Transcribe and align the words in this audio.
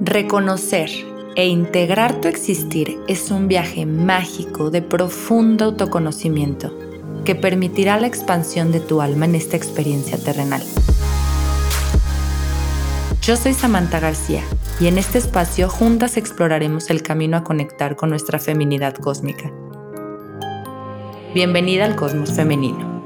Reconocer 0.00 0.90
e 1.34 1.48
integrar 1.48 2.20
tu 2.20 2.28
existir 2.28 3.00
es 3.08 3.32
un 3.32 3.48
viaje 3.48 3.84
mágico 3.84 4.70
de 4.70 4.80
profundo 4.80 5.64
autoconocimiento 5.64 6.72
que 7.24 7.34
permitirá 7.34 7.98
la 7.98 8.06
expansión 8.06 8.70
de 8.70 8.78
tu 8.78 9.00
alma 9.00 9.24
en 9.24 9.34
esta 9.34 9.56
experiencia 9.56 10.16
terrenal. 10.16 10.62
Yo 13.22 13.36
soy 13.36 13.54
Samantha 13.54 13.98
García 13.98 14.42
y 14.78 14.86
en 14.86 14.98
este 14.98 15.18
espacio 15.18 15.68
juntas 15.68 16.16
exploraremos 16.16 16.90
el 16.90 17.02
camino 17.02 17.36
a 17.36 17.42
conectar 17.42 17.96
con 17.96 18.10
nuestra 18.10 18.38
feminidad 18.38 18.94
cósmica. 18.94 19.52
Bienvenida 21.34 21.84
al 21.84 21.96
Cosmos 21.96 22.32
Femenino. 22.32 22.98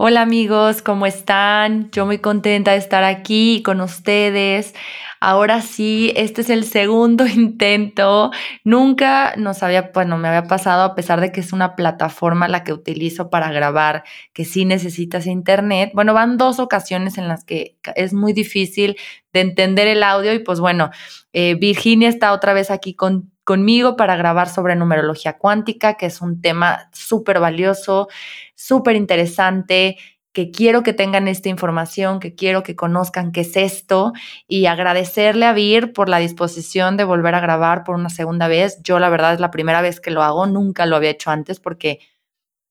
Hola 0.00 0.22
amigos, 0.22 0.80
¿cómo 0.80 1.06
están? 1.06 1.90
Yo 1.90 2.06
muy 2.06 2.18
contenta 2.18 2.70
de 2.70 2.78
estar 2.78 3.04
aquí 3.04 3.62
con 3.64 3.80
ustedes. 3.80 4.72
Ahora 5.20 5.62
sí, 5.62 6.12
este 6.16 6.42
es 6.42 6.50
el 6.50 6.64
segundo 6.64 7.26
intento. 7.26 8.30
Nunca 8.64 9.34
nos 9.36 9.62
había, 9.62 9.90
bueno, 9.92 10.16
me 10.18 10.28
había 10.28 10.44
pasado 10.44 10.82
a 10.82 10.94
pesar 10.94 11.20
de 11.20 11.32
que 11.32 11.40
es 11.40 11.52
una 11.52 11.74
plataforma 11.76 12.48
la 12.48 12.64
que 12.64 12.72
utilizo 12.72 13.30
para 13.30 13.50
grabar, 13.50 14.04
que 14.32 14.44
sí 14.44 14.64
necesitas 14.64 15.26
internet. 15.26 15.90
Bueno, 15.94 16.14
van 16.14 16.36
dos 16.36 16.58
ocasiones 16.58 17.18
en 17.18 17.28
las 17.28 17.44
que 17.44 17.78
es 17.96 18.12
muy 18.12 18.32
difícil 18.32 18.96
de 19.32 19.40
entender 19.40 19.88
el 19.88 20.02
audio 20.02 20.32
y 20.32 20.38
pues 20.38 20.60
bueno, 20.60 20.90
eh, 21.32 21.54
Virginia 21.54 22.08
está 22.08 22.32
otra 22.32 22.52
vez 22.52 22.70
aquí 22.70 22.94
con 22.94 23.30
conmigo 23.48 23.96
para 23.96 24.14
grabar 24.14 24.50
sobre 24.50 24.76
numerología 24.76 25.38
cuántica, 25.38 25.94
que 25.94 26.04
es 26.04 26.20
un 26.20 26.42
tema 26.42 26.90
súper 26.92 27.40
valioso, 27.40 28.08
súper 28.54 28.94
interesante, 28.94 29.96
que 30.32 30.50
quiero 30.50 30.82
que 30.82 30.92
tengan 30.92 31.28
esta 31.28 31.48
información, 31.48 32.20
que 32.20 32.34
quiero 32.34 32.62
que 32.62 32.76
conozcan 32.76 33.32
qué 33.32 33.40
es 33.40 33.56
esto 33.56 34.12
y 34.46 34.66
agradecerle 34.66 35.46
a 35.46 35.52
Vir 35.52 35.92
por 35.92 36.08
la 36.08 36.18
disposición 36.18 36.96
de 36.96 37.04
volver 37.04 37.34
a 37.34 37.40
grabar 37.40 37.84
por 37.84 37.96
una 37.96 38.10
segunda 38.10 38.48
vez. 38.48 38.78
Yo 38.82 38.98
la 38.98 39.08
verdad 39.08 39.34
es 39.34 39.40
la 39.40 39.50
primera 39.50 39.80
vez 39.80 40.00
que 40.00 40.10
lo 40.10 40.22
hago, 40.22 40.46
nunca 40.46 40.86
lo 40.86 40.96
había 40.96 41.10
hecho 41.10 41.30
antes 41.30 41.60
porque, 41.60 42.00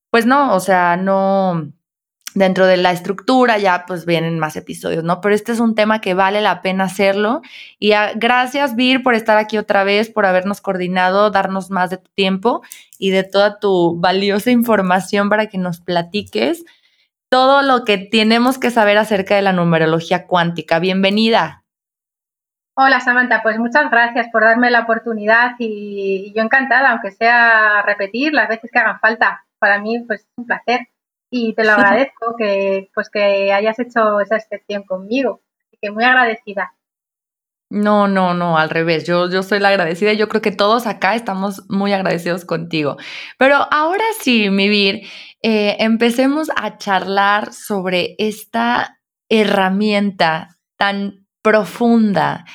pues 0.10 0.26
no, 0.26 0.54
o 0.56 0.60
sea, 0.60 0.98
no, 0.98 1.72
dentro 2.38 2.68
de 2.68 2.78
la 2.78 2.92
estructura 2.92 3.58
ya 3.58 3.86
pues 3.88 4.06
vienen 4.06 4.40
más 4.40 4.56
episodios, 4.56 5.04
¿no? 5.04 5.22
Pero 5.22 5.36
este 5.36 5.52
es 5.52 5.60
un 5.60 5.76
tema 5.76 6.02
que 6.02 6.14
vale 6.14 6.42
la 6.42 6.62
pena 6.62 6.86
hacerlo. 6.86 7.42
Y 7.80 7.94
gracias, 8.16 8.76
Vir, 8.76 9.04
por 9.04 9.16
estar 9.16 9.38
aquí 9.38 9.58
otra 9.58 9.84
vez, 9.84 10.10
por 10.10 10.26
habernos 10.26 10.62
coordinado, 10.62 11.32
darnos 11.32 11.72
más 11.72 11.90
de 11.90 11.98
tu 11.98 12.10
tiempo 12.12 12.62
y 13.00 13.10
de 13.10 13.24
toda 13.24 13.60
tu 13.60 14.00
valiosa 14.00 14.52
información 14.52 15.30
para 15.30 15.48
que 15.48 15.58
nos 15.58 15.82
platiques 15.82 16.64
todo 17.30 17.62
lo 17.62 17.84
que 17.86 17.98
tenemos 17.98 18.58
que 18.58 18.72
saber 18.72 18.98
acerca 18.98 19.36
de 19.36 19.42
la 19.42 19.54
numerología 19.54 20.28
cuántica. 20.28 20.80
Bienvenida. 20.80 21.64
Hola 22.76 23.00
Samantha, 23.00 23.42
pues 23.42 23.58
muchas 23.58 23.90
gracias 23.90 24.28
por 24.32 24.44
darme 24.44 24.70
la 24.70 24.82
oportunidad 24.82 25.56
y, 25.58 26.28
y 26.28 26.34
yo 26.34 26.44
encantada, 26.44 26.92
aunque 26.92 27.12
sea 27.12 27.82
repetir 27.82 28.34
las 28.34 28.48
veces 28.48 28.70
que 28.72 28.80
hagan 28.80 29.00
falta. 29.00 29.46
Para 29.60 29.82
mí 29.82 30.00
pues 30.08 30.22
es 30.22 30.28
un 30.38 30.46
placer 30.46 30.88
y 31.30 31.54
te 31.54 31.64
lo 31.64 31.72
agradezco 31.74 32.36
que, 32.38 32.90
pues, 32.94 33.10
que 33.10 33.52
hayas 33.52 33.80
hecho 33.80 34.20
esa 34.20 34.38
excepción 34.38 34.84
conmigo. 34.84 35.42
Así 35.68 35.78
que 35.82 35.92
muy 35.92 36.04
agradecida. 36.04 36.74
No, 37.70 38.08
no, 38.08 38.34
no, 38.34 38.58
al 38.58 38.70
revés. 38.70 39.06
Yo, 39.06 39.30
yo 39.30 39.44
soy 39.44 39.60
la 39.60 39.68
agradecida 39.68 40.14
y 40.14 40.18
yo 40.18 40.30
creo 40.30 40.42
que 40.42 40.54
todos 40.54 40.88
acá 40.88 41.16
estamos 41.16 41.70
muy 41.70 41.92
agradecidos 41.92 42.46
contigo. 42.46 42.96
Pero 43.38 43.58
ahora 43.72 44.06
sí, 44.22 44.50
mi 44.50 44.70
Vir, 44.70 45.02
eh, 45.42 45.78
empecemos 45.80 46.50
a 46.56 46.78
charlar 46.78 47.54
sobre 47.54 48.16
esta 48.18 49.00
herramienta 49.30 50.58
tan 50.78 51.28
profunda, 51.42 52.46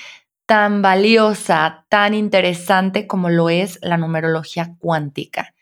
tan 0.46 0.82
valiosa, 0.82 1.86
tan 1.88 2.14
interesante 2.14 3.06
como 3.06 3.30
lo 3.30 3.50
es 3.50 3.78
la 3.82 3.96
numerología 3.96 4.74
cuántica. 4.78 5.54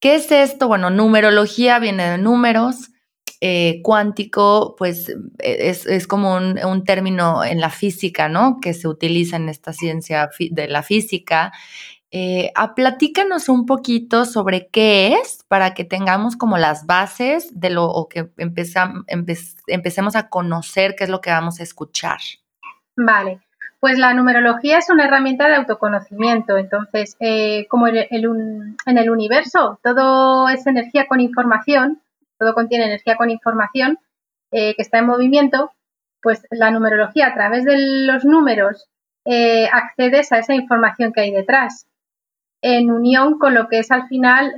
¿Qué 0.00 0.16
es 0.16 0.30
esto? 0.30 0.68
Bueno, 0.68 0.90
numerología 0.90 1.78
viene 1.78 2.10
de 2.10 2.18
números, 2.18 2.90
eh, 3.40 3.80
cuántico, 3.82 4.74
pues 4.76 5.08
e, 5.38 5.68
es, 5.68 6.06
como 6.06 6.36
un, 6.36 6.84
término 6.84 7.44
en 7.44 7.60
la 7.60 7.70
física, 7.70 8.28
¿no? 8.28 8.58
Que 8.60 8.74
se 8.74 8.88
utiliza 8.88 9.36
en 9.36 9.48
esta 9.48 9.72
ciencia 9.72 10.30
de 10.38 10.68
la 10.68 10.82
física. 10.82 11.52
Eh, 12.10 12.52
a, 12.54 12.74
platícanos 12.74 13.48
un 13.48 13.66
poquito 13.66 14.24
sobre 14.24 14.68
qué 14.68 15.14
es 15.14 15.44
para 15.48 15.74
que 15.74 15.84
tengamos 15.84 16.36
como 16.36 16.58
las 16.58 16.86
bases 16.86 17.50
de 17.58 17.70
lo 17.70 18.06
que 18.08 18.30
empecemos 18.36 20.14
a 20.14 20.28
conocer 20.28 20.94
qué 20.96 21.04
es 21.04 21.10
lo 21.10 21.20
que 21.20 21.30
vamos 21.30 21.58
a 21.58 21.64
escuchar. 21.64 22.18
Vale, 22.96 23.40
pues 23.84 23.98
la 23.98 24.14
numerología 24.14 24.78
es 24.78 24.88
una 24.88 25.04
herramienta 25.04 25.46
de 25.46 25.56
autoconocimiento. 25.56 26.56
Entonces, 26.56 27.16
eh, 27.20 27.66
como 27.68 27.86
en 27.86 28.06
el, 28.08 29.10
universo 29.10 29.78
todo 29.82 30.48
es 30.48 30.66
energía 30.66 31.06
con 31.06 31.20
información, 31.20 32.00
todo 32.38 32.54
contiene 32.54 32.86
energía 32.86 33.16
con 33.16 33.28
información 33.28 33.98
eh, 34.52 34.74
que 34.74 34.80
está 34.80 35.00
en 35.00 35.06
movimiento, 35.06 35.72
pues 36.22 36.46
la 36.50 36.70
numerología 36.70 37.26
a 37.26 37.34
través 37.34 37.64
de 37.64 38.06
los 38.06 38.24
números 38.24 38.88
eh, 39.26 39.68
accedes 39.70 40.32
a 40.32 40.38
esa 40.38 40.54
información 40.54 41.12
que 41.12 41.20
hay 41.20 41.32
detrás, 41.32 41.86
en 42.66 42.90
unión 42.90 43.38
con 43.38 43.52
lo 43.52 43.68
que 43.68 43.80
es 43.80 43.90
al 43.90 44.08
final 44.08 44.54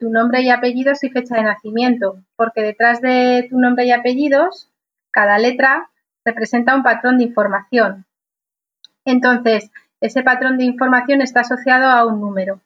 tu 0.00 0.10
nombre 0.10 0.42
y 0.42 0.50
apellidos 0.50 1.04
y 1.04 1.10
fecha 1.10 1.36
de 1.36 1.44
nacimiento, 1.44 2.18
porque 2.34 2.60
detrás 2.60 3.00
de 3.00 3.46
tu 3.48 3.56
nombre 3.60 3.84
y 3.84 3.92
apellidos, 3.92 4.68
cada 5.12 5.38
letra 5.38 5.90
representa 6.24 6.74
un 6.74 6.82
patrón 6.82 7.18
de 7.18 7.24
información. 7.24 8.04
Entonces, 9.04 9.70
ese 10.00 10.24
patrón 10.24 10.58
de 10.58 10.64
información 10.64 11.22
está 11.22 11.42
asociado 11.42 11.88
a 11.88 12.04
un 12.04 12.20
número. 12.20 12.62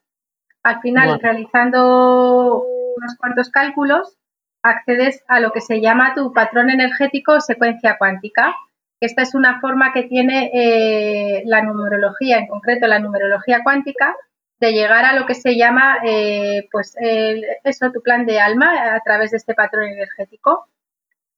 Al 0.63 0.81
final, 0.81 1.21
realizando 1.21 2.65
unos 2.97 3.17
cuantos 3.19 3.51
cálculos, 3.51 4.17
accedes 4.63 5.23
a 5.29 5.41
lo 5.41 5.53
que 5.53 5.61
se 5.61 5.83
llama 5.83 6.15
tu 6.15 6.33
patrón 6.33 6.71
energético 6.71 7.35
o 7.35 7.41
secuencia 7.41 7.99
cuántica. 7.99 8.55
Esta 8.99 9.21
es 9.21 9.35
una 9.35 9.61
forma 9.61 9.93
que 9.93 10.05
tiene 10.05 10.51
eh, 10.55 11.43
la 11.45 11.61
numerología, 11.61 12.39
en 12.39 12.47
concreto 12.47 12.87
la 12.87 12.99
numerología 12.99 13.63
cuántica, 13.63 14.17
de 14.65 14.73
llegar 14.73 15.05
a 15.05 15.13
lo 15.13 15.27
que 15.27 15.35
se 15.35 15.57
llama, 15.57 15.99
eh, 16.05 16.69
pues, 16.73 16.97
eso, 16.99 17.93
tu 17.93 18.01
plan 18.01 18.25
de 18.25 18.41
alma 18.41 18.95
a 18.95 19.01
través 19.01 19.31
de 19.31 19.37
este 19.37 19.55
patrón 19.55 19.89
energético. 19.89 20.69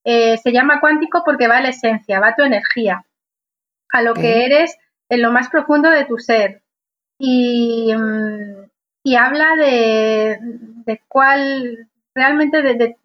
Eh, 0.04 0.36
se 0.38 0.52
llama 0.52 0.80
cuántico 0.80 1.22
porque 1.24 1.48
va 1.48 1.56
a 1.56 1.60
la 1.60 1.70
esencia, 1.70 2.20
va 2.20 2.28
a 2.28 2.36
tu 2.36 2.42
energía, 2.42 3.04
a 3.90 4.02
lo 4.02 4.14
que 4.14 4.44
eres 4.44 4.78
en 5.08 5.20
lo 5.20 5.32
más 5.32 5.48
profundo 5.48 5.90
de 5.90 6.04
tu 6.04 6.18
ser 6.18 6.62
y, 7.18 7.92
mm, 7.92 9.16
habla 9.18 9.56
de, 9.56 11.00
cuál, 11.08 11.88
realmente 12.14 12.62
de, 12.62 12.96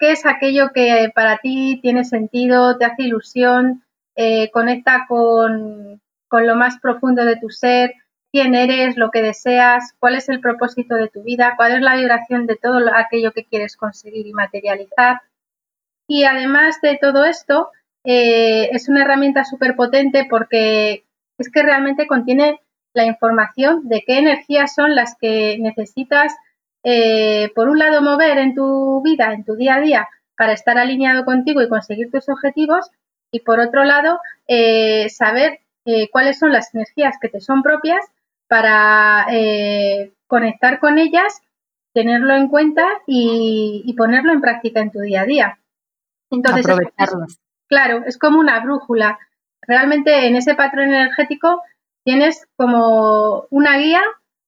qué 0.00 0.10
es 0.10 0.26
aquello 0.26 0.70
que 0.74 1.12
para 1.14 1.38
ti 1.38 1.78
tiene 1.80 2.04
sentido, 2.04 2.76
te 2.76 2.86
hace 2.86 3.04
ilusión, 3.04 3.84
eh, 4.16 4.50
conecta 4.50 5.06
con, 5.06 6.00
con 6.26 6.46
lo 6.46 6.56
más 6.56 6.80
profundo 6.80 7.24
de 7.24 7.36
tu 7.36 7.50
ser, 7.50 7.94
quién 8.36 8.54
eres, 8.54 8.98
lo 8.98 9.10
que 9.10 9.22
deseas, 9.22 9.94
cuál 9.98 10.14
es 10.14 10.28
el 10.28 10.40
propósito 10.40 10.94
de 10.94 11.08
tu 11.08 11.22
vida, 11.22 11.54
cuál 11.56 11.72
es 11.72 11.80
la 11.80 11.96
vibración 11.96 12.46
de 12.46 12.56
todo 12.56 12.82
aquello 12.94 13.32
que 13.32 13.46
quieres 13.46 13.78
conseguir 13.78 14.26
y 14.26 14.34
materializar. 14.34 15.22
Y 16.06 16.24
además 16.24 16.78
de 16.82 16.98
todo 17.00 17.24
esto, 17.24 17.70
eh, 18.04 18.68
es 18.72 18.90
una 18.90 19.04
herramienta 19.04 19.46
súper 19.46 19.74
potente 19.74 20.26
porque 20.28 21.06
es 21.38 21.50
que 21.50 21.62
realmente 21.62 22.06
contiene 22.06 22.60
la 22.92 23.06
información 23.06 23.88
de 23.88 24.04
qué 24.06 24.18
energías 24.18 24.74
son 24.74 24.94
las 24.94 25.16
que 25.18 25.56
necesitas, 25.58 26.36
eh, 26.84 27.50
por 27.54 27.70
un 27.70 27.78
lado, 27.78 28.02
mover 28.02 28.36
en 28.36 28.54
tu 28.54 29.00
vida, 29.02 29.32
en 29.32 29.44
tu 29.44 29.56
día 29.56 29.76
a 29.76 29.80
día, 29.80 30.08
para 30.36 30.52
estar 30.52 30.76
alineado 30.76 31.24
contigo 31.24 31.62
y 31.62 31.70
conseguir 31.70 32.10
tus 32.10 32.28
objetivos, 32.28 32.90
y 33.30 33.40
por 33.40 33.60
otro 33.60 33.84
lado, 33.84 34.20
eh, 34.46 35.08
saber 35.08 35.60
cuáles 36.10 36.40
son 36.40 36.52
las 36.52 36.74
energías 36.74 37.14
que 37.20 37.28
te 37.28 37.40
son 37.40 37.62
propias 37.62 38.04
para 38.48 39.26
conectar 40.26 40.78
con 40.78 40.98
ellas, 40.98 41.40
tenerlo 41.96 42.36
en 42.36 42.48
cuenta 42.48 42.86
y, 43.06 43.94
ponerlo 43.96 44.32
en 44.32 44.40
práctica 44.40 44.80
en 44.80 44.90
tu 44.90 45.00
día 45.00 45.22
a 45.22 45.26
día. 45.26 45.58
Entonces, 46.30 46.66
claro, 47.68 48.02
es 48.06 48.18
como 48.18 48.38
una 48.38 48.60
brújula. 48.60 49.18
Realmente 49.62 50.26
en 50.26 50.36
ese 50.36 50.54
patrón 50.54 50.88
energético 50.90 51.62
tienes 52.04 52.46
como 52.56 53.46
una 53.50 53.78
guía 53.78 54.02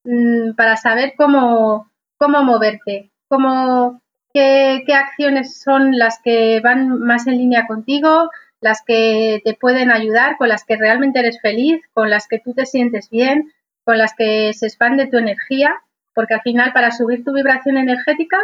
mm, 0.05 0.53
para 0.57 0.77
saber 0.77 1.15
cómo, 1.17 1.91
cómo 2.19 2.43
moverte, 2.43 3.11
cómo, 3.29 4.03
qué, 4.33 4.85
acciones 4.95 5.61
son 5.61 5.97
las 5.97 6.21
que 6.23 6.61
van 6.61 7.01
más 7.01 7.27
en 7.27 7.39
línea 7.39 7.67
contigo, 7.67 8.31
las 8.61 8.83
que 8.85 9.41
te 9.45 9.55
pueden 9.55 9.91
ayudar, 9.91 10.37
con 10.37 10.49
las 10.49 10.65
que 10.65 10.77
realmente 10.77 11.21
eres 11.21 11.41
feliz, 11.41 11.81
con 11.95 12.11
las 12.11 12.29
que 12.29 12.41
tú 12.41 12.55
te 12.55 12.67
sientes 12.67 13.09
bien, 13.09 13.53
con 13.89 13.97
las 13.97 14.13
que 14.13 14.53
se 14.53 14.67
expande 14.67 15.07
tu 15.07 15.17
energía, 15.17 15.75
porque 16.13 16.35
al 16.35 16.43
final 16.43 16.75
para 16.75 16.91
subir 16.91 17.25
tu 17.25 17.33
vibración 17.33 17.79
energética, 17.79 18.37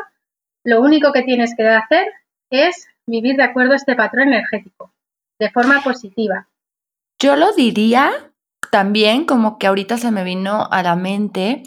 lo 0.65 0.81
único 0.81 1.13
que 1.13 1.21
tienes 1.21 1.55
que 1.55 1.69
hacer 1.69 2.07
es 2.51 2.87
vivir 3.05 3.37
de 3.37 3.43
acuerdo 3.43 3.75
a 3.75 3.77
este 3.77 3.95
patrón 3.95 4.29
energético, 4.29 4.95
de 5.39 5.51
forma 5.51 5.83
positiva. 5.83 6.49
Yo 7.21 7.37
lo 7.37 7.53
diría 7.53 8.11
también 8.71 9.27
como 9.27 9.59
que 9.59 9.67
ahorita 9.67 9.99
se 9.99 10.11
me 10.11 10.25
vino 10.25 10.67
a 10.71 10.83
la 10.83 10.97
mente 10.97 11.63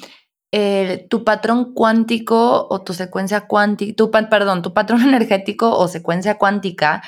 tu 1.08 1.24
patrón 1.24 1.76
cuántico 1.76 2.66
o 2.72 2.82
tu 2.82 2.96
secuencia 2.96 3.42
cuántica, 3.42 3.96
tu, 3.96 4.10
perdón, 4.10 4.64
tu 4.64 4.74
patrón 4.74 5.02
energético 5.08 5.78
o 5.78 5.88
secuencia 5.88 6.40
cuántica 6.40 7.04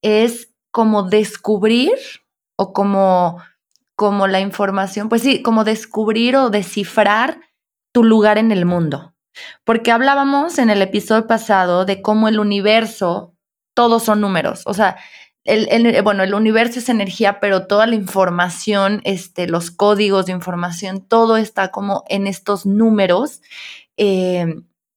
es 0.00 0.54
como 0.70 1.02
descubrir 1.02 1.92
o 2.56 2.72
como, 2.72 3.42
como 3.96 4.26
la 4.26 4.40
información, 4.40 5.08
pues 5.08 5.22
sí, 5.22 5.42
como 5.42 5.64
descubrir 5.64 6.36
o 6.36 6.50
descifrar 6.50 7.40
tu 7.92 8.04
lugar 8.04 8.38
en 8.38 8.52
el 8.52 8.64
mundo. 8.64 9.14
Porque 9.64 9.90
hablábamos 9.90 10.58
en 10.58 10.70
el 10.70 10.82
episodio 10.82 11.26
pasado 11.26 11.84
de 11.84 12.02
cómo 12.02 12.28
el 12.28 12.38
universo, 12.38 13.34
todos 13.74 14.04
son 14.04 14.20
números, 14.20 14.62
o 14.66 14.74
sea, 14.74 14.96
el, 15.44 16.02
bueno, 16.02 16.22
el 16.22 16.32
universo 16.32 16.78
es 16.78 16.88
energía, 16.88 17.38
pero 17.38 17.66
toda 17.66 17.86
la 17.86 17.94
información, 17.94 19.02
este, 19.04 19.46
los 19.46 19.70
códigos 19.70 20.26
de 20.26 20.32
información, 20.32 21.06
todo 21.06 21.36
está 21.36 21.70
como 21.70 22.02
en 22.08 22.26
estos 22.26 22.64
números, 22.64 23.42
eh, 23.98 24.46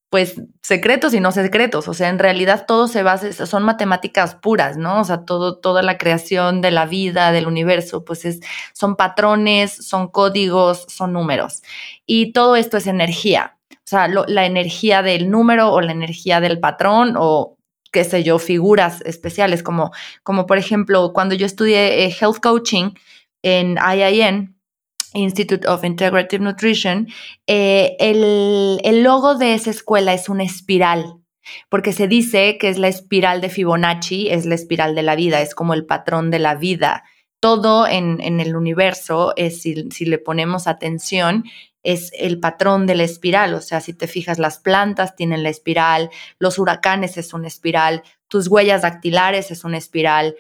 pues 0.10 0.42
secretos 0.62 1.14
y 1.14 1.20
no 1.20 1.32
secretos. 1.32 1.88
O 1.88 1.94
sea, 1.94 2.10
en 2.10 2.20
realidad 2.20 2.66
todo 2.68 2.88
se 2.88 3.04
basa, 3.04 3.46
son 3.46 3.64
matemáticas 3.64 4.36
puras, 4.36 4.78
¿no? 4.78 5.02
O 5.02 5.04
sea, 5.04 5.26
todo, 5.26 5.58
toda 5.60 5.82
la 5.84 5.98
creación 5.98 6.62
de 6.62 6.72
la 6.72 6.86
vida, 6.86 7.32
del 7.32 7.48
universo, 7.48 8.06
pues 8.06 8.26
es, 8.26 8.40
son 8.74 8.96
patrones, 8.96 9.74
son 9.74 10.08
códigos, 10.08 10.86
son 10.88 11.14
números. 11.14 11.62
Y 12.06 12.32
todo 12.34 12.56
esto 12.56 12.78
es 12.78 12.88
energía. 12.88 13.58
O 13.72 13.90
sea, 13.90 14.08
la 14.08 14.46
energía 14.46 15.02
del 15.02 15.30
número 15.30 15.72
o 15.72 15.82
la 15.82 15.94
energía 15.94 16.42
del 16.42 16.60
patrón 16.60 17.16
o 17.18 17.58
qué 17.92 18.04
sé 18.04 18.24
yo, 18.24 18.38
figuras 18.40 19.02
especiales, 19.02 19.64
como, 19.64 19.92
como 20.24 20.46
por 20.46 20.58
ejemplo, 20.58 21.14
cuando 21.14 21.36
yo 21.36 21.46
estudié 21.46 22.06
eh, 22.06 22.16
Health 22.20 22.40
Coaching 22.42 22.92
en 23.44 23.78
IIN, 23.78 24.57
Institute 25.14 25.68
of 25.68 25.84
Integrative 25.84 26.44
Nutrition, 26.44 27.08
eh, 27.48 27.96
el, 28.00 28.80
el 28.84 29.04
logo 29.04 29.36
de 29.36 29.54
esa 29.54 29.72
escuela 29.72 30.14
es 30.14 30.30
una 30.30 30.44
espiral, 30.44 31.16
porque 31.70 31.94
se 31.94 32.08
dice 32.08 32.58
que 32.58 32.70
es 32.70 32.78
la 32.78 32.88
espiral 32.88 33.42
de 33.42 33.50
Fibonacci, 33.50 34.30
es 34.30 34.46
la 34.46 34.56
espiral 34.56 34.96
de 34.96 35.04
la 35.04 35.16
vida, 35.16 35.42
es 35.42 35.56
como 35.56 35.74
el 35.74 35.86
patrón 35.86 36.32
de 36.32 36.40
la 36.40 36.56
vida. 36.56 37.04
Todo 37.40 37.88
en, 37.88 38.20
en 38.22 38.40
el 38.40 38.56
universo, 38.56 39.34
es, 39.36 39.62
si, 39.62 39.90
si, 39.92 40.06
le 40.06 40.18
ponemos 40.18 40.68
atención, 40.68 41.44
es 41.84 42.12
el 42.18 42.40
patrón 42.40 42.88
de 42.88 42.96
la 42.96 43.04
espiral. 43.04 43.54
O 43.54 43.62
sea, 43.62 43.80
si 43.80 43.94
te 43.94 44.08
fijas, 44.08 44.40
las 44.40 44.60
plantas 44.60 45.16
tienen 45.16 45.44
la 45.44 45.50
espiral, 45.50 46.10
los 46.40 46.60
huracanes 46.60 47.18
es 47.18 47.34
una 47.34 47.48
espiral, 47.48 48.04
tus 48.28 48.48
huellas 48.48 48.82
dactilares 48.82 49.52
es 49.52 49.64
una 49.64 49.78
espiral, 49.78 50.36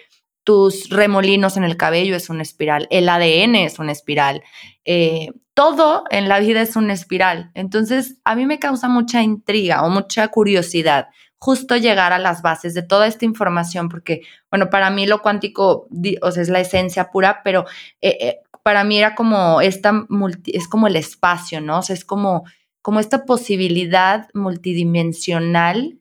tus 0.47 0.88
remolinos 0.88 1.57
en 1.57 1.65
el 1.65 1.75
cabello 1.75 2.15
es 2.15 2.29
una 2.29 2.41
espiral, 2.41 2.88
el 2.89 3.09
ADN 3.09 3.55
es 3.55 3.79
una 3.79 3.91
espiral. 3.91 4.44
Eh, 4.85 5.33
todo 5.53 6.05
en 6.09 6.29
la 6.29 6.39
vida 6.39 6.61
es 6.61 6.77
una 6.77 6.94
espiral. 6.94 7.51
Entonces, 7.53 8.15
a 8.23 8.33
mí 8.33 8.45
me 8.45 8.57
causa 8.57 8.88
mucha 8.88 9.21
intriga 9.21 9.83
o 9.83 9.89
mucha 9.89 10.25
curiosidad 10.29 11.09
justo 11.38 11.75
llegar 11.75 12.13
a 12.13 12.17
las 12.17 12.41
bases 12.44 12.73
de 12.73 12.81
toda 12.81 13.07
esta 13.07 13.25
información, 13.25 13.89
porque, 13.89 14.21
bueno, 14.49 14.69
para 14.69 14.89
mí 14.89 15.05
lo 15.05 15.21
cuántico 15.21 15.89
es 16.01 16.47
la 16.47 16.61
esencia 16.61 17.11
pura, 17.11 17.41
pero 17.44 17.65
eh, 17.99 18.17
eh, 18.21 18.39
para 18.63 18.85
mí 18.85 18.99
era 18.99 19.15
como 19.15 19.59
esta 19.59 20.05
multi, 20.07 20.55
es 20.55 20.69
como 20.69 20.88
el 20.88 20.95
espacio, 20.95 21.59
¿no? 21.59 21.79
O 21.79 21.81
sea, 21.81 21.94
es 21.94 22.05
como, 22.05 22.45
como 22.81 23.01
esta 23.01 23.25
posibilidad 23.25 24.29
multidimensional 24.33 25.99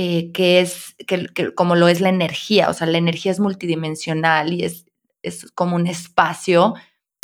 eh, 0.00 0.30
que 0.30 0.60
es 0.60 0.94
que, 1.08 1.26
como 1.56 1.74
lo 1.74 1.88
es 1.88 2.00
la 2.00 2.08
energía, 2.08 2.70
o 2.70 2.72
sea, 2.72 2.86
la 2.86 2.98
energía 2.98 3.32
es 3.32 3.40
multidimensional 3.40 4.52
y 4.52 4.62
es, 4.62 4.86
es 5.22 5.50
como 5.56 5.74
un 5.74 5.88
espacio 5.88 6.74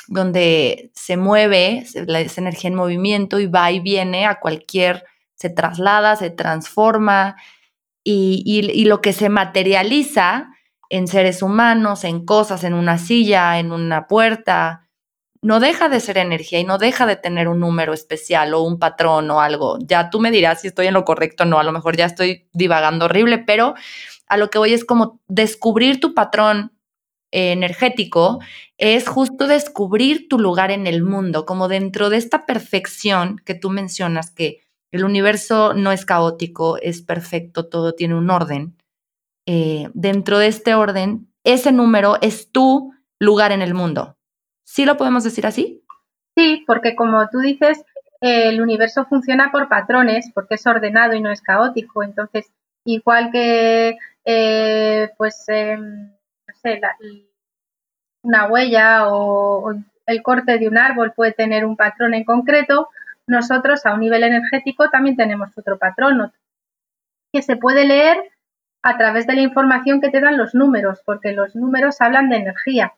donde 0.09 0.91
se 0.93 1.17
mueve, 1.17 1.85
esa 1.85 2.41
energía 2.41 2.67
en 2.67 2.75
movimiento 2.75 3.39
y 3.39 3.47
va 3.47 3.71
y 3.71 3.79
viene 3.79 4.27
a 4.27 4.41
cualquier, 4.41 5.05
se 5.37 5.51
traslada, 5.51 6.17
se 6.17 6.31
transforma 6.31 7.37
y, 8.03 8.43
y 8.45 8.85
lo 8.87 9.01
que 9.01 9.13
se 9.13 9.29
materializa 9.29 10.49
en 10.91 11.07
seres 11.07 11.43
humanos, 11.43 12.03
en 12.03 12.27
cosas, 12.27 12.65
en 12.65 12.75
una 12.75 12.99
silla, 12.99 13.61
en 13.61 13.71
una 13.71 14.09
puerta, 14.09 14.84
no 15.45 15.61
deja 15.61 15.91
de 15.91 16.01
ser 16.01 16.17
energía 16.17 16.59
y 16.59 16.65
no 16.65 16.79
deja 16.79 17.05
de 17.05 17.17
tener 17.17 17.49
un 17.49 17.61
número 17.61 17.93
especial 17.93 18.55
o 18.55 18.63
un 18.63 18.79
patrón 18.79 19.31
o 19.31 19.43
algo. 19.43 19.77
Ya 19.83 20.09
tú 20.09 20.19
me 20.19 20.31
dirás 20.31 20.63
si 20.63 20.69
estoy 20.69 20.87
en 20.87 20.95
lo 20.95 21.05
correcto 21.05 21.43
o 21.43 21.47
no, 21.47 21.59
a 21.59 21.65
lo 21.65 21.71
mejor 21.71 21.99
ya 21.99 22.07
estoy 22.07 22.49
divagando 22.55 23.05
horrible, 23.05 23.37
pero 23.37 23.75
a 24.27 24.39
lo 24.39 24.49
que 24.49 24.57
voy 24.57 24.73
es 24.73 24.87
como 24.87 25.21
descubrir 25.29 26.01
tu 26.01 26.15
patrón 26.15 26.73
energético 27.31 28.39
es 28.79 29.07
justo 29.07 29.47
descubrir 29.47 30.29
tu 30.29 30.39
lugar 30.39 30.71
en 30.71 30.87
el 30.87 31.03
mundo, 31.03 31.45
como 31.45 31.69
dentro 31.69 32.09
de 32.09 32.17
esta 32.17 32.47
perfección 32.47 33.37
que 33.45 33.55
tú 33.55 33.69
mencionas, 33.69 34.31
que 34.31 34.61
el 34.93 35.05
universo 35.05 35.75
no 35.75 35.93
es 35.93 36.07
caótico, 36.07 36.79
es 36.79 37.03
perfecto, 37.03 37.69
todo 37.69 37.95
tiene 37.95 38.15
un 38.15 38.31
orden. 38.31 38.79
Eh, 39.47 39.91
dentro 39.93 40.39
de 40.39 40.47
este 40.47 40.75
orden, 40.75 41.29
ese 41.45 41.71
número 41.71 42.17
es 42.23 42.51
tu 42.51 42.95
lugar 43.19 43.53
en 43.53 43.61
el 43.61 43.75
mundo. 43.75 44.17
¿Sí 44.65 44.85
lo 44.85 44.97
podemos 44.97 45.25
decir 45.25 45.47
así? 45.47 45.83
Sí, 46.37 46.65
porque 46.67 46.97
como 46.97 47.29
tú 47.29 47.39
dices, 47.39 47.85
el 48.21 48.61
universo 48.61 49.05
funciona 49.07 49.53
por 49.53 49.69
patrones, 49.69 50.31
porque 50.35 50.57
es 50.57 50.67
ordenado 50.67 51.15
y 51.15 51.21
no 51.21 51.31
es 51.31 51.43
caótico. 51.43 52.03
Entonces, 52.03 52.51
igual 52.85 53.31
que, 53.31 53.97
eh, 54.25 55.11
pues, 55.17 55.45
em, 55.49 56.09
no 56.09 56.55
sé, 56.63 56.81
una 58.23 58.47
huella 58.47 59.09
o, 59.09 59.71
o 59.71 59.75
el 60.07 60.23
corte 60.23 60.59
de 60.59 60.69
un 60.69 60.79
árbol 60.79 61.13
puede 61.15 61.33
tener 61.33 61.65
un 61.65 61.77
patrón 61.77 62.15
en 62.15 62.25
concreto, 62.25 62.89
nosotros 63.27 63.85
a 63.87 63.95
un 63.95 64.01
nivel 64.01 64.23
energético 64.23 64.91
también 64.91 65.17
tenemos 65.17 65.57
otro 65.57 65.79
patrón 65.79 66.33
que 67.33 67.43
se 67.43 67.57
puede 67.57 67.85
leer 67.87 68.19
a 68.83 68.99
través 68.99 69.27
de 69.27 69.35
la 69.35 69.41
información 69.41 70.01
que 70.01 70.11
te 70.11 70.21
dan 70.21 70.37
los 70.37 70.55
números, 70.55 71.01
porque 71.05 71.33
los 71.33 71.57
números 71.57 72.01
hablan 72.01 72.29
de 72.29 72.37
energía. 72.37 72.93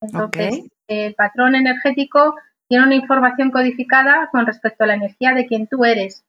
Entonces, 0.00 0.64
el 0.90 1.14
patrón 1.14 1.54
energético 1.54 2.34
tiene 2.68 2.84
una 2.84 2.96
información 2.96 3.50
codificada 3.50 4.28
con 4.30 4.44
respecto 4.44 4.84
a 4.84 4.88
la 4.88 4.94
energía 4.94 5.32
de 5.32 5.46
quien 5.46 5.66
tú 5.66 5.84
eres. 5.84 6.24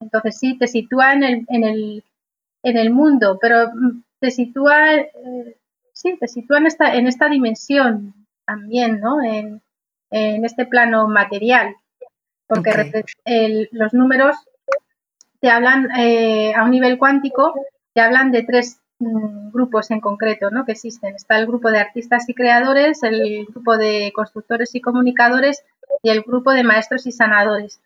Entonces, 0.00 0.38
sí, 0.38 0.58
te 0.58 0.66
sitúa 0.66 1.12
en 1.12 1.22
el, 1.22 1.46
en 1.48 1.64
el, 1.64 2.04
en 2.62 2.76
el 2.78 2.90
mundo, 2.90 3.38
pero 3.40 3.70
mm, 3.74 4.02
te 4.20 4.30
sitúa, 4.30 4.96
eh, 4.96 5.56
sí, 5.92 6.16
te 6.18 6.28
sitúa 6.28 6.58
en 6.58 6.66
esta, 6.66 6.94
en 6.94 7.06
esta 7.06 7.28
dimensión 7.28 8.14
también, 8.44 9.00
¿no? 9.00 9.22
En, 9.22 9.62
este 10.10 10.64
plano 10.64 11.08
material, 11.08 11.76
porque 12.46 12.70
los 13.72 13.92
números 13.92 14.36
te 15.40 15.50
hablan 15.50 15.90
eh, 15.98 16.54
a 16.54 16.64
un 16.64 16.70
nivel 16.70 16.96
cuántico 16.96 17.52
que 17.94 18.00
hablan 18.00 18.30
de 18.30 18.44
tres 18.44 18.80
grupos 18.98 19.90
en 19.90 20.00
concreto 20.00 20.50
¿no? 20.50 20.64
que 20.64 20.72
existen. 20.72 21.14
Está 21.14 21.38
el 21.38 21.46
grupo 21.46 21.70
de 21.70 21.78
artistas 21.78 22.28
y 22.28 22.34
creadores, 22.34 23.02
el 23.02 23.46
grupo 23.46 23.76
de 23.76 24.12
constructores 24.14 24.74
y 24.74 24.80
comunicadores 24.80 25.64
y 26.02 26.10
el 26.10 26.22
grupo 26.22 26.52
de 26.52 26.64
maestros 26.64 27.06
y 27.06 27.12
sanadores. 27.12 27.80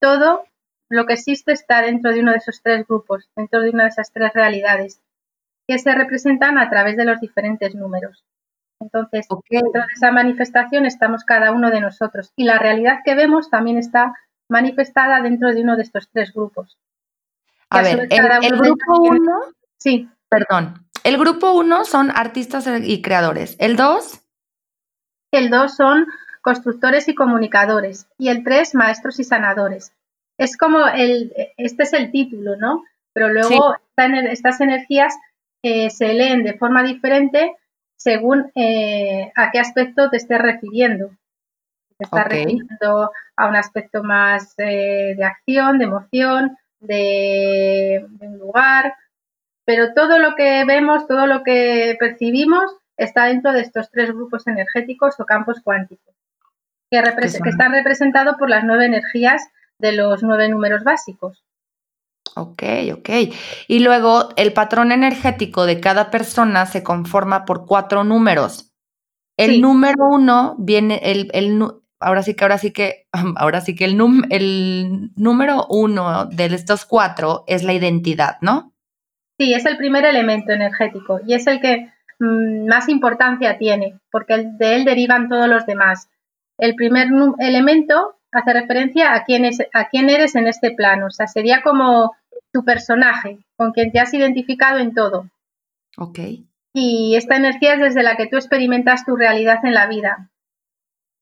Todo 0.00 0.44
lo 0.88 1.06
que 1.06 1.14
existe 1.14 1.52
está 1.52 1.82
dentro 1.82 2.12
de 2.12 2.20
uno 2.20 2.32
de 2.32 2.38
esos 2.38 2.62
tres 2.62 2.86
grupos, 2.86 3.28
dentro 3.36 3.62
de 3.62 3.70
una 3.70 3.84
de 3.84 3.90
esas 3.90 4.12
tres 4.12 4.32
realidades, 4.32 5.00
que 5.66 5.78
se 5.78 5.94
representan 5.94 6.58
a 6.58 6.68
través 6.70 6.96
de 6.96 7.04
los 7.04 7.20
diferentes 7.20 7.74
números. 7.74 8.24
Entonces, 8.80 9.26
dentro 9.48 9.80
de 9.80 9.92
esa 9.94 10.12
manifestación 10.12 10.84
estamos 10.84 11.24
cada 11.24 11.52
uno 11.52 11.70
de 11.70 11.80
nosotros 11.80 12.32
y 12.36 12.44
la 12.44 12.58
realidad 12.58 12.98
que 13.04 13.14
vemos 13.14 13.48
también 13.48 13.78
está 13.78 14.14
manifestada 14.48 15.22
dentro 15.22 15.52
de 15.54 15.62
uno 15.62 15.76
de 15.76 15.82
estos 15.82 16.10
tres 16.10 16.32
grupos. 16.32 16.78
A 17.70 17.82
ver, 17.82 18.06
el, 18.10 18.58
grupo 18.58 19.00
1, 19.00 19.40
sí. 19.78 20.08
Perdón, 20.34 20.84
el 21.04 21.16
grupo 21.16 21.52
1 21.52 21.84
son 21.84 22.10
artistas 22.10 22.68
y 22.82 23.02
creadores. 23.02 23.54
¿El 23.60 23.76
2? 23.76 24.20
El 25.30 25.48
2 25.48 25.76
son 25.76 26.06
constructores 26.42 27.06
y 27.06 27.14
comunicadores. 27.14 28.08
Y 28.18 28.30
el 28.30 28.42
3, 28.42 28.74
maestros 28.74 29.20
y 29.20 29.24
sanadores. 29.24 29.92
Es 30.36 30.56
como 30.56 30.88
el, 30.88 31.32
este 31.56 31.84
es 31.84 31.92
el 31.92 32.10
título, 32.10 32.56
¿no? 32.56 32.82
Pero 33.12 33.28
luego 33.28 33.76
estas 33.96 34.60
energías 34.60 35.14
eh, 35.62 35.88
se 35.90 36.12
leen 36.12 36.42
de 36.42 36.58
forma 36.58 36.82
diferente 36.82 37.54
según 37.96 38.50
eh, 38.56 39.30
a 39.36 39.52
qué 39.52 39.60
aspecto 39.60 40.10
te 40.10 40.16
estés 40.16 40.40
refiriendo. 40.40 41.10
Te 41.96 42.06
estás 42.06 42.26
refiriendo 42.26 43.12
a 43.36 43.46
un 43.46 43.54
aspecto 43.54 44.02
más 44.02 44.54
eh, 44.58 45.14
de 45.16 45.24
acción, 45.24 45.78
de 45.78 45.84
emoción, 45.84 46.56
de, 46.86 48.06
un 48.20 48.38
lugar, 48.38 48.94
pero 49.64 49.94
todo 49.94 50.18
lo 50.18 50.34
que 50.34 50.64
vemos, 50.64 51.06
todo 51.06 51.26
lo 51.26 51.42
que 51.42 51.96
percibimos 51.98 52.64
está 52.96 53.26
dentro 53.26 53.52
de 53.52 53.60
estos 53.60 53.90
tres 53.90 54.12
grupos 54.12 54.46
energéticos 54.46 55.18
o 55.18 55.24
campos 55.24 55.60
cuánticos, 55.62 56.14
que, 56.90 57.00
que 57.00 57.50
están 57.50 57.72
representados 57.72 58.36
por 58.36 58.50
las 58.50 58.64
nueve 58.64 58.86
energías 58.86 59.42
de 59.78 59.92
los 59.92 60.22
nueve 60.22 60.48
números 60.48 60.84
básicos. 60.84 61.42
Ok, 62.36 62.62
ok. 62.92 63.10
Y 63.68 63.78
luego 63.80 64.30
el 64.36 64.52
patrón 64.52 64.92
energético 64.92 65.66
de 65.66 65.80
cada 65.80 66.10
persona 66.10 66.66
se 66.66 66.82
conforma 66.82 67.44
por 67.44 67.66
cuatro 67.66 68.04
números. 68.04 68.72
El 69.36 69.60
número 69.60 70.08
uno 70.10 70.54
viene, 70.58 71.00
el, 71.02 71.28
el, 71.32 71.60
ahora 72.00 72.22
sí 72.22 72.34
que, 72.34 72.44
ahora 72.44 72.58
sí 72.58 72.72
que, 72.72 73.06
ahora 73.36 73.60
sí 73.60 73.74
que 73.74 73.84
el, 73.84 74.00
el 74.30 75.10
número 75.16 75.66
uno 75.68 76.26
de 76.26 76.46
estos 76.46 76.84
cuatro 76.84 77.44
es 77.46 77.62
la 77.62 77.72
identidad, 77.72 78.36
¿no? 78.40 78.73
Sí, 79.38 79.52
es 79.52 79.66
el 79.66 79.76
primer 79.76 80.04
elemento 80.04 80.52
energético 80.52 81.20
y 81.26 81.34
es 81.34 81.46
el 81.46 81.60
que 81.60 81.90
mm, 82.18 82.66
más 82.66 82.88
importancia 82.88 83.58
tiene, 83.58 83.98
porque 84.10 84.44
de 84.58 84.76
él 84.76 84.84
derivan 84.84 85.28
todos 85.28 85.48
los 85.48 85.66
demás. 85.66 86.08
El 86.58 86.74
primer 86.74 87.08
elemento 87.38 88.16
hace 88.30 88.52
referencia 88.52 89.14
a 89.14 89.24
quién, 89.24 89.44
es, 89.44 89.58
a 89.72 89.88
quién 89.88 90.10
eres 90.10 90.34
en 90.34 90.46
este 90.46 90.70
plano, 90.70 91.06
o 91.06 91.10
sea, 91.10 91.26
sería 91.26 91.62
como 91.62 92.14
tu 92.52 92.64
personaje, 92.64 93.38
con 93.56 93.72
quien 93.72 93.90
te 93.90 94.00
has 94.00 94.14
identificado 94.14 94.78
en 94.78 94.94
todo. 94.94 95.28
Ok. 95.96 96.18
Y 96.72 97.14
esta 97.16 97.36
energía 97.36 97.74
es 97.74 97.80
desde 97.80 98.02
la 98.02 98.16
que 98.16 98.26
tú 98.26 98.36
experimentas 98.36 99.04
tu 99.04 99.16
realidad 99.16 99.64
en 99.64 99.74
la 99.74 99.86
vida. 99.86 100.30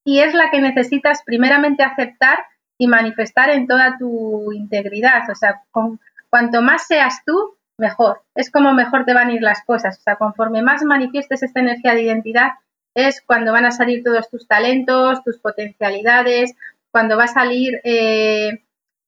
Y 0.04 0.21
es 0.21 0.35
la 0.35 0.50
que 0.50 0.61
necesitas 0.61 1.23
primeramente 1.25 1.83
aceptar 1.83 2.38
y 2.78 2.88
manifestar 2.88 3.50
en 3.50 3.66
toda 3.66 3.97
tu 3.99 4.52
integridad. 4.52 5.28
O 5.31 5.35
sea, 5.35 5.62
con, 5.71 6.00
cuanto 6.31 6.62
más 6.62 6.87
seas 6.87 7.23
tú, 7.25 7.57
mejor. 7.79 8.23
Es 8.35 8.50
como 8.50 8.73
mejor 8.73 9.05
te 9.05 9.14
van 9.14 9.29
a 9.29 9.33
ir 9.33 9.43
las 9.43 9.64
cosas. 9.64 9.99
O 9.99 10.02
sea, 10.02 10.17
conforme 10.17 10.62
más 10.62 10.83
manifiestes 10.83 11.43
esta 11.43 11.61
energía 11.61 11.95
de 11.95 12.02
identidad, 12.02 12.52
es 12.95 13.23
cuando 13.23 13.52
van 13.52 13.64
a 13.64 13.71
salir 13.71 14.05
todos 14.05 14.31
tus 14.31 14.47
talentos, 14.47 15.23
tus 15.25 15.38
potencialidades, 15.38 16.55
cuando 16.91 17.17
va 17.17 17.25
a 17.25 17.29
salir 17.29 17.81
eh, 17.85 18.62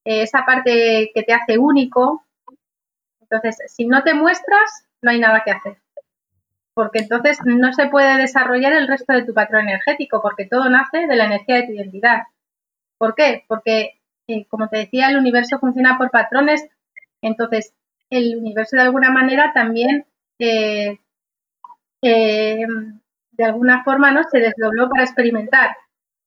esa 0.05 0.45
parte 0.45 1.11
que 1.15 1.23
te 1.23 1.33
hace 1.35 1.59
único. 1.59 2.25
Entonces, 3.21 3.59
si 3.67 3.87
no 3.87 4.03
te 4.03 4.15
muestras, 4.15 4.87
no 5.03 5.11
hay 5.11 5.21
nada 5.21 5.43
que 5.45 5.51
hacer. 5.51 5.77
Porque 6.75 7.01
entonces 7.01 7.39
no 7.45 7.73
se 7.73 7.87
puede 7.87 8.17
desarrollar 8.17 8.73
el 8.73 8.89
resto 8.89 9.13
de 9.13 9.25
tu 9.25 9.33
patrón 9.35 9.69
energético, 9.69 10.21
porque 10.21 10.47
todo 10.47 10.69
nace 10.69 11.07
de 11.07 11.17
la 11.17 11.27
energía 11.27 11.57
de 11.57 11.67
tu 11.67 11.73
identidad. 11.73 12.23
¿Por 12.99 13.15
qué? 13.15 13.45
Porque, 13.49 14.01
eh, 14.27 14.47
como 14.47 14.69
te 14.69 14.79
decía, 14.79 15.09
el 15.09 15.17
universo 15.17 15.59
funciona 15.59 15.99
por 15.99 16.11
patrones. 16.11 16.67
Entonces, 17.23 17.75
el 18.11 18.37
universo 18.37 18.77
de 18.77 18.83
alguna 18.83 19.11
manera 19.11 19.53
también, 19.53 20.07
eh, 20.39 20.99
eh, 22.03 22.67
de 23.33 23.45
alguna 23.45 23.83
forma, 23.85 24.13
¿no? 24.13 24.23
Se 24.25 24.39
desdobló 24.39 24.89
para 24.89 25.05
experimentar. 25.05 25.77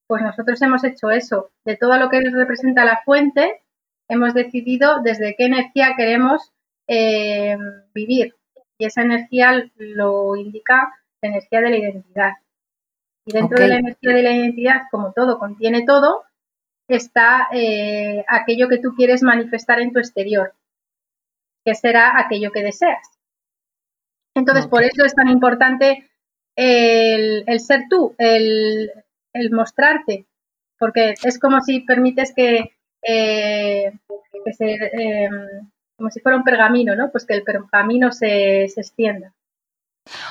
Pues 0.07 0.21
nosotros 0.21 0.61
hemos 0.61 0.83
hecho 0.83 1.11
eso. 1.11 1.51
De 1.65 1.77
todo 1.77 1.97
lo 1.97 2.09
que 2.09 2.21
representa 2.21 2.85
la 2.85 3.01
fuente, 3.03 3.61
hemos 4.09 4.33
decidido 4.33 5.01
desde 5.01 5.35
qué 5.37 5.45
energía 5.45 5.93
queremos 5.97 6.51
eh, 6.87 7.57
vivir. 7.93 8.35
Y 8.77 8.85
esa 8.85 9.01
energía 9.01 9.69
lo 9.75 10.35
indica 10.35 10.93
la 11.21 11.29
energía 11.29 11.61
de 11.61 11.69
la 11.69 11.77
identidad. 11.77 12.31
Y 13.25 13.33
dentro 13.33 13.57
de 13.57 13.67
la 13.67 13.77
energía 13.77 14.13
de 14.13 14.23
la 14.23 14.31
identidad, 14.31 14.81
como 14.91 15.11
todo 15.11 15.39
contiene 15.39 15.85
todo, 15.85 16.23
está 16.87 17.49
aquello 18.29 18.69
que 18.69 18.77
tú 18.77 18.93
quieres 18.95 19.21
manifestar 19.21 19.81
en 19.81 19.91
tu 19.91 19.99
exterior 19.99 20.53
que 21.67 21.75
será 21.75 22.17
aquello 22.17 22.53
que 22.53 22.63
deseas. 22.63 23.05
Entonces, 24.33 24.67
por 24.67 24.83
eso 24.83 25.03
es 25.03 25.13
tan 25.13 25.27
importante 25.27 26.09
el, 26.55 27.43
ser 27.59 27.87
tú, 27.89 28.15
el, 28.17 28.89
mostrarte, 29.51 30.27
porque 30.79 31.15
es 31.21 31.37
como 31.37 31.59
si 31.59 31.81
permites 31.81 32.33
que, 32.33 32.77
eh, 33.05 33.91
em, 34.59 35.47
como 35.97 36.09
si 36.09 36.21
fuera 36.21 36.37
un 36.37 36.45
pergamino, 36.45 36.95
¿no? 36.95 37.11
Pues 37.11 37.25
que 37.25 37.33
el 37.33 37.43
pergamino 37.43 38.13
se, 38.13 38.63
extienda. 38.63 39.33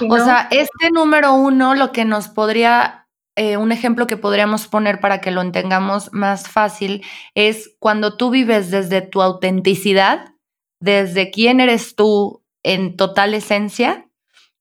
o 0.08 0.18
sea, 0.18 0.48
este 0.50 0.90
número 0.90 1.34
uno, 1.34 1.74
lo 1.74 1.92
que 1.92 2.06
nos 2.06 2.28
podría, 2.28 3.08
eh, 3.36 3.58
un 3.58 3.72
ejemplo 3.72 4.06
que 4.06 4.16
podríamos 4.16 4.68
poner 4.68 5.00
para 5.00 5.20
que 5.20 5.32
lo 5.32 5.42
entendamos 5.42 6.14
más 6.14 6.48
fácil, 6.48 7.04
es 7.34 7.76
cuando 7.78 8.16
tú 8.16 8.30
vives 8.30 8.70
desde 8.70 9.02
tu 9.02 9.20
autenticidad, 9.20 10.32
desde 10.80 11.30
quién 11.30 11.60
eres 11.60 11.94
tú 11.94 12.42
en 12.62 12.96
total 12.96 13.34
esencia, 13.34 14.06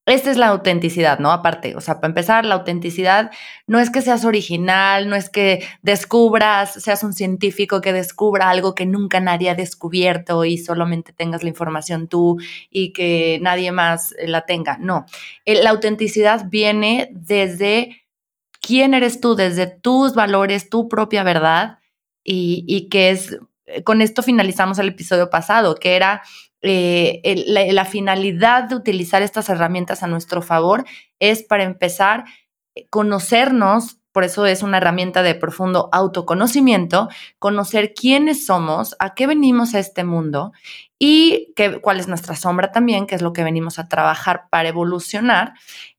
esta 0.07 0.29
es 0.29 0.37
la 0.37 0.49
autenticidad, 0.49 1.17
¿no? 1.17 1.31
Aparte, 1.31 1.75
o 1.75 1.81
sea, 1.81 1.95
para 1.95 2.09
empezar, 2.09 2.45
la 2.45 2.53
autenticidad 2.53 3.31
no 3.65 3.79
es 3.79 3.89
que 3.89 4.03
seas 4.03 4.23
original, 4.23 5.09
no 5.09 5.15
es 5.15 5.31
que 5.31 5.65
descubras, 5.81 6.73
seas 6.73 7.03
un 7.03 7.13
científico 7.13 7.81
que 7.81 7.91
descubra 7.91 8.51
algo 8.51 8.75
que 8.75 8.85
nunca 8.85 9.19
nadie 9.19 9.49
ha 9.49 9.55
descubierto 9.55 10.45
y 10.45 10.59
solamente 10.59 11.11
tengas 11.11 11.41
la 11.41 11.49
información 11.49 12.07
tú 12.07 12.37
y 12.69 12.93
que 12.93 13.39
nadie 13.41 13.71
más 13.71 14.13
la 14.23 14.45
tenga. 14.45 14.77
No, 14.77 15.07
la 15.47 15.71
autenticidad 15.71 16.45
viene 16.49 17.09
desde 17.11 18.03
quién 18.61 18.93
eres 18.93 19.19
tú, 19.19 19.35
desde 19.35 19.65
tus 19.65 20.13
valores, 20.13 20.69
tu 20.69 20.87
propia 20.87 21.23
verdad 21.23 21.79
y, 22.23 22.63
y 22.67 22.89
que 22.89 23.09
es 23.09 23.31
eh, 23.31 23.39
con 23.83 24.01
esto 24.01 24.23
finalizamos 24.23 24.79
el 24.79 24.89
episodio 24.89 25.29
pasado, 25.29 25.75
que 25.75 25.95
era 25.95 26.21
eh, 26.67 27.21
la, 27.71 27.85
finalidad 27.85 28.63
de 28.63 28.75
utilizar 28.75 29.21
estas 29.21 29.49
herramientas 29.49 30.01
a 30.01 30.07
nuestro 30.07 30.41
favor 30.41 30.83
es 31.19 31.43
para 31.43 31.63
empezar 31.63 32.25
eh, 32.73 32.87
conocernos, 32.89 33.99
por 34.11 34.23
eso 34.23 34.47
es 34.47 34.63
una 34.63 34.77
herramienta 34.77 35.21
de 35.21 35.35
profundo 35.35 35.89
autoconocimiento, 35.91 37.09
conocer 37.37 37.93
quiénes 37.93 38.47
somos, 38.47 38.95
a 38.97 39.13
qué 39.13 39.27
venimos 39.27 39.75
a 39.75 39.79
este 39.79 40.03
mundo 40.03 40.53
y 40.97 41.53
cuál 41.81 41.99
es 41.99 42.07
nuestra 42.07 42.35
sombra 42.35 42.71
también, 42.71 43.05
que 43.05 43.15
es 43.15 43.21
lo 43.21 43.33
que 43.33 43.43
venimos 43.43 43.77
a 43.77 43.87
trabajar 43.87 44.45
para 44.49 44.69
evolucionar. 44.69 45.53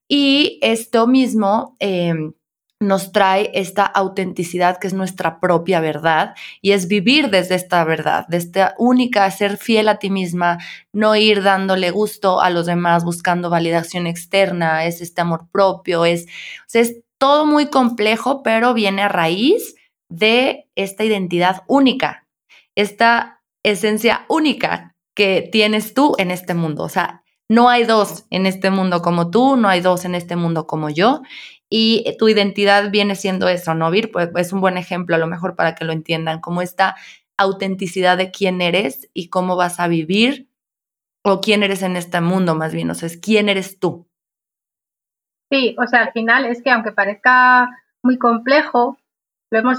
Y 0.09 0.59
esto 0.63 1.07
mismo 1.07 1.77
em, 1.79 2.33
nos 2.81 3.11
trae 3.11 3.51
esta 3.55 3.85
autenticidad 3.85 4.79
que 4.79 4.87
es 4.87 4.93
nuestra 4.93 5.41
propia 5.41 5.81
verdad 5.81 6.35
y 6.61 6.73
es 6.73 6.89
vivir 6.89 7.31
desde 7.31 7.55
esta 7.55 7.83
verdad, 7.85 8.27
de 8.29 8.37
esta 8.37 8.75
única, 8.79 9.31
ser 9.31 9.57
fiel 9.57 9.89
a 9.89 9.99
ti 9.99 10.11
misma, 10.11 10.59
no 10.93 11.17
ir 11.17 11.43
dándole 11.43 11.91
gusto 11.91 12.41
a 12.41 12.51
los 12.51 12.67
demás 12.67 13.05
buscando 13.05 13.49
validación 13.49 14.07
externa, 14.07 14.85
es 14.85 15.01
este 15.01 15.23
amor 15.23 15.49
propio, 15.51 16.05
es, 16.05 16.27
es 16.75 17.01
todo 17.19 17.47
muy 17.47 17.71
complejo, 17.71 18.43
pero 18.43 18.75
viene 18.75 19.03
a 19.03 19.09
raíz 19.09 19.75
de 20.11 20.69
esta 20.75 21.05
identidad 21.05 21.63
única, 21.67 22.27
esta 22.75 23.41
esencia 23.65 24.27
única 24.29 24.95
que 25.15 25.49
tienes 25.51 25.95
tú 25.95 26.15
en 26.19 26.31
este 26.31 26.53
mundo. 26.53 26.91
No 27.49 27.69
hay 27.69 27.85
dos 27.85 28.27
en 28.31 28.47
este 28.47 28.71
mundo 28.71 29.03
como 29.03 29.31
tú, 29.31 29.57
no 29.57 29.69
hay 29.69 29.81
dos 29.81 30.05
en 30.05 30.15
este 30.15 30.37
mundo 30.37 30.67
como 30.67 30.91
yo 30.91 31.23
y 31.69 32.17
tu 32.19 32.29
identidad 32.29 32.91
viene 32.91 33.17
siendo 33.17 33.49
eso, 33.49 33.75
¿no, 33.75 33.91
Vir? 33.91 34.11
Pues 34.13 34.31
es 34.37 34.53
un 34.53 34.61
buen 34.61 34.77
ejemplo 34.77 35.17
a 35.17 35.19
lo 35.19 35.27
mejor 35.27 35.57
para 35.57 35.75
que 35.75 35.85
lo 35.85 35.93
entiendan, 35.93 36.41
como 36.41 36.63
esta 36.63 36.97
autenticidad 37.37 38.17
de 38.17 38.31
quién 38.31 38.61
eres 38.63 39.11
y 39.13 39.29
cómo 39.29 39.57
vas 39.57 39.81
a 39.81 39.89
vivir 39.89 40.49
o 41.25 41.41
quién 41.41 41.63
eres 41.63 41.83
en 41.83 41.97
este 41.97 42.21
mundo 42.21 42.55
más 42.55 42.73
bien, 42.73 42.91
o 42.91 42.95
sea, 42.95 43.09
es 43.09 43.17
quién 43.17 43.49
eres 43.49 43.79
tú. 43.79 44.09
Sí, 45.51 45.77
o 45.79 45.87
sea, 45.87 46.03
al 46.05 46.13
final 46.13 46.47
es 46.47 46.63
que 46.63 46.71
aunque 46.71 46.93
parezca 46.93 47.69
muy 48.03 48.19
complejo, 48.19 48.99
lo 49.51 49.59
hemos, 49.59 49.79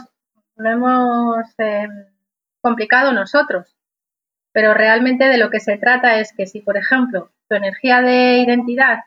lo 0.56 0.70
hemos 0.70 1.46
em, 1.58 1.90
complicado 2.62 3.14
nosotros, 3.14 3.76
pero 4.54 4.74
realmente 4.74 5.26
de 5.26 5.38
lo 5.38 5.50
que 5.50 5.60
se 5.60 5.78
trata 5.78 6.20
es 6.20 6.34
que 6.34 6.48
si, 6.48 6.62
por 6.62 6.78
ejemplo, 6.78 7.32
tu 7.50 7.56
energía 7.56 8.02
de 8.02 8.40
identidad 8.40 9.00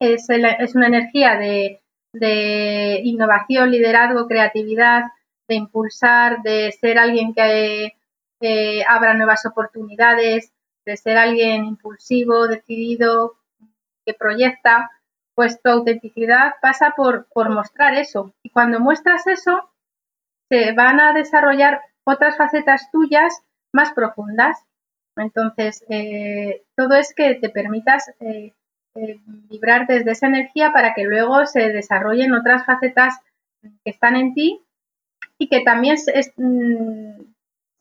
es, 0.00 0.26
es 0.28 0.74
una 0.74 0.86
energía 0.86 1.36
de, 1.36 3.00
innovación, 3.04 3.70
liderazgo, 3.70 4.26
creatividad, 4.26 5.04
de 5.48 5.54
impulsar, 5.54 6.42
de 6.42 6.72
ser 6.72 6.98
alguien 6.98 7.34
que 7.34 7.94
abra 8.88 9.14
nuevas 9.14 9.44
oportunidades, 9.46 10.52
de 10.86 10.96
ser 10.96 11.18
alguien 11.18 11.64
impulsivo, 11.64 12.48
decidido, 12.48 13.36
que 14.04 14.14
proyecta, 14.14 14.90
pues 15.34 15.60
tu 15.62 15.70
autenticidad 15.70 16.54
pasa 16.60 16.94
por, 16.96 17.26
por 17.32 17.50
mostrar 17.50 17.94
eso. 17.94 18.34
Y 18.42 18.50
cuando 18.50 18.80
muestras 18.80 19.26
eso, 19.26 19.70
se 20.50 20.72
van 20.72 21.00
a 21.00 21.12
desarrollar 21.12 21.80
otras 22.04 22.36
facetas 22.36 22.90
tuyas 22.90 23.42
más 23.72 23.92
profundas. 23.92 24.58
Entonces, 25.20 25.84
eh, 25.88 26.62
todo 26.74 26.96
es 26.96 27.14
que 27.14 27.34
te 27.34 27.50
permitas 27.50 28.10
eh, 28.20 28.52
eh, 28.94 29.20
vibrar 29.50 29.86
desde 29.86 30.12
esa 30.12 30.26
energía 30.26 30.72
para 30.72 30.94
que 30.94 31.04
luego 31.04 31.46
se 31.46 31.68
desarrollen 31.68 32.32
otras 32.32 32.64
facetas 32.64 33.18
que 33.62 33.90
están 33.90 34.16
en 34.16 34.34
ti 34.34 34.60
y 35.38 35.48
que 35.48 35.60
también 35.60 35.96
mm, 36.36 37.22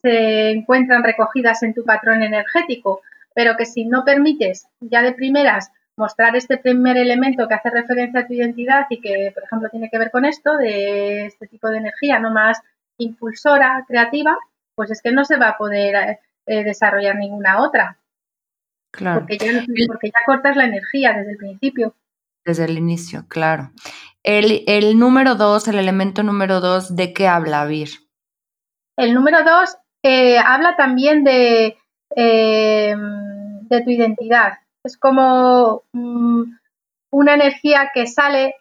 se, 0.03 0.51
encuentran 0.51 1.03
recogidas 1.03 1.63
en 1.63 1.74
tu 1.74 1.86
patrón 1.86 2.24
energético, 2.24 3.01
pero 3.34 3.55
que 3.55 3.65
si 3.65 3.86
no 3.86 4.03
permites 4.03 4.67
ya 4.81 5.01
de 5.01 5.13
primeras 5.13 5.72
mostrar 5.96 6.36
este 6.36 6.58
primer 6.58 6.98
elemento 6.98 7.48
que 7.48 7.53
hace 7.55 7.69
referencia 7.69 8.22
a 8.22 8.27
tu 8.27 8.34
identidad 8.34 8.86
y 8.89 9.01
que, 9.01 9.31
por 9.34 9.43
ejemplo, 9.43 9.69
tiene 9.69 9.89
que 9.89 9.98
ver 9.98 10.12
con 10.12 10.25
esto, 10.25 10.58
de 10.58 11.25
este 11.25 11.48
tipo 11.48 11.69
de 11.69 11.77
energía 11.77 12.19
no 12.19 12.31
más 12.31 12.62
impulsora, 12.98 13.86
creativa, 13.88 14.38
pues 14.75 14.91
es 14.91 15.01
que 15.01 15.12
no 15.12 15.25
se 15.25 15.38
va 15.38 15.50
a 15.50 15.58
poder 15.58 16.19
eh, 16.50 16.63
desarrollar 16.63 17.15
ninguna 17.15 17.62
otra. 17.62 18.00
Porque 18.91 19.38
ya, 19.38 19.63
porque 19.88 20.08
ya 20.08 20.20
cortas 20.25 20.58
la 20.58 20.65
energía 20.65 21.13
desde 21.13 21.34
el 21.34 21.38
principio. 21.38 21.96
Desde 22.44 22.65
el 22.65 22.77
inicio, 22.77 23.25
claro. 23.27 23.72
El, 24.24 24.63
el 24.65 24.98
número 24.98 25.36
dos, 25.36 25.68
el 25.68 25.77
elemento 25.77 26.24
número 26.24 26.60
dos, 26.60 26.96
¿de 26.96 27.13
qué 27.13 27.27
habla 27.27 27.65
Vir? 27.65 27.89
El 28.98 29.13
número 29.13 29.44
dos 29.44 29.77
eh, 30.01 30.39
habla 30.39 30.75
también 30.75 31.24
de, 31.24 31.77
em, 32.15 33.68
de 33.68 33.82
tu 33.84 33.91
identidad. 33.91 34.53
Es 34.84 34.98
como 34.98 35.84
mm, 35.94 36.44
una 37.12 37.34
energía 37.36 37.91
que 37.94 38.08
sale, 38.08 38.56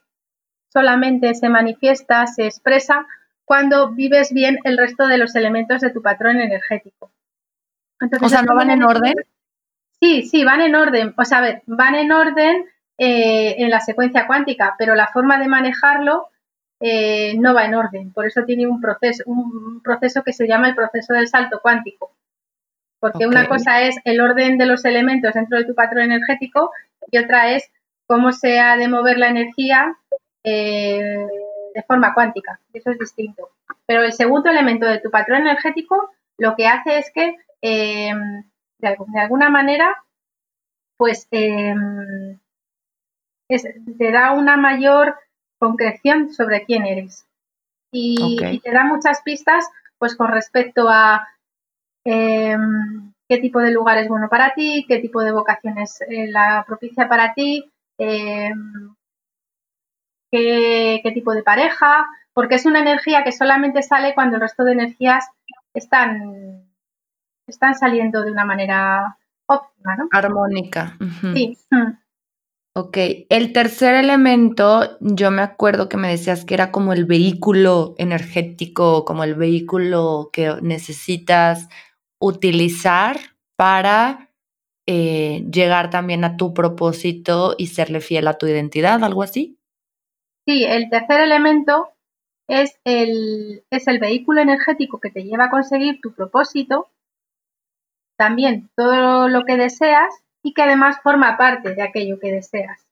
solamente 0.71 1.35
se 1.35 1.49
manifiesta, 1.49 2.27
se 2.27 2.45
expresa 2.45 3.07
cuando 3.47 3.93
vives 3.93 4.35
bien 4.35 4.59
el 4.65 4.77
resto 4.77 5.07
de 5.07 5.17
los 5.17 5.35
elementos 5.35 5.81
de 5.81 5.91
tu 5.91 6.03
patrón 6.03 6.39
energético. 6.39 7.11
O 8.21 8.29
sea, 8.29 8.43
¿no 8.43 8.55
van 8.55 8.71
en 8.71 8.83
orden? 8.83 9.15
Sí, 10.01 10.23
sí, 10.23 10.45
van 10.45 10.61
en 10.61 10.75
orden. 10.75 11.15
O 11.17 11.25
sea, 11.25 11.39
a 11.39 11.43
ver, 11.43 11.63
van 11.67 11.95
en 11.95 12.13
orden 12.13 12.67
eh, 12.97 13.57
en 13.59 13.71
la 13.71 13.81
secuencia 13.81 14.27
cuántica, 14.27 14.75
pero 14.79 14.95
la 14.95 15.09
forma 15.09 15.39
de 15.39 15.49
manejarlo 15.49 16.29
eh, 16.81 17.37
no 17.39 17.55
va 17.55 17.65
en 17.65 17.75
orden. 17.75 18.13
Por 18.13 18.27
eso 18.27 18.45
tiene 18.45 18.67
un 18.67 18.81
proceso, 18.81 19.25
un 19.27 19.81
proceso 19.83 20.23
que 20.23 20.33
se 20.33 20.47
llama 20.47 20.69
el 20.69 20.75
proceso 20.75 21.13
del 21.15 21.29
salto 21.29 21.61
cuántico. 21.61 22.13
Porque 23.01 23.27
una 23.27 23.47
cosa 23.47 23.83
es 23.83 23.97
el 24.05 24.21
orden 24.21 24.59
de 24.59 24.67
los 24.67 24.85
elementos 24.85 25.35
dentro 25.35 25.59
de 25.59 25.65
tu 25.65 25.75
patrón 25.75 26.05
energético 26.05 26.73
y 27.11 27.19
otra 27.19 27.53
es 27.53 27.71
cómo 28.07 28.33
se 28.33 28.59
ha 28.59 28.77
de 28.77 28.89
mover 28.89 29.19
la 29.19 29.29
energía 29.29 29.97
eh, 30.43 31.27
de 31.75 31.83
forma 31.85 32.15
cuántica. 32.15 32.61
Eso 32.73 32.91
es 32.91 32.99
distinto. 32.99 33.51
Pero 33.87 34.03
el 34.03 34.13
segundo 34.13 34.51
elemento 34.51 34.87
de 34.87 34.99
tu 34.99 35.11
patrón 35.11 35.43
energético 35.43 36.11
lo 36.39 36.57
que 36.57 36.67
hace 36.67 36.99
es 36.99 37.11
que 37.13 37.37
de, 37.63 39.21
alguna 39.21 39.51
manera, 39.51 39.97
pues 40.97 41.27
em, 41.31 42.39
te 43.49 44.13
da 44.13 44.33
una 44.33 44.57
mayor 44.57 45.17
concreción 45.59 46.33
sobre 46.33 46.65
quién 46.65 46.87
eres. 46.87 47.27
Y, 47.93 48.61
te 48.63 48.71
da 48.71 48.85
muchas 48.85 49.23
pistas, 49.23 49.69
pues 49.99 50.15
con 50.15 50.29
respecto 50.29 50.89
a 50.89 51.27
em, 52.05 53.13
qué 53.29 53.39
tipo 53.39 53.61
de 53.61 53.71
lugar 53.71 53.99
es 53.99 54.09
bueno 54.09 54.29
para 54.29 54.55
ti, 54.55 54.85
qué 54.89 54.99
tipo 54.99 55.23
de 55.23 55.33
vocación 55.33 55.79
es 55.79 56.01
eh, 56.03 56.29
la 56.29 56.65
propicia 56.67 57.09
para 57.09 57.35
ti, 57.35 57.71
em, 57.99 58.95
qué, 60.31 61.01
qué 61.03 61.13
tipo 61.13 61.33
de 61.33 61.43
pareja, 61.43 62.07
porque 62.35 62.57
es 62.57 62.67
una 62.67 62.81
energía 62.81 63.25
que 63.25 63.33
solamente 63.33 63.83
sale 63.83 64.15
cuando 64.15 64.37
el 64.37 64.43
resto 64.43 64.65
de 64.65 64.73
energías 64.73 65.29
están 65.75 66.68
están 67.49 67.75
saliendo 67.75 68.23
de 68.23 68.33
una 68.33 68.45
manera 68.45 69.19
óptima, 69.47 69.97
¿no? 69.97 70.09
Armónica. 70.13 70.97
Sí. 71.35 71.57
Ok, 72.75 72.97
el 73.29 73.53
tercer 73.53 73.95
elemento, 73.95 74.99
yo 75.01 75.33
me 75.33 75.43
acuerdo 75.43 75.89
que 75.89 75.97
me 75.97 76.11
decías 76.11 76.45
que 76.45 76.55
era 76.55 76.71
como 76.71 76.93
el 76.93 77.07
vehículo 77.07 77.97
energético, 77.99 79.05
como 79.05 79.25
el 79.25 79.35
vehículo 79.35 80.31
que 80.33 80.55
necesitas 80.63 81.69
utilizar 82.21 83.17
para 83.57 84.31
eh, 84.87 85.45
llegar 85.51 85.91
también 85.91 86.25
a 86.25 86.37
tu 86.37 86.55
propósito 86.55 87.57
y 87.59 87.67
serle 87.67 88.01
fiel 88.01 88.29
a 88.29 88.39
tu 88.39 88.47
identidad, 88.47 89.03
algo 89.03 89.25
así. 89.25 89.59
Sí, 90.47 90.65
el 90.65 90.89
tercer 90.89 91.21
elemento 91.21 91.91
es 92.49 92.79
el, 92.85 93.65
es 93.71 93.89
el 93.89 93.99
vehículo 93.99 94.41
energético 94.41 95.01
que 95.01 95.11
te 95.11 95.25
lleva 95.25 95.47
a 95.47 95.51
conseguir 95.51 96.01
tu 96.01 96.13
propósito 96.15 96.89
también 98.19 98.69
todo 98.75 99.29
lo 99.29 99.45
que 99.45 99.57
deseas 99.57 100.13
y 100.43 100.53
que 100.53 100.63
además 100.63 101.01
forma 101.03 101.39
parte 101.39 101.75
de 101.75 101.83
aquello 101.83 102.19
que 102.19 102.33
deseas. 102.33 102.85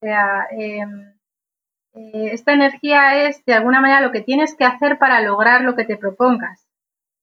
O 0.00 0.06
sea, 0.06 0.48
em, 0.50 1.14
eh, 1.94 2.30
esta 2.32 2.52
energía 2.52 3.28
es 3.28 3.44
de 3.44 3.54
alguna 3.54 3.80
manera 3.80 4.00
lo 4.00 4.10
que 4.10 4.20
tienes 4.20 4.56
que 4.56 4.64
hacer 4.64 4.98
para 4.98 5.20
lograr 5.20 5.62
lo 5.62 5.76
que 5.76 5.84
te 5.84 5.96
propongas. 5.96 6.66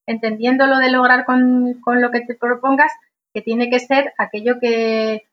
Entendiendo 0.07 0.65
lo 0.65 0.77
de 0.77 0.89
lograr 0.91 1.25
con, 1.25 1.81
lo 1.85 2.11
que 2.11 2.21
te 2.21 2.35
propongas, 2.35 2.91
que 3.33 3.41
tiene 3.41 3.69
que 3.69 3.79
ser 3.79 4.13
aquello 4.17 4.59
que, 4.59 5.27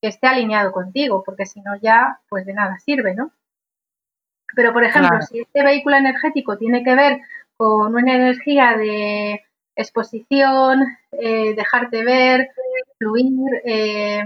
esté 0.00 0.28
alineado 0.28 0.70
contigo, 0.70 1.24
porque 1.24 1.46
si 1.46 1.60
no 1.60 1.74
ya, 1.80 2.20
pues 2.28 2.46
de 2.46 2.52
nada 2.52 2.78
sirve, 2.78 3.14
¿no? 3.14 3.32
Pero, 4.54 4.72
por 4.72 4.84
ejemplo, 4.84 5.20
si 5.22 5.40
este 5.40 5.64
vehículo 5.64 5.96
energético 5.96 6.56
tiene 6.56 6.84
que 6.84 6.94
ver 6.94 7.20
con 7.56 7.96
una 7.96 8.14
energía 8.14 8.76
de 8.76 9.42
exposición, 9.78 10.84
eh, 11.12 11.54
dejarte 11.54 12.04
ver, 12.04 12.50
fluir, 12.98 13.32
eh, 13.64 14.24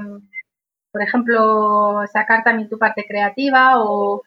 por 0.90 1.02
ejemplo, 1.02 2.02
sacar 2.12 2.42
también 2.42 2.68
tu 2.68 2.78
parte 2.78 3.04
creativa 3.06 3.74
o, 3.76 4.22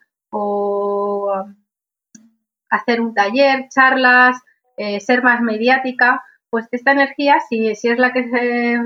hacer 2.70 3.00
un 3.00 3.14
taller, 3.14 3.70
charlas, 3.70 4.38
eh, 4.78 5.00
ser 5.00 5.24
más 5.24 5.42
mediática, 5.42 6.24
pues 6.50 6.68
esta 6.72 6.92
energía, 6.92 7.40
si, 7.48 7.74
si 7.76 7.88
es 7.88 7.98
la 7.98 8.12
que 8.12 8.30
se 8.30 8.80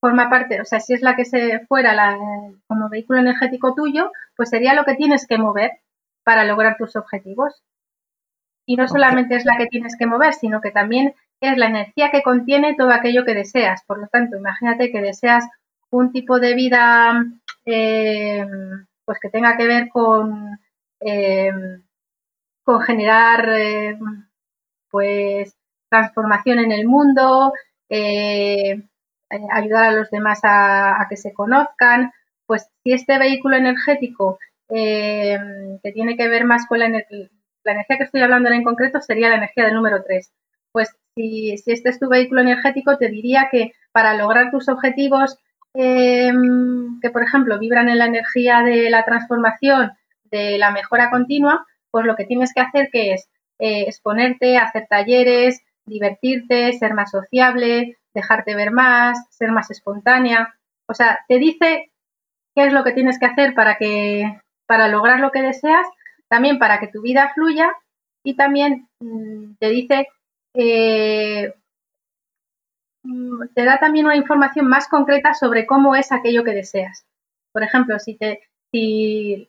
forma 0.00 0.30
parte, 0.30 0.60
o 0.60 0.64
sea, 0.64 0.78
si 0.80 0.94
es 0.94 1.02
la 1.02 1.16
que 1.16 1.24
se 1.24 1.60
fuera 1.66 1.92
la, 1.92 2.16
como 2.68 2.88
vehículo 2.88 3.18
energético 3.18 3.74
tuyo, 3.74 4.12
pues 4.36 4.50
sería 4.50 4.74
lo 4.74 4.84
que 4.84 4.94
tienes 4.94 5.26
que 5.26 5.38
mover 5.38 5.72
para 6.24 6.44
lograr 6.44 6.76
tus 6.76 6.94
objetivos. 6.94 7.62
Y 8.64 8.76
no 8.76 8.86
solamente 8.88 9.36
es 9.36 9.44
la 9.44 9.56
que 9.56 9.66
tienes 9.66 9.96
que 9.96 10.06
mover, 10.06 10.34
sino 10.34 10.60
que 10.60 10.70
también 10.70 11.14
es 11.40 11.56
la 11.58 11.66
energía 11.66 12.10
que 12.10 12.22
contiene 12.22 12.74
todo 12.76 12.90
aquello 12.90 13.24
que 13.24 13.34
deseas. 13.34 13.82
Por 13.86 13.98
lo 13.98 14.08
tanto, 14.08 14.36
imagínate 14.36 14.90
que 14.90 15.00
deseas 15.00 15.44
un 15.90 16.12
tipo 16.12 16.40
de 16.40 16.54
vida 16.54 17.24
eh, 17.64 18.44
pues 19.04 19.18
que 19.20 19.30
tenga 19.30 19.56
que 19.56 19.66
ver 19.66 19.88
con, 19.88 20.58
eh, 21.00 21.52
generar 22.86 23.48
eh, 23.50 23.98
pues 24.90 25.56
transformación 25.88 26.58
en 26.58 26.72
el 26.72 26.86
mundo, 26.86 27.52
ayudar 29.30 29.84
a 29.84 29.92
los 29.92 30.10
demás 30.10 30.40
a, 30.42 31.06
que 31.08 31.16
se 31.16 31.32
conozcan. 31.32 32.12
Pues 32.46 32.68
si 32.82 32.92
este 32.92 33.18
vehículo 33.18 33.56
energético 33.56 34.38
que 34.68 35.92
tiene 35.94 36.16
que 36.16 36.28
ver 36.28 36.44
más 36.44 36.66
con 36.66 36.80
la, 36.80 36.88
la 36.88 37.72
energía 37.72 37.98
que 37.98 38.04
estoy 38.04 38.22
hablando 38.22 38.50
en 38.50 38.64
concreto 38.64 39.00
sería 39.00 39.28
la 39.28 39.36
energía 39.36 39.64
del 39.64 39.74
número 39.74 40.02
3 40.02 40.32
pues 40.76 40.94
si, 41.16 41.52
este 41.52 41.88
es 41.88 41.98
tu 41.98 42.08
vehículo 42.08 42.42
energético, 42.42 42.98
te 42.98 43.08
diría 43.08 43.48
que 43.50 43.72
para 43.92 44.14
lograr 44.14 44.50
tus 44.50 44.68
objetivos, 44.68 45.38
em, 45.74 47.00
que 47.00 47.10
por 47.10 47.22
ejemplo 47.22 47.58
vibran 47.58 47.88
en 47.88 47.98
la 47.98 48.06
energía 48.06 48.62
de 48.62 48.90
la 48.90 49.04
transformación, 49.04 49.92
de 50.24 50.58
la 50.58 50.70
mejora 50.70 51.10
continua, 51.10 51.66
pues 51.90 52.04
lo 52.04 52.16
que 52.16 52.26
tienes 52.26 52.52
que 52.52 52.60
hacer 52.60 52.90
que 52.92 53.14
es 53.14 53.28
eh, 53.58 53.82
exponerte, 53.82 54.58
hacer 54.58 54.86
talleres, 54.88 55.62
divertirte, 55.86 56.72
ser 56.74 56.94
más 56.94 57.10
sociable, 57.10 57.96
dejarte 58.14 58.54
ver 58.54 58.70
más, 58.70 59.18
ser 59.30 59.50
más 59.52 59.70
espontánea. 59.70 60.54
O 60.88 60.94
sea, 60.94 61.20
te 61.28 61.38
dice 61.38 61.90
qué 62.54 62.66
es 62.66 62.72
lo 62.72 62.84
que 62.84 62.92
tienes 62.92 63.18
que 63.18 63.26
hacer 63.26 63.54
para 63.54 63.76
que 63.76 64.40
para 64.66 64.88
lograr 64.88 65.20
lo 65.20 65.30
que 65.30 65.42
deseas, 65.42 65.86
también 66.28 66.58
para 66.58 66.80
que 66.80 66.88
tu 66.88 67.00
vida 67.02 67.30
fluya 67.34 67.72
y 68.24 68.34
también 68.34 68.88
mm, 69.00 69.54
te 69.60 69.70
dice 69.70 70.08
eh, 70.56 71.54
mm, 73.02 73.48
te 73.54 73.64
da 73.64 73.78
también 73.78 74.06
una 74.06 74.16
información 74.16 74.66
más 74.66 74.88
concreta 74.88 75.34
sobre 75.34 75.66
cómo 75.66 75.94
es 75.94 76.12
aquello 76.12 76.44
que 76.44 76.52
deseas. 76.52 77.04
Por 77.52 77.62
ejemplo, 77.62 77.98
si, 77.98 78.18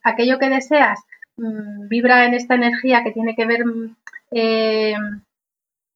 aquello 0.04 0.38
que 0.38 0.48
deseas 0.48 1.00
mm, 1.36 1.88
vibra 1.88 2.26
en 2.26 2.34
esta 2.34 2.54
energía 2.54 3.04
que 3.04 3.12
tiene 3.12 3.34
que 3.34 3.46
ver 3.46 3.64
mm, 3.66 3.96
eh, 4.32 4.94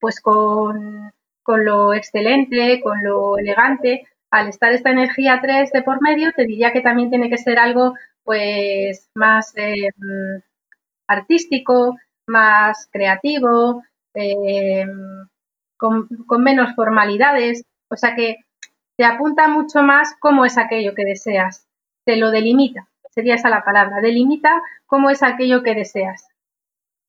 pues 0.01 0.20
con, 0.20 1.12
lo 1.46 1.94
excelente, 1.94 2.81
con 2.83 3.03
lo 3.05 3.38
elegante, 3.38 4.07
al 4.31 4.48
estar 4.48 4.72
esta 4.72 4.90
energía 4.90 5.40
3 5.42 5.70
de 5.72 5.83
por 5.83 6.03
medio, 6.03 6.33
te 6.33 6.44
diría 6.46 6.72
que 6.72 6.81
también 6.81 7.11
tiene 7.11 7.31
que 7.31 7.38
ser 7.38 7.59
algo 7.59 7.94
pues 8.25 9.11
más 9.14 9.53
eh, 9.57 9.90
artístico, 11.07 11.96
más 12.27 12.88
creativo, 12.90 13.83
eh, 14.14 14.87
con, 15.77 16.09
menos 16.42 16.75
formalidades, 16.75 17.64
o 17.88 17.96
sea 17.96 18.14
que 18.14 18.37
te 18.96 19.05
apunta 19.05 19.48
mucho 19.48 19.83
más 19.83 20.14
cómo 20.20 20.44
es 20.44 20.59
aquello 20.59 20.94
que 20.94 21.05
deseas, 21.05 21.66
te 22.05 22.16
lo 22.16 22.31
delimita, 22.31 22.88
sería 23.11 23.35
esa 23.35 23.48
la 23.48 23.64
palabra, 23.64 24.01
delimita 24.01 24.62
cómo 24.87 25.11
es 25.11 25.22
aquello 25.22 25.62
que 25.62 25.75
deseas. 25.75 26.29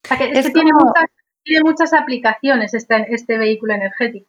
O 0.05 0.07
sea 0.07 0.17
que, 0.17 0.31
tiene, 0.31 0.71
muchas, 0.73 1.05
tiene 1.43 1.63
muchas 1.63 1.93
aplicaciones 1.93 2.73
este, 2.73 3.13
este 3.13 3.37
vehículo 3.37 3.73
energético. 3.73 4.27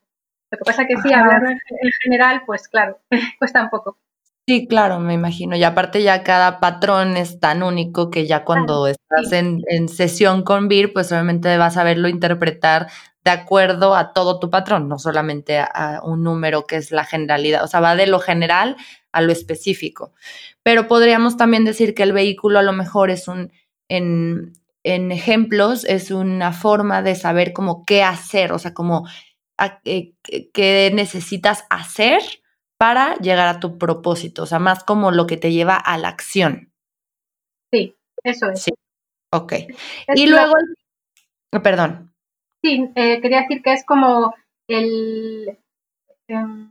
Lo 0.51 0.59
que 0.59 0.65
pasa 0.65 0.87
que 0.87 0.97
sí, 0.99 1.13
hablar 1.13 1.43
en, 1.51 1.91
general, 2.03 2.43
pues 2.47 2.69
claro, 2.69 3.01
cuesta 3.39 3.63
un 3.63 3.71
poco. 3.71 3.99
Sí, 4.47 4.67
claro, 4.69 5.01
me 5.01 5.15
imagino. 5.15 5.57
Y 5.57 5.65
aparte 5.65 6.03
ya 6.03 6.23
cada 6.23 6.61
patrón 6.61 7.17
es 7.17 7.41
tan 7.41 7.63
único 7.63 8.11
que 8.11 8.27
ya 8.27 8.45
cuando 8.45 8.87
estás 8.87 9.33
en, 9.33 9.63
en, 9.69 9.89
sesión 9.89 10.43
con 10.43 10.69
VIR, 10.69 10.93
pues 10.93 11.11
obviamente 11.13 11.57
vas 11.57 11.79
a 11.79 11.85
verlo 11.85 12.09
interpretar 12.09 12.89
de 13.25 13.31
acuerdo 13.31 13.97
a 13.97 14.13
todo 14.13 14.39
tu 14.39 14.51
patrón, 14.51 14.87
no 14.87 14.99
solamente 14.99 15.59
a, 15.59 16.01
un 16.05 16.23
número 16.23 16.67
que 16.67 16.77
es 16.77 16.91
la 16.91 17.05
generalidad, 17.05 17.65
o 17.65 17.67
sea, 17.69 17.81
va 17.81 17.97
de 17.97 18.07
lo 18.07 18.19
general 18.21 18.77
a 19.13 19.23
lo 19.23 19.33
específico. 19.33 20.13
Pero 20.63 20.89
podríamos 20.89 21.39
también 21.39 21.65
decir 21.65 21.95
que 21.95 22.03
el 22.03 22.13
vehículo 22.13 22.59
a 22.59 22.63
lo 22.63 22.75
mejor 22.75 23.11
es 23.11 23.29
un, 23.29 23.51
en, 23.89 24.53
en 24.83 25.11
ejemplos, 25.11 25.85
es 25.87 26.11
una 26.11 26.53
forma 26.53 27.01
de 27.01 27.15
saber 27.15 27.55
como 27.55 27.87
qué 27.87 28.03
hacer, 28.03 28.53
o 28.53 28.59
sea, 28.59 28.75
como 28.75 29.09
eh, 29.85 30.13
qué 30.53 30.91
necesitas 30.93 31.65
hacer 31.71 32.21
para 32.79 33.15
llegar 33.17 33.49
a 33.49 33.61
tu 33.61 33.79
propósito, 33.79 34.43
o 34.43 34.47
sea, 34.47 34.59
más 34.59 34.85
como 34.85 35.11
lo 35.11 35.27
que 35.27 35.37
te 35.37 35.53
lleva 35.53 35.77
a 35.77 35.97
la 35.99 36.09
acción. 36.09 36.73
Sí, 37.73 37.97
eso 38.23 38.51
es. 38.51 38.63
Sí. 38.63 38.73
Ok. 39.33 39.53
y 40.15 40.27
luego, 40.27 40.55
perdón. 41.63 42.13
Sí, 42.63 42.91
eh, 42.95 43.21
quería 43.21 43.43
decir 43.43 43.63
que 43.63 43.73
es 43.73 43.85
como 43.85 44.35
el, 44.69 45.59
em, 46.29 46.71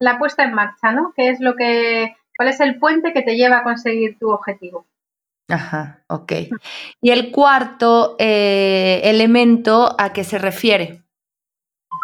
la 0.00 0.18
puesta 0.18 0.44
en 0.44 0.54
marcha, 0.54 0.92
¿no? 0.92 1.12
¿Qué 1.16 1.30
es 1.30 1.40
lo 1.40 1.56
que, 1.56 2.16
cuál 2.36 2.48
es 2.48 2.60
el 2.60 2.78
puente 2.78 3.12
que 3.12 3.22
te 3.22 3.36
lleva 3.36 3.58
a 3.58 3.62
conseguir 3.62 4.18
tu 4.18 4.30
objetivo? 4.30 4.86
Ajá, 5.48 6.04
ok. 6.08 6.32
Y 7.00 7.10
el 7.10 7.30
cuarto 7.30 8.16
eh, 8.18 9.00
elemento, 9.04 9.94
¿a 9.98 10.12
qué 10.12 10.24
se 10.24 10.38
refiere? 10.38 11.02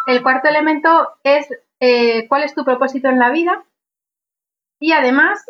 El 0.07 0.21
cuarto 0.21 0.49
elemento 0.49 1.17
es 1.23 1.47
eh, 1.85 2.29
cuál 2.29 2.43
es 2.43 2.55
tu 2.55 2.63
propósito 2.63 3.09
en 3.09 3.19
la 3.19 3.29
vida 3.29 3.65
y 4.79 4.93
además 4.93 5.45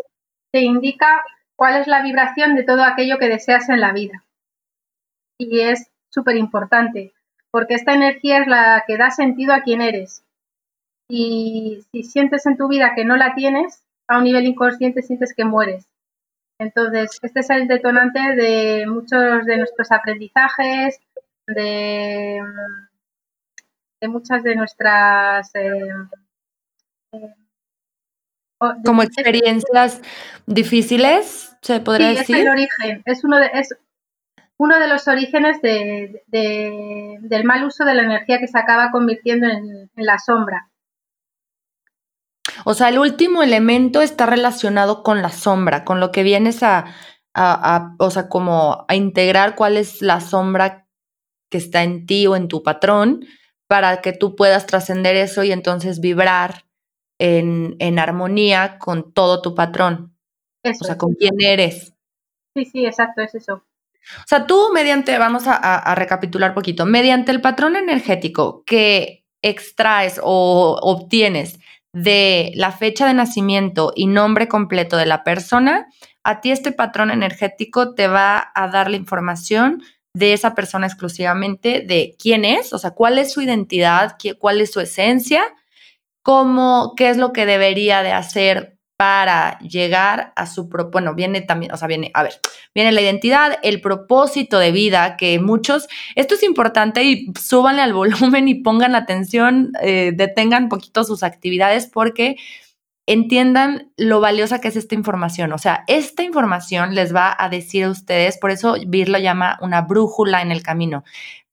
te 0.52 0.62
indica 0.62 1.24
cuál 1.56 1.80
es 1.80 1.86
la 1.86 2.02
vibración 2.02 2.56
de 2.56 2.64
todo 2.64 2.84
aquello 2.84 3.20
que 3.20 3.30
deseas 3.30 3.70
en 3.70 3.80
la 3.80 3.94
vida. 3.94 4.24
Y 5.38 5.60
es 5.60 5.92
súper 6.10 6.38
importante 6.38 7.14
porque 7.52 7.76
esta 7.76 7.94
energía 7.94 8.40
es 8.40 8.48
la 8.48 8.84
que 8.88 8.98
da 8.98 9.12
sentido 9.12 9.54
a 9.54 9.62
quién 9.62 9.82
eres. 9.82 10.24
Y 11.08 11.86
si 11.92 12.02
sientes 12.02 12.48
en 12.48 12.58
tu 12.58 12.68
vida 12.68 12.94
que 12.96 13.06
no 13.06 13.16
la 13.16 13.36
tienes, 13.36 13.84
a 14.08 14.18
un 14.18 14.24
nivel 14.24 14.48
inconsciente 14.48 15.04
sientes 15.04 15.36
que 15.36 15.46
mueres. 15.46 15.86
Entonces, 16.60 17.20
este 17.22 17.42
es 17.42 17.50
el 17.52 17.68
detonante 17.68 18.20
de 18.36 18.88
muchos 18.88 19.46
de 19.46 19.58
nuestros 19.58 19.92
aprendizajes, 19.92 21.00
de, 21.46 22.42
muchas 24.02 24.42
de 24.42 24.56
nuestras... 24.56 25.54
Eh, 25.54 25.92
Como 28.86 29.04
experiencias 29.04 30.02
difíciles, 30.46 31.56
se 31.62 31.80
podría 31.82 32.10
decir. 32.10 32.38
Es 32.38 32.42
el 32.44 32.50
origen, 32.50 33.04
es 33.06 33.24
uno 33.24 33.38
de, 33.38 33.50
es 33.54 33.76
uno 34.58 34.80
de 34.80 34.88
los 34.88 35.08
orígenes 35.08 35.62
del 35.62 37.44
mal 37.44 37.66
uso 37.66 37.84
de 37.86 37.94
la 37.94 38.04
energía 38.04 38.40
que 38.40 38.48
se 38.48 38.58
acaba 38.58 38.92
convirtiendo 38.92 39.48
en, 39.48 39.90
la 39.96 40.18
sombra. 40.20 40.70
O 42.66 42.74
sea, 42.74 42.90
el 42.90 43.00
último 43.00 43.44
elemento 43.44 44.02
está 44.02 44.26
relacionado 44.26 45.04
con 45.04 45.22
la 45.22 45.30
sombra, 45.30 45.84
con 45.84 46.00
lo 46.00 46.12
que 46.12 46.24
vienes 46.24 46.64
a, 46.64 46.86
o 47.98 48.10
sea, 48.10 48.30
como 48.30 48.86
a 48.88 48.96
integrar 48.96 49.56
cuál 49.56 49.76
es 49.76 50.02
la 50.02 50.22
sombra 50.22 50.88
que 51.50 51.58
está 51.58 51.84
en 51.84 52.06
ti 52.06 52.26
o 52.28 52.36
en 52.36 52.48
tu 52.48 52.64
patrón 52.64 53.26
para 53.68 54.02
que 54.02 54.14
tú 54.14 54.36
puedas 54.36 54.66
trascender 54.66 55.16
eso 55.16 55.44
y 55.44 55.52
entonces 55.52 56.00
vibrar 56.00 56.66
en, 57.24 58.00
armonía 58.00 58.78
con 58.80 59.14
todo 59.14 59.42
tu 59.42 59.56
patrón. 59.56 60.16
o 60.64 60.84
sea, 60.86 60.98
con 60.98 61.14
quién 61.14 61.36
eres. 61.40 61.94
Sí, 62.56 62.66
sí, 62.66 62.86
exacto, 62.86 63.22
es 63.22 63.36
eso. 63.36 63.64
O 64.18 64.28
sea, 64.28 64.46
tú 64.46 64.70
mediante, 64.74 65.18
vamos 65.18 65.44
a, 65.48 65.96
recapitular 65.96 66.54
poquito, 66.54 66.86
mediante 66.86 67.32
el 67.32 67.42
patrón 67.42 67.76
energético 67.76 68.64
que 68.66 69.26
extraes 69.42 70.20
o 70.22 70.78
obtienes 70.82 71.60
de 71.94 72.52
la 72.56 72.72
fecha 72.72 73.08
de 73.08 73.14
nacimiento 73.14 73.94
y 73.96 74.08
nombre 74.08 74.48
completo 74.48 74.98
de 74.98 75.06
la 75.06 75.24
persona, 75.24 75.88
a 76.24 76.42
ti 76.42 76.52
este 76.52 76.72
patrón 76.72 77.12
energético 77.12 77.94
te 77.94 78.08
va 78.08 78.52
a 78.54 78.68
dar 78.68 78.90
la 78.90 78.98
información 78.98 79.84
de 80.14 80.34
esa 80.34 80.54
persona 80.56 80.88
exclusivamente, 80.88 81.82
de 81.88 82.16
quién 82.20 82.46
es, 82.46 82.74
o 82.74 82.78
sea, 82.78 82.92
cuál 82.92 83.18
es 83.18 83.32
su 83.32 83.42
identidad, 83.42 84.18
cuál 84.40 84.60
es 84.62 84.72
su 84.72 84.80
esencia, 84.80 85.44
cómo, 86.24 86.94
qué 86.98 87.10
es 87.10 87.18
lo 87.18 87.34
que 87.34 87.46
debería 87.46 88.02
de 88.02 88.12
hacer 88.12 88.74
para 88.98 89.60
llegar 89.60 90.32
a 90.36 90.46
su 90.46 90.70
propósito, 90.70 90.92
bueno, 90.94 91.14
viene 91.14 91.42
también, 91.42 91.74
o 91.74 91.78
sea, 91.78 91.88
viene, 91.88 92.12
a 92.14 92.24
ver, 92.24 92.40
viene 92.74 92.92
la 92.92 93.02
identidad, 93.02 93.60
el 93.64 93.82
propósito 93.82 94.60
de 94.60 94.72
vida, 94.72 95.18
que 95.18 95.40
muchos, 95.40 95.88
esto 96.16 96.36
es 96.36 96.44
importante 96.44 97.04
y 97.04 97.34
súbanle 97.40 97.82
al 97.82 97.94
volumen 97.94 98.48
y 98.48 98.56
pongan 98.56 98.96
atención, 98.96 99.74
eh, 99.82 100.14
detengan 100.16 100.70
poquito 100.70 101.04
sus 101.04 101.24
actividades 101.24 101.88
porque 101.88 102.38
entiendan 103.06 103.92
lo 103.98 104.22
valiosa 104.22 104.62
que 104.62 104.70
es 104.70 104.78
esta 104.78 104.96
información. 104.96 105.52
O 105.52 105.58
sea, 105.58 105.84
esta 105.88 106.24
información 106.24 106.96
les 106.96 107.14
va 107.14 107.36
a 107.38 107.50
decir 107.50 107.84
a 107.84 107.90
ustedes, 107.90 108.38
por 108.38 108.52
eso 108.52 108.76
Vir 108.88 109.10
lo 109.10 109.20
llama 109.20 109.58
una 109.62 109.82
brújula 109.82 110.42
en 110.42 110.52
el 110.52 110.64
camino 110.64 111.04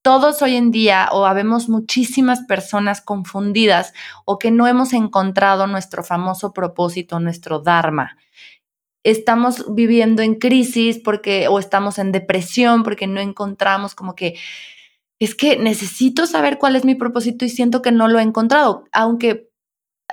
todos 0.03 0.41
hoy 0.43 0.57
en 0.57 0.71
día 0.71 1.09
o 1.13 1.27
habemos 1.27 1.69
muchísimas 1.69 2.41
personas 2.45 3.01
confundidas 3.01 3.93
o 4.25 4.39
que 4.39 4.51
no 4.51 4.67
hemos 4.67 4.93
encontrado 4.93 5.67
nuestro 5.67 6.03
famoso 6.03 6.53
propósito, 6.53 7.21
nuestro 7.21 7.61
Dharma. 7.61 8.17
Estamos 9.03 9.75
viviendo 9.75 10.23
en 10.23 10.35
crisis 10.35 10.99
porque 10.99 11.49
o 11.49 11.59
estamos 11.59 11.99
en 11.99 12.13
depresión 12.13 12.83
porque 12.83 13.07
no 13.07 13.21
encontramos 13.21 13.95
como 13.95 14.15
que 14.15 14.39
es 15.19 15.35
que 15.35 15.59
necesito 15.59 16.27
saber 16.27 16.59
cuál 16.59 16.77
es 16.77 16.85
mi 16.85 16.95
propósito 16.95 17.45
y 17.45 17.51
siento 17.51 17.83
que 17.83 17.93
no 17.93 18.09
lo 18.09 18.19
he 18.19 18.23
encontrado, 18.23 18.85
aunque 18.91 19.50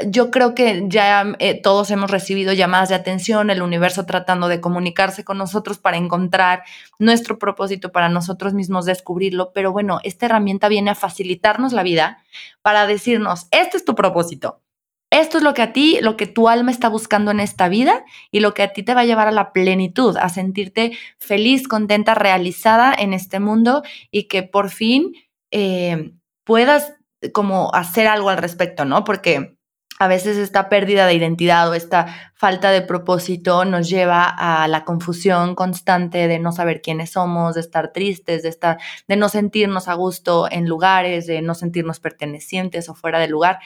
yo 0.05 0.31
creo 0.31 0.53
que 0.53 0.85
ya 0.87 1.35
eh, 1.39 1.61
todos 1.61 1.91
hemos 1.91 2.11
recibido 2.11 2.53
llamadas 2.53 2.89
de 2.89 2.95
atención, 2.95 3.49
el 3.49 3.61
universo 3.61 4.05
tratando 4.05 4.47
de 4.47 4.61
comunicarse 4.61 5.23
con 5.23 5.37
nosotros 5.37 5.77
para 5.77 5.97
encontrar 5.97 6.63
nuestro 6.99 7.39
propósito, 7.39 7.91
para 7.91 8.09
nosotros 8.09 8.53
mismos 8.53 8.85
descubrirlo, 8.85 9.51
pero 9.53 9.71
bueno, 9.71 9.99
esta 10.03 10.25
herramienta 10.25 10.67
viene 10.67 10.91
a 10.91 10.95
facilitarnos 10.95 11.73
la 11.73 11.83
vida 11.83 12.23
para 12.61 12.87
decirnos, 12.87 13.47
este 13.51 13.77
es 13.77 13.85
tu 13.85 13.95
propósito, 13.95 14.61
esto 15.09 15.37
es 15.37 15.43
lo 15.43 15.53
que 15.53 15.61
a 15.61 15.73
ti, 15.73 15.99
lo 16.01 16.17
que 16.17 16.27
tu 16.27 16.49
alma 16.49 16.71
está 16.71 16.89
buscando 16.89 17.31
en 17.31 17.39
esta 17.39 17.69
vida 17.69 18.03
y 18.29 18.41
lo 18.41 18.53
que 18.53 18.63
a 18.63 18.73
ti 18.73 18.83
te 18.83 18.93
va 18.93 19.01
a 19.01 19.05
llevar 19.05 19.27
a 19.27 19.31
la 19.31 19.53
plenitud, 19.53 20.17
a 20.17 20.27
sentirte 20.29 20.97
feliz, 21.17 21.67
contenta, 21.67 22.13
realizada 22.13 22.93
en 22.93 23.13
este 23.13 23.39
mundo 23.39 23.83
y 24.11 24.27
que 24.27 24.43
por 24.43 24.69
fin 24.69 25.13
eh, 25.51 26.11
puedas 26.43 26.93
como 27.33 27.73
hacer 27.73 28.07
algo 28.07 28.29
al 28.29 28.37
respecto, 28.37 28.85
¿no? 28.85 29.03
Porque 29.03 29.56
a 29.99 30.07
veces 30.07 30.37
esta 30.37 30.69
pérdida 30.69 31.07
de 31.07 31.15
identidad 31.15 31.69
o 31.69 31.73
esta 31.73 32.31
falta 32.35 32.71
de 32.71 32.81
propósito 32.81 33.65
nos 33.65 33.89
lleva 33.89 34.25
a 34.25 34.67
la 34.67 34.85
confusión 34.85 35.55
constante 35.55 36.27
de 36.27 36.39
no 36.39 36.51
saber 36.51 36.81
quiénes 36.81 37.11
somos, 37.11 37.55
de 37.55 37.61
estar 37.61 37.91
tristes, 37.91 38.43
de 38.43 38.49
estar, 38.49 38.77
de 39.07 39.15
no 39.15 39.27
sentirnos 39.29 39.87
a 39.87 39.95
gusto 39.95 40.47
en 40.51 40.67
lugares, 40.67 41.25
de 41.25 41.41
no 41.41 41.55
sentirnos 41.55 41.99
pertenecientes 41.99 42.89
o 42.89 42.95
fuera 42.95 43.19
de 43.19 43.27
lugar. 43.27 43.59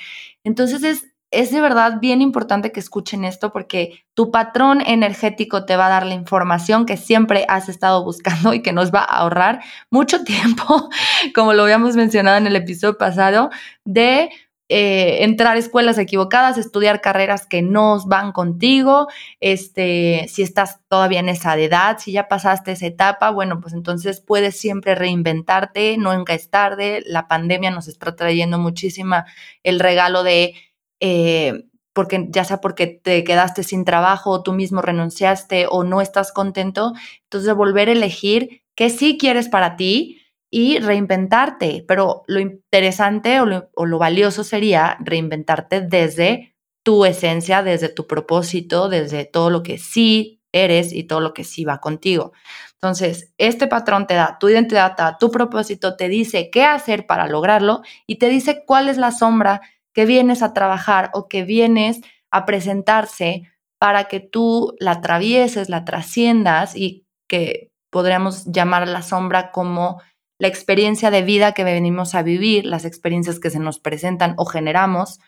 Entonces 0.46 0.84
es, 0.84 1.12
es 1.32 1.52
de 1.52 1.60
verdad 1.60 2.00
bien 2.00 2.22
importante 2.22 2.72
que 2.72 2.80
escuchen 2.80 3.26
esto 3.26 3.52
porque 3.52 4.06
tu 4.14 4.32
patrón 4.32 4.82
energético 4.86 5.66
te 5.66 5.76
va 5.76 5.88
a 5.88 5.90
dar 5.90 6.06
la 6.06 6.14
información 6.14 6.86
que 6.86 6.96
siempre 6.96 7.46
has 7.50 7.68
estado 7.68 8.06
buscando 8.06 8.54
y 8.54 8.62
que 8.62 8.72
nos 8.72 8.94
va 8.94 9.00
a 9.00 9.18
ahorrar 9.18 9.62
mucho 9.90 10.24
tiempo, 10.26 10.90
como 11.36 11.54
lo 11.54 11.64
habíamos 11.64 11.98
mencionado 11.98 12.38
en 12.38 12.48
el 12.48 12.56
episodio 12.56 12.98
pasado, 12.98 13.50
de 13.84 14.30
eh, 14.74 15.26
entrar 15.26 15.58
a 15.58 15.60
escuelas 15.60 15.98
equivocadas, 15.98 16.58
estudiar 16.58 17.02
carreras 17.02 17.46
que 17.46 17.62
no 17.62 18.00
van 18.06 18.32
contigo, 18.32 19.10
este, 19.42 20.28
si 20.30 20.44
estás 20.44 20.80
todavía 20.88 21.20
en 21.20 21.28
esa 21.28 21.58
edad, 21.58 21.98
si 22.00 22.14
ya 22.14 22.30
pasaste 22.30 22.72
esa 22.72 22.86
etapa, 22.86 23.32
bueno, 23.32 23.60
pues 23.60 23.74
entonces 23.74 24.22
puedes 24.22 24.58
siempre 24.58 24.96
reinventarte, 24.96 25.98
nunca 25.98 26.36
es 26.36 26.50
tarde, 26.50 27.04
la 27.06 27.28
pandemia 27.28 27.70
nos 27.70 27.90
está 27.90 28.16
trayendo 28.16 28.60
muchísima 28.60 29.26
el 29.64 29.82
regalo 29.82 30.24
de... 30.24 30.54
Eh, 31.02 31.66
porque 31.92 32.28
ya 32.30 32.46
sea 32.46 32.62
porque 32.62 32.88
te 32.88 33.26
quedaste 33.26 33.64
sin 33.64 33.84
trabajo 33.84 34.30
o 34.30 34.42
tú 34.42 34.54
mismo 34.54 34.82
renunciaste 34.82 35.66
o 35.70 35.84
no 35.84 36.00
estás 36.00 36.32
contento, 36.32 36.94
entonces 37.24 37.54
volver 37.54 37.90
a 37.90 37.92
elegir 37.92 38.64
qué 38.76 38.90
sí 38.90 39.18
quieres 39.18 39.50
para 39.50 39.76
ti, 39.76 40.21
y 40.52 40.80
reinventarte. 40.80 41.84
Pero 41.88 42.24
lo 42.28 42.40
interesante 42.40 43.40
o 43.40 43.46
lo, 43.86 43.98
valioso 43.98 44.44
sería 44.44 44.98
reinventarte 45.00 45.82
desde 45.82 46.56
tu 46.84 47.06
esencia, 47.06 47.64
desde 47.64 47.90
tu 47.90 48.06
propósito, 48.06 48.90
desde 48.90 49.26
todo 49.26 49.50
lo 49.50 49.64
que 49.64 49.78
sí 49.78 50.42
eres 50.52 50.92
y 50.92 51.06
todo 51.06 51.22
lo 51.22 51.34
que 51.34 51.46
sí 51.46 51.64
va 51.64 51.80
contigo. 51.80 52.34
Entonces, 52.74 53.32
este 53.38 53.68
patrón 53.68 54.06
te 54.06 54.16
da 54.16 54.38
tu 54.40 54.50
identidad, 54.50 54.96
te 54.96 55.04
da 55.04 55.18
tu 55.18 55.32
propósito, 55.32 55.96
te 55.96 56.10
dice 56.10 56.50
qué 56.52 56.66
hacer 56.66 57.08
para 57.08 57.28
lograrlo 57.28 57.82
y 58.06 58.18
te 58.18 58.28
dice 58.28 58.64
cuál 58.66 58.90
es 58.90 58.98
la 58.98 59.12
sombra 59.12 59.62
que 59.94 60.06
vienes 60.06 60.42
a 60.42 60.54
trabajar 60.54 61.12
o 61.14 61.28
que 61.28 61.44
vienes 61.44 62.02
a 62.32 62.46
presentarse 62.46 63.44
para 63.78 64.06
que 64.06 64.20
tú 64.20 64.76
la 64.80 64.92
atravieses, 64.92 65.70
la 65.70 65.86
trasciendas 65.86 66.76
y 66.76 67.06
que 67.28 67.72
podríamos 67.90 68.46
llamar 68.46 68.88
la 68.88 69.02
sombra 69.02 69.52
como 69.52 70.02
la 70.42 70.48
experiencia 70.48 71.12
de 71.12 71.22
vida 71.22 71.52
que 71.52 71.64
venimos 71.64 72.16
a 72.16 72.24
vivir, 72.24 72.66
las 72.66 72.84
experiencias 72.84 73.40
que 73.40 73.52
se 73.52 73.60
nos 73.60 73.78
presentan 73.78 74.34
o 74.38 74.46
generamos 74.46 75.20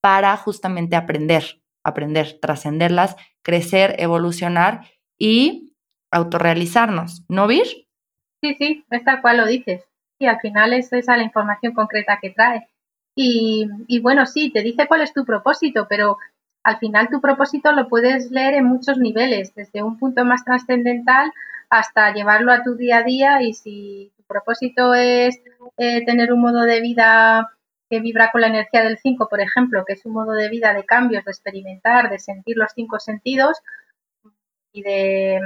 para 0.00 0.34
justamente 0.38 0.96
aprender, 0.96 1.60
aprender, 1.84 2.38
trascenderlas, 2.40 3.16
crecer, 3.42 3.96
evolucionar 3.98 4.86
y 5.18 5.74
autorrealizarnos, 6.10 7.22
¿no, 7.28 7.46
Vir? 7.48 7.66
Sí, 8.42 8.54
sí, 8.58 8.86
es 8.90 9.04
tal 9.04 9.20
cual 9.20 9.36
lo 9.36 9.46
dices. 9.46 9.84
Y 10.18 10.24
al 10.24 10.40
final 10.40 10.72
es 10.72 10.90
esa 10.90 11.18
la 11.18 11.24
información 11.24 11.74
concreta 11.74 12.18
que 12.22 12.30
trae. 12.30 12.66
Y, 13.14 13.68
y 13.88 14.00
bueno, 14.00 14.24
sí, 14.24 14.50
te 14.50 14.62
dice 14.62 14.86
cuál 14.88 15.02
es 15.02 15.12
tu 15.12 15.26
propósito, 15.26 15.86
pero 15.86 16.16
al 16.62 16.78
final 16.78 17.10
tu 17.10 17.20
propósito 17.20 17.72
lo 17.72 17.88
puedes 17.88 18.30
leer 18.30 18.54
en 18.54 18.64
muchos 18.64 18.96
niveles, 18.96 19.54
desde 19.54 19.82
un 19.82 19.98
punto 19.98 20.24
más 20.24 20.46
trascendental 20.46 21.30
hasta 21.68 22.14
llevarlo 22.14 22.52
a 22.52 22.62
tu 22.62 22.74
día 22.74 22.98
a 22.98 23.02
día 23.02 23.42
y 23.42 23.52
si 23.52 24.12
propósito 24.32 24.94
es 24.94 25.40
eh, 25.76 26.04
tener 26.04 26.32
un 26.32 26.40
modo 26.40 26.62
de 26.62 26.80
vida 26.80 27.48
que 27.88 28.00
vibra 28.00 28.30
con 28.32 28.40
la 28.40 28.46
energía 28.46 28.82
del 28.82 28.98
5, 28.98 29.28
por 29.28 29.40
ejemplo, 29.40 29.84
que 29.86 29.92
es 29.92 30.06
un 30.06 30.14
modo 30.14 30.32
de 30.32 30.48
vida 30.48 30.72
de 30.72 30.84
cambios, 30.84 31.24
de 31.24 31.30
experimentar, 31.30 32.08
de 32.10 32.18
sentir 32.18 32.56
los 32.56 32.72
cinco 32.74 32.98
sentidos 32.98 33.58
y 34.72 34.82
de, 34.82 35.40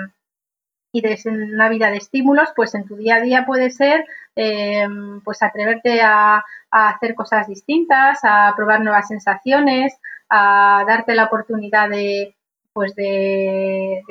y 0.93 1.01
de 1.01 1.19
una 1.27 1.69
vida 1.69 1.91
de 1.91 1.97
estímulos, 1.97 2.51
pues 2.55 2.75
en 2.75 2.87
tu 2.87 2.97
día 2.97 3.17
a 3.17 3.21
día 3.21 3.45
puede 3.45 3.71
ser 3.71 4.07
eh, 4.37 4.87
pues 5.25 5.43
atreverte 5.43 6.01
a, 6.03 6.45
hacer 6.71 7.15
cosas 7.15 7.49
distintas, 7.49 8.21
a 8.23 8.53
probar 8.57 8.81
nuevas 8.81 9.09
sensaciones, 9.09 9.99
a 10.29 10.85
darte 10.87 11.15
la 11.15 11.25
oportunidad 11.25 11.89
de, 11.89 12.37
pues 12.73 12.95
de, 12.95 14.03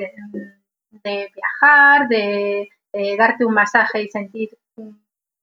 de, 0.90 1.30
viajar, 1.34 2.08
de, 2.08 2.68
darte 3.16 3.44
un 3.44 3.54
masaje 3.54 4.02
y 4.02 4.08
sentir 4.08 4.50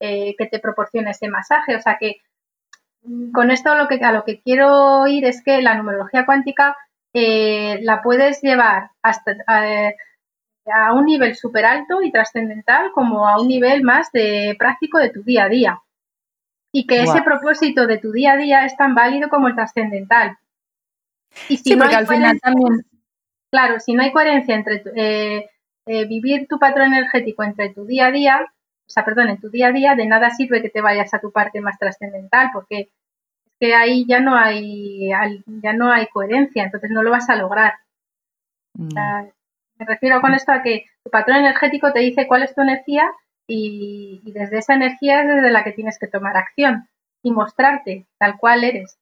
eh, 0.03 0.35
que 0.37 0.47
te 0.47 0.59
proporciona 0.59 1.11
ese 1.11 1.29
masaje. 1.29 1.75
O 1.77 1.81
sea 1.81 1.97
que 1.97 2.17
mm, 3.03 3.31
con 3.31 3.51
esto 3.51 3.75
lo 3.75 3.87
que, 3.87 3.95
a 4.03 4.11
lo 4.11 4.25
que 4.25 4.41
quiero 4.41 5.07
ir 5.07 5.25
es 5.25 5.41
que 5.43 5.61
la 5.61 5.75
numerología 5.75 6.25
cuántica 6.25 6.75
eh, 7.13 7.79
la 7.83 8.01
puedes 8.01 8.41
llevar 8.41 8.91
hasta 9.01 9.35
a 10.65 10.93
un 10.93 11.05
nivel 11.05 11.35
súper 11.35 11.65
alto 11.65 12.01
y 12.01 12.11
trascendental 12.11 12.91
como 12.93 13.27
a 13.27 13.39
un 13.39 13.47
nivel 13.47 13.83
más 13.83 14.11
de 14.11 14.55
práctico 14.57 14.97
de 14.97 15.09
tu 15.09 15.23
día 15.23 15.45
a 15.45 15.49
día. 15.49 15.79
Y 16.73 16.87
que 16.87 17.03
ese 17.03 17.21
propósito 17.21 17.85
de 17.85 17.97
tu 17.99 18.11
día 18.11 18.33
a 18.33 18.37
día 18.37 18.65
es 18.65 18.75
tan 18.75 18.95
válido 18.95 19.29
como 19.29 19.47
el 19.47 19.55
trascendental. 19.55 20.37
Y 21.47 21.57
si 21.57 21.75
no 21.75 21.83
porque 21.83 21.95
al 21.95 22.07
final 22.07 22.39
también... 22.39 22.85
Claro, 23.51 23.79
si 23.79 23.93
no 23.93 24.01
hay 24.01 24.11
coherencia 24.11 24.55
entre 24.55 24.83
eh, 24.95 25.49
eh, 25.85 26.05
vivir 26.05 26.47
tu 26.47 26.57
patrón 26.57 26.93
energético 26.93 27.43
entre 27.43 27.69
tu 27.73 27.85
día 27.85 28.07
a 28.07 28.11
día, 28.11 28.53
o 28.85 28.89
sea, 28.89 29.05
perdón, 29.05 29.29
en 29.29 29.39
tu 29.39 29.49
día 29.49 29.67
a 29.67 29.71
día, 29.71 29.95
de 29.95 30.05
nada 30.05 30.29
sirve 30.31 30.61
que 30.61 30.69
te 30.69 30.81
vayas 30.81 31.13
a 31.13 31.19
tu 31.19 31.31
parte 31.31 31.61
más 31.61 31.77
trascendental, 31.79 32.49
porque 32.53 32.79
es 33.45 33.53
que 33.59 33.73
ahí 33.73 34.05
ya 34.07 34.19
no 34.19 34.35
hay 34.35 35.09
ya 35.61 35.73
no 35.73 35.91
hay 35.91 36.07
coherencia, 36.07 36.63
entonces 36.63 36.91
no 36.91 37.03
lo 37.03 37.11
vas 37.11 37.29
a 37.29 37.35
lograr. 37.35 37.73
Mm. 38.75 38.95
me 39.77 39.85
refiero 39.85 40.19
con 40.21 40.33
esto 40.33 40.51
a 40.51 40.63
que 40.63 40.85
tu 41.03 41.11
patrón 41.11 41.37
energético 41.37 41.93
te 41.93 41.99
dice 41.99 42.27
cuál 42.27 42.43
es 42.43 42.55
tu 42.55 42.61
energía 42.61 43.11
y, 43.47 44.21
y 44.25 44.31
desde 44.31 44.57
esa 44.57 44.73
energía 44.73 45.21
es 45.21 45.27
desde 45.27 45.51
la 45.51 45.63
que 45.63 45.73
tienes 45.73 45.99
que 45.99 46.07
tomar 46.07 46.35
acción 46.37 46.87
y 47.21 47.31
mostrarte 47.31 48.07
tal 48.17 48.37
cual 48.37 48.63
eres. 48.63 48.97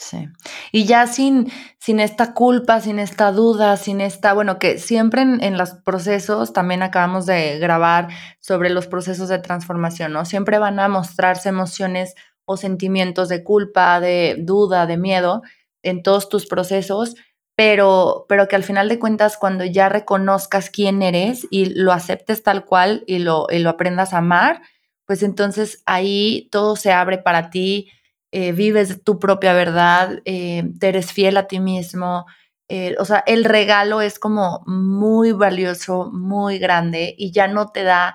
Sí. 0.00 0.28
Y 0.70 0.84
ya 0.84 1.08
sin, 1.08 1.50
sin 1.80 1.98
esta 1.98 2.32
culpa, 2.32 2.80
sin 2.80 3.00
esta 3.00 3.32
duda, 3.32 3.76
sin 3.76 4.00
esta, 4.00 4.32
bueno, 4.32 4.60
que 4.60 4.78
siempre 4.78 5.22
en, 5.22 5.58
los 5.58 5.72
procesos, 5.72 6.52
también 6.52 6.84
acabamos 6.84 7.26
de 7.26 7.58
grabar 7.58 8.06
sobre 8.38 8.70
los 8.70 8.86
procesos 8.86 9.28
de 9.28 9.40
transformación, 9.40 10.12
¿no? 10.12 10.24
Siempre 10.24 10.60
van 10.60 10.78
a 10.78 10.86
mostrarse 10.86 11.48
emociones 11.48 12.14
o 12.44 12.56
sentimientos 12.56 13.28
de 13.28 13.42
culpa, 13.42 13.98
de 13.98 14.36
duda, 14.38 14.86
de 14.86 14.98
miedo 14.98 15.42
en 15.82 16.04
todos 16.04 16.28
tus 16.28 16.46
procesos, 16.46 17.16
pero, 17.56 18.24
pero 18.28 18.46
que 18.46 18.54
al 18.54 18.62
final 18.62 18.88
de 18.88 19.00
cuentas, 19.00 19.36
cuando 19.36 19.64
ya 19.64 19.88
reconozcas 19.88 20.70
quién 20.70 21.02
eres 21.02 21.44
y 21.50 21.74
lo 21.74 21.92
aceptes 21.92 22.44
tal 22.44 22.64
cual 22.64 23.02
y 23.08 23.18
lo, 23.18 23.48
y 23.50 23.58
lo 23.58 23.70
aprendas 23.70 24.14
a 24.14 24.18
amar, 24.18 24.62
pues 25.06 25.24
entonces 25.24 25.82
ahí 25.86 26.48
todo 26.52 26.76
se 26.76 26.92
abre 26.92 27.18
para 27.18 27.50
ti 27.50 27.90
eh, 28.32 28.52
vives 28.52 29.02
tu 29.04 29.18
propia 29.18 29.52
verdad, 29.54 30.20
eh, 30.24 30.64
te 30.78 30.88
eres 30.88 31.12
fiel 31.12 31.36
a 31.36 31.46
ti 31.48 31.60
mismo. 31.60 32.26
Eh, 32.68 32.96
o 32.98 33.04
sea, 33.04 33.24
el 33.26 33.44
regalo 33.44 34.02
es 34.02 34.18
como 34.18 34.62
muy 34.66 35.32
valioso, 35.32 36.10
muy 36.12 36.58
grande 36.58 37.14
y 37.16 37.32
ya 37.32 37.48
no 37.48 37.68
te 37.68 37.82
da, 37.84 38.14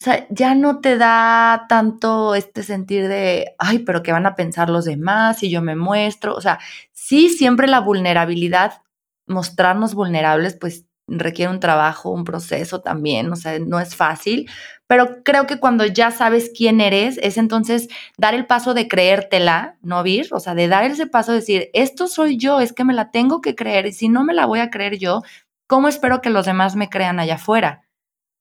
o 0.00 0.04
sea, 0.04 0.26
ya 0.30 0.54
no 0.54 0.80
te 0.80 0.96
da 0.98 1.66
tanto 1.68 2.34
este 2.34 2.62
sentir 2.62 3.08
de, 3.08 3.54
ay, 3.58 3.80
pero 3.80 4.02
¿qué 4.02 4.12
van 4.12 4.26
a 4.26 4.34
pensar 4.36 4.70
los 4.70 4.86
demás 4.86 5.38
si 5.38 5.50
yo 5.50 5.62
me 5.62 5.76
muestro? 5.76 6.34
O 6.34 6.40
sea, 6.40 6.58
sí, 6.92 7.28
siempre 7.30 7.68
la 7.68 7.80
vulnerabilidad, 7.80 8.82
mostrarnos 9.26 9.94
vulnerables, 9.94 10.56
pues 10.56 10.86
requiere 11.18 11.52
un 11.52 11.60
trabajo, 11.60 12.10
un 12.10 12.24
proceso 12.24 12.80
también, 12.80 13.32
o 13.32 13.36
sea, 13.36 13.58
no 13.58 13.80
es 13.80 13.96
fácil, 13.96 14.48
pero 14.86 15.22
creo 15.22 15.46
que 15.46 15.60
cuando 15.60 15.86
ya 15.86 16.10
sabes 16.10 16.50
quién 16.56 16.80
eres, 16.80 17.18
es 17.22 17.36
entonces 17.36 17.88
dar 18.16 18.34
el 18.34 18.46
paso 18.46 18.74
de 18.74 18.88
creértela, 18.88 19.76
¿no, 19.82 20.02
Vir? 20.02 20.28
O 20.32 20.40
sea, 20.40 20.54
de 20.54 20.68
dar 20.68 20.84
ese 20.84 21.06
paso 21.06 21.32
de 21.32 21.38
decir, 21.38 21.70
esto 21.74 22.08
soy 22.08 22.36
yo, 22.36 22.60
es 22.60 22.72
que 22.72 22.84
me 22.84 22.94
la 22.94 23.10
tengo 23.10 23.40
que 23.40 23.54
creer 23.54 23.86
y 23.86 23.92
si 23.92 24.08
no 24.08 24.24
me 24.24 24.34
la 24.34 24.46
voy 24.46 24.60
a 24.60 24.70
creer 24.70 24.98
yo, 24.98 25.22
¿cómo 25.66 25.88
espero 25.88 26.20
que 26.20 26.30
los 26.30 26.46
demás 26.46 26.76
me 26.76 26.88
crean 26.88 27.20
allá 27.20 27.36
afuera? 27.36 27.82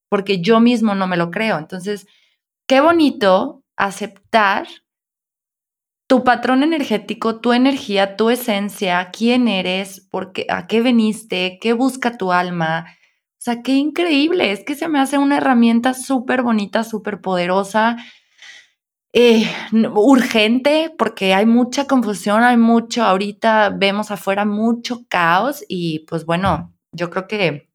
Porque 0.09 0.41
yo 0.41 0.59
mismo 0.59 0.95
no 0.95 1.05
me 1.05 1.17
lo 1.17 1.29
creo. 1.29 1.59
Entonces, 1.59 2.07
qué 2.67 2.81
bonito 2.81 3.63
aceptar 3.77 4.67
tu 6.09 6.23
patrón 6.23 6.63
energético, 6.63 7.39
tu 7.39 7.53
energía, 7.53 8.15
tu 8.15 8.31
esencia, 8.31 9.11
quién 9.11 9.47
eres, 9.47 10.07
porque, 10.09 10.47
a 10.49 10.65
qué 10.65 10.81
veniste, 10.81 11.59
qué 11.61 11.73
busca 11.73 12.17
tu 12.17 12.31
alma. 12.31 12.87
O 13.33 13.41
sea, 13.41 13.61
qué 13.61 13.73
increíble. 13.75 14.51
Es 14.51 14.63
que 14.65 14.73
se 14.73 14.87
me 14.87 14.99
hace 14.99 15.19
una 15.19 15.37
herramienta 15.37 15.93
súper 15.93 16.41
bonita, 16.41 16.83
súper 16.83 17.21
poderosa, 17.21 17.97
eh, 19.13 19.47
urgente, 19.93 20.91
porque 20.97 21.35
hay 21.35 21.45
mucha 21.45 21.85
confusión, 21.85 22.41
hay 22.41 22.57
mucho, 22.57 23.03
ahorita 23.03 23.69
vemos 23.69 24.09
afuera 24.09 24.45
mucho 24.45 25.05
caos 25.09 25.63
y 25.67 25.99
pues 26.07 26.25
bueno, 26.25 26.73
yo 26.91 27.11
creo 27.11 27.27
que 27.27 27.68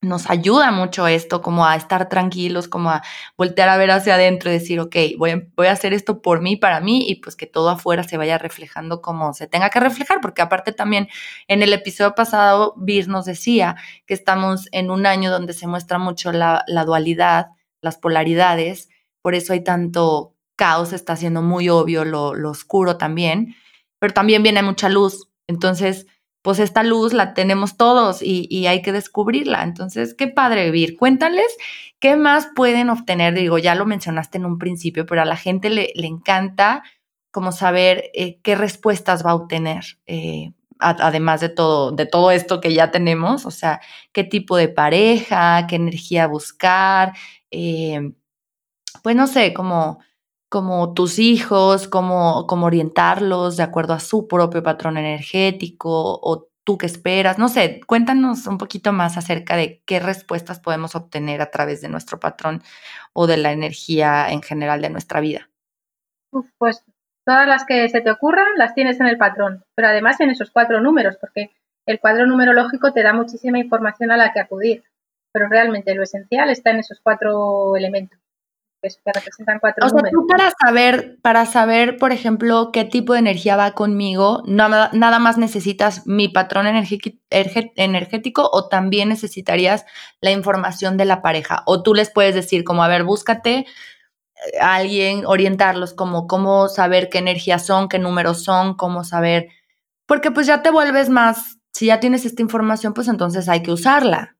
nos 0.00 0.30
ayuda 0.30 0.70
mucho 0.70 1.08
esto, 1.08 1.42
como 1.42 1.66
a 1.66 1.74
estar 1.74 2.08
tranquilos, 2.08 2.68
como 2.68 2.90
a 2.90 3.02
voltear 3.36 3.68
a 3.68 3.76
ver 3.76 3.90
hacia 3.90 4.14
adentro 4.14 4.48
y 4.50 4.54
decir, 4.54 4.78
ok, 4.78 4.96
voy 5.18 5.30
a, 5.30 5.42
voy 5.56 5.66
a 5.66 5.72
hacer 5.72 5.92
esto 5.92 6.22
por 6.22 6.40
mí, 6.40 6.56
para 6.56 6.80
mí, 6.80 7.08
y 7.08 7.16
pues 7.16 7.34
que 7.34 7.46
todo 7.46 7.70
afuera 7.70 8.04
se 8.04 8.16
vaya 8.16 8.38
reflejando 8.38 9.02
como 9.02 9.34
se 9.34 9.48
tenga 9.48 9.70
que 9.70 9.80
reflejar, 9.80 10.20
porque 10.20 10.42
aparte 10.42 10.72
también 10.72 11.08
en 11.48 11.62
el 11.62 11.72
episodio 11.72 12.14
pasado, 12.14 12.74
Vir 12.76 13.08
nos 13.08 13.24
decía 13.24 13.76
que 14.06 14.14
estamos 14.14 14.68
en 14.72 14.90
un 14.90 15.04
año 15.04 15.30
donde 15.32 15.52
se 15.52 15.66
muestra 15.66 15.98
mucho 15.98 16.30
la, 16.32 16.64
dualidad, 16.86 17.48
las 17.82 17.96
polaridades, 17.96 18.90
por 19.20 19.34
eso 19.34 19.52
hay 19.52 19.64
tanto 19.64 20.36
caos, 20.56 20.92
está 20.92 21.16
siendo 21.16 21.42
muy 21.42 21.68
obvio 21.68 22.04
lo 22.04 22.50
oscuro 22.50 22.98
también, 22.98 23.56
pero 23.98 24.14
también 24.14 24.44
viene 24.44 24.62
mucha 24.62 24.88
luz, 24.88 25.28
entonces 25.48 26.06
pues 26.48 26.60
esta 26.60 26.82
luz 26.82 27.12
la 27.12 27.34
tenemos 27.34 27.76
todos 27.76 28.22
y, 28.22 28.66
hay 28.68 28.80
que 28.80 28.90
descubrirla. 28.90 29.64
Entonces, 29.64 30.14
qué 30.14 30.28
padre 30.28 30.64
vivir. 30.64 30.96
Cuéntales 30.96 31.44
qué 31.98 32.16
más 32.16 32.48
pueden 32.56 32.88
obtener. 32.88 33.34
Digo, 33.34 33.58
ya 33.58 33.74
lo 33.74 33.84
mencionaste 33.84 34.38
en 34.38 34.46
un 34.46 34.56
principio, 34.56 35.04
pero 35.04 35.20
a 35.20 35.26
la 35.26 35.36
gente 35.36 35.68
le, 35.68 35.92
encanta 35.94 36.82
como 37.30 37.52
saber 37.52 38.04
eh, 38.14 38.40
qué 38.40 38.54
respuestas 38.54 39.26
va 39.26 39.32
a 39.32 39.34
obtener. 39.34 39.98
Eh, 40.06 40.54
además 40.78 41.42
de 41.42 41.50
todo, 41.50 41.92
de 41.92 42.06
todo 42.06 42.30
esto 42.30 42.62
que 42.62 42.72
ya 42.72 42.90
tenemos, 42.90 43.44
o 43.44 43.50
sea, 43.50 43.82
qué 44.12 44.24
tipo 44.24 44.56
de 44.56 44.70
pareja, 44.70 45.66
qué 45.66 45.76
energía 45.76 46.28
buscar, 46.28 47.12
eh, 47.50 48.12
pues 49.02 49.14
no 49.14 49.26
sé, 49.26 49.52
como 49.52 49.98
como 50.48 50.94
tus 50.94 51.18
hijos, 51.18 51.88
cómo, 51.88 52.46
cómo 52.46 52.66
orientarlos 52.66 53.56
de 53.56 53.62
acuerdo 53.62 53.94
a 53.94 54.00
su 54.00 54.26
propio 54.28 54.62
patrón 54.62 54.96
energético 54.96 56.18
o 56.22 56.48
tú 56.64 56.78
qué 56.78 56.86
esperas. 56.86 57.38
No 57.38 57.48
sé, 57.48 57.80
cuéntanos 57.86 58.46
un 58.46 58.58
poquito 58.58 58.92
más 58.92 59.16
acerca 59.16 59.56
de 59.56 59.82
qué 59.84 60.00
respuestas 60.00 60.60
podemos 60.60 60.94
obtener 60.94 61.42
a 61.42 61.50
través 61.50 61.80
de 61.80 61.88
nuestro 61.88 62.18
patrón 62.18 62.62
o 63.12 63.26
de 63.26 63.36
la 63.36 63.52
energía 63.52 64.30
en 64.30 64.42
general 64.42 64.80
de 64.80 64.90
nuestra 64.90 65.20
vida. 65.20 65.48
pues 66.58 66.84
todas 67.24 67.46
las 67.46 67.64
que 67.66 67.88
se 67.90 68.00
te 68.00 68.10
ocurran 68.10 68.56
las 68.56 68.74
tienes 68.74 69.00
en 69.00 69.06
el 69.06 69.18
patrón, 69.18 69.64
pero 69.74 69.88
además 69.88 70.20
en 70.20 70.30
esos 70.30 70.50
cuatro 70.50 70.80
números, 70.80 71.16
porque 71.20 71.50
el 71.86 72.00
cuadro 72.00 72.26
numerológico 72.26 72.92
te 72.92 73.02
da 73.02 73.12
muchísima 73.12 73.58
información 73.58 74.10
a 74.10 74.16
la 74.16 74.32
que 74.32 74.40
acudir, 74.40 74.84
pero 75.32 75.48
realmente 75.48 75.94
lo 75.94 76.02
esencial 76.02 76.48
está 76.48 76.70
en 76.70 76.78
esos 76.78 77.00
cuatro 77.02 77.76
elementos 77.76 78.18
que, 78.80 78.88
representan 79.12 79.58
cuatro 79.60 79.86
o 79.86 79.88
sea, 79.88 80.10
Tú 80.10 80.26
para 80.26 80.52
saber, 80.62 81.18
para 81.22 81.46
saber, 81.46 81.96
por 81.96 82.12
ejemplo, 82.12 82.70
qué 82.72 82.84
tipo 82.84 83.12
de 83.12 83.18
energía 83.18 83.56
va 83.56 83.72
conmigo, 83.72 84.42
nada, 84.46 84.90
nada 84.92 85.18
más 85.18 85.38
necesitas 85.38 86.06
mi 86.06 86.28
patrón 86.28 86.66
energético 87.28 88.48
o 88.52 88.68
también 88.68 89.08
necesitarías 89.08 89.84
la 90.20 90.30
información 90.30 90.96
de 90.96 91.04
la 91.04 91.22
pareja. 91.22 91.62
O 91.66 91.82
tú 91.82 91.94
les 91.94 92.10
puedes 92.10 92.34
decir 92.34 92.64
como, 92.64 92.82
a 92.82 92.88
ver, 92.88 93.04
búscate 93.04 93.66
a 94.60 94.76
alguien, 94.76 95.26
orientarlos 95.26 95.94
como 95.94 96.26
cómo 96.26 96.68
saber 96.68 97.08
qué 97.08 97.18
energías 97.18 97.66
son, 97.66 97.88
qué 97.88 97.98
números 97.98 98.44
son, 98.44 98.74
cómo 98.74 99.02
saber, 99.02 99.48
porque 100.06 100.30
pues 100.30 100.46
ya 100.46 100.62
te 100.62 100.70
vuelves 100.70 101.08
más, 101.08 101.58
si 101.72 101.86
ya 101.86 102.00
tienes 102.00 102.24
esta 102.24 102.42
información, 102.42 102.94
pues 102.94 103.08
entonces 103.08 103.48
hay 103.48 103.62
que 103.62 103.72
usarla. 103.72 104.36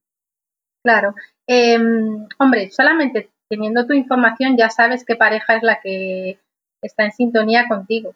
Claro. 0.85 1.15
Em, 1.47 2.27
hombre, 2.39 2.71
solamente 2.71 3.31
teniendo 3.49 3.87
tu 3.87 3.95
información 3.95 4.57
ya 4.57 4.71
sabes 4.71 5.05
qué 5.05 5.17
pareja 5.17 5.57
es 5.57 5.63
la 5.63 5.81
que 5.81 6.39
está 6.83 7.05
en 7.05 7.13
sintonía 7.13 7.67
contigo. 7.69 8.15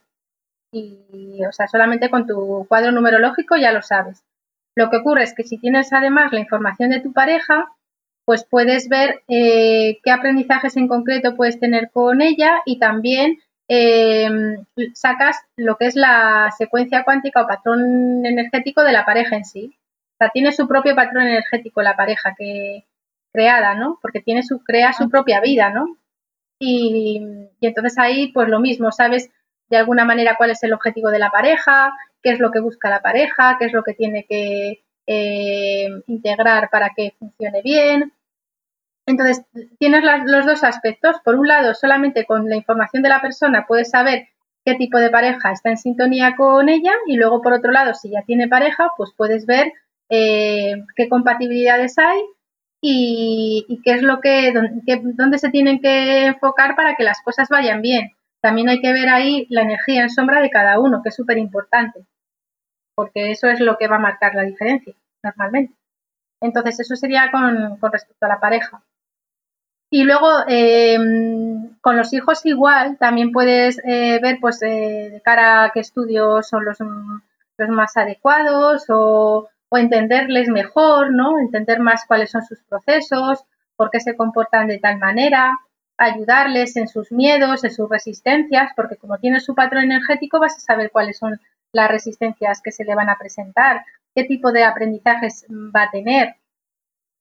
Y, 0.73 1.45
o 1.47 1.53
sea, 1.53 1.69
solamente 1.69 2.11
con 2.11 2.27
tu 2.27 2.67
cuadro 2.69 2.93
numerológico 2.93 3.57
ya 3.57 3.73
lo 3.73 3.83
sabes. 3.83 4.23
Lo 4.75 4.89
que 4.89 4.99
ocurre 4.99 5.25
es 5.25 5.35
que 5.35 5.43
si 5.43 5.59
tienes 5.59 5.93
además 5.93 6.33
la 6.33 6.41
información 6.41 6.91
de 6.91 7.01
tu 7.01 7.13
pareja, 7.13 7.69
pues 8.25 8.45
puedes 8.45 8.89
ver 8.89 9.23
eh, 9.29 9.99
qué 10.03 10.11
aprendizajes 10.11 10.77
en 10.77 10.89
concreto 10.89 11.37
puedes 11.37 11.59
tener 11.59 11.91
con 11.91 12.23
ella 12.23 12.63
y 12.65 12.79
también 12.79 13.39
em, 13.69 14.65
sacas 14.95 15.37
lo 15.57 15.77
que 15.77 15.87
es 15.87 15.97
la 15.97 16.51
secuencia 16.57 17.05
cuántica 17.05 17.43
o 17.43 17.47
patrón 17.47 18.25
energético 18.25 18.83
de 18.83 18.93
la 18.93 19.05
pareja 19.05 19.37
en 19.37 19.45
sí. 19.45 19.77
O 20.15 20.17
sea, 20.19 20.31
tiene 20.31 20.53
su 20.53 20.69
propio 20.69 20.95
patrón 20.95 21.27
energético 21.27 21.83
la 21.83 21.97
pareja 21.97 22.35
que 22.39 22.85
creada, 23.33 23.75
¿no? 23.75 23.99
Porque 24.03 24.21
tiene 24.21 24.43
su, 24.43 24.63
crea 24.63 24.93
su 24.93 25.09
propia 25.09 25.41
vida, 25.41 25.71
¿no? 25.71 25.87
Y, 26.59 27.21
y 27.61 27.67
entonces 27.67 27.99
ahí, 27.99 28.33
pues 28.33 28.49
lo 28.49 28.61
mismo, 28.61 28.93
sabes 28.93 29.31
de 29.69 29.79
alguna 29.79 30.05
manera 30.05 30.37
cuál 30.37 30.51
es 30.51 30.63
el 30.63 30.75
objetivo 30.75 31.11
de 31.11 31.19
la 31.19 31.31
pareja, 31.31 31.93
qué 32.23 32.31
es 32.31 32.39
lo 32.39 32.51
que 32.51 32.61
busca 32.61 32.91
la 32.91 33.03
pareja, 33.03 33.57
qué 33.59 33.67
es 33.67 33.73
lo 33.73 33.83
que 33.83 33.95
tiene 33.95 34.27
que 34.29 34.85
eh, 35.07 35.89
integrar 36.07 36.71
para 36.71 36.91
que 36.97 37.15
funcione 37.19 37.63
bien. 37.63 38.13
Entonces, 39.07 39.43
tienes 39.79 40.05
los 40.27 40.47
dos 40.47 40.63
aspectos. 40.63 41.17
Por 41.25 41.35
un 41.35 41.49
lado, 41.49 41.75
solamente 41.75 42.25
con 42.25 42.49
la 42.49 42.57
información 42.57 43.03
de 43.03 43.09
la 43.09 43.21
persona 43.21 43.67
puedes 43.67 43.91
saber 43.91 44.29
qué 44.65 44.75
tipo 44.75 44.99
de 44.99 45.11
pareja 45.11 45.51
está 45.51 45.71
en 45.71 45.79
sintonía 45.79 46.37
con 46.37 46.69
ella 46.69 46.93
y 47.07 47.17
luego, 47.17 47.43
por 47.43 47.53
otro 47.53 47.73
lado, 47.73 47.95
si 47.95 48.11
ya 48.11 48.23
tiene 48.23 48.49
pareja, 48.49 48.91
pues 48.97 49.11
puedes 49.17 49.45
ver 49.47 49.73
eh, 50.09 50.85
qué 50.95 51.09
compatibilidades 51.09 51.99
hay 51.99 52.21
y, 52.83 53.81
qué 53.85 53.93
es 53.93 54.03
lo 54.03 54.21
que, 54.21 54.53
dónde 55.15 55.39
se 55.39 55.51
tienen 55.51 55.81
que 55.81 56.27
enfocar 56.27 56.77
para 56.77 56.97
que 56.97 57.05
las 57.05 57.23
cosas 57.23 57.49
vayan 57.49 57.81
bien. 57.81 58.11
También 58.43 58.69
hay 58.69 58.81
que 58.81 58.93
ver 58.93 59.09
ahí 59.09 59.47
la 59.49 59.63
energía 59.63 60.03
en 60.03 60.11
sombra 60.11 60.43
de 60.43 60.51
cada 60.51 60.79
uno, 60.79 61.01
que 61.03 61.09
es 61.11 61.17
súper 61.17 61.39
importante 61.39 62.05
porque 62.95 63.31
eso 63.31 63.49
es 63.49 63.61
lo 63.61 63.77
que 63.79 63.89
va 63.89 63.97
a 63.97 64.01
marcar 64.01 64.35
la 64.35 64.43
diferencia 64.43 64.95
normalmente. 65.23 65.75
Entonces, 66.41 66.81
eso 66.81 66.97
sería 66.97 67.31
con, 67.31 67.79
respecto 67.93 68.27
a 68.27 68.29
la 68.29 68.41
pareja. 68.41 68.83
Y 69.91 70.05
luego, 70.05 70.29
em, 70.49 71.77
con 71.81 71.97
los 71.97 72.13
hijos 72.13 72.45
igual, 72.47 72.97
también 72.99 73.31
puedes 73.31 73.79
eh, 73.85 74.19
ver, 74.23 74.39
pues, 74.41 74.63
eh, 74.63 75.11
de 75.13 75.21
cara 75.23 75.65
a 75.65 75.71
qué 75.71 75.81
estudios 75.81 76.49
son 76.49 76.65
los, 76.65 76.79
los 76.81 77.69
más 77.69 77.97
adecuados 77.97 78.87
o, 78.89 79.49
o, 79.73 79.79
entenderles 79.79 80.49
mejor, 80.49 81.13
¿no? 81.13 81.39
Entender 81.39 81.81
más 81.81 82.05
cuáles 82.07 82.31
son 82.31 82.43
sus 82.45 82.63
procesos, 82.65 83.45
por 83.77 83.91
qué 83.91 84.01
se 84.01 84.17
comportan 84.17 84.69
de 84.69 84.79
tal 84.79 84.99
manera, 84.99 85.59
ayudarles 85.97 86.77
en 86.77 86.89
sus 86.89 87.11
miedos, 87.13 87.65
en 87.65 87.71
sus 87.71 87.89
resistencias, 87.89 88.73
porque 88.77 88.97
como 88.97 89.19
tienes 89.19 89.45
su 89.45 89.55
patrón 89.55 89.85
energético 89.85 90.41
vas 90.41 90.57
a 90.57 90.61
saber 90.61 90.91
cuáles 90.91 91.19
son 91.19 91.41
las 91.73 91.91
resistencias 91.91 92.61
que 92.63 92.73
se 92.73 92.85
le 92.85 92.95
van 92.95 93.09
a 93.09 93.17
presentar, 93.19 93.85
qué 94.15 94.25
tipo 94.25 94.53
de 94.53 94.65
aprendizajes 94.65 95.47
va 95.51 95.85
a 95.85 95.91
tener. 95.91 96.37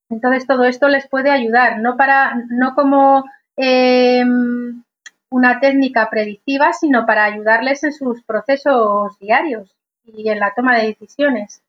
Entonces 0.10 0.46
todo 0.46 0.66
esto 0.66 0.90
les 0.90 1.08
puede 1.08 1.32
ayudar, 1.32 1.80
no 1.80 1.96
para, 1.96 2.36
no 2.50 2.76
como 2.76 3.24
em, 3.56 4.84
una 5.30 5.60
técnica 5.62 6.10
predictiva, 6.10 6.74
sino 6.74 7.06
para 7.06 7.24
ayudarles 7.24 7.84
en 7.86 7.94
sus 7.94 8.22
procesos 8.24 9.18
diarios 9.20 9.74
y 10.04 10.30
en 10.30 10.40
la 10.40 10.54
toma 10.54 10.78
de 10.78 10.88
decisiones. 10.88 11.62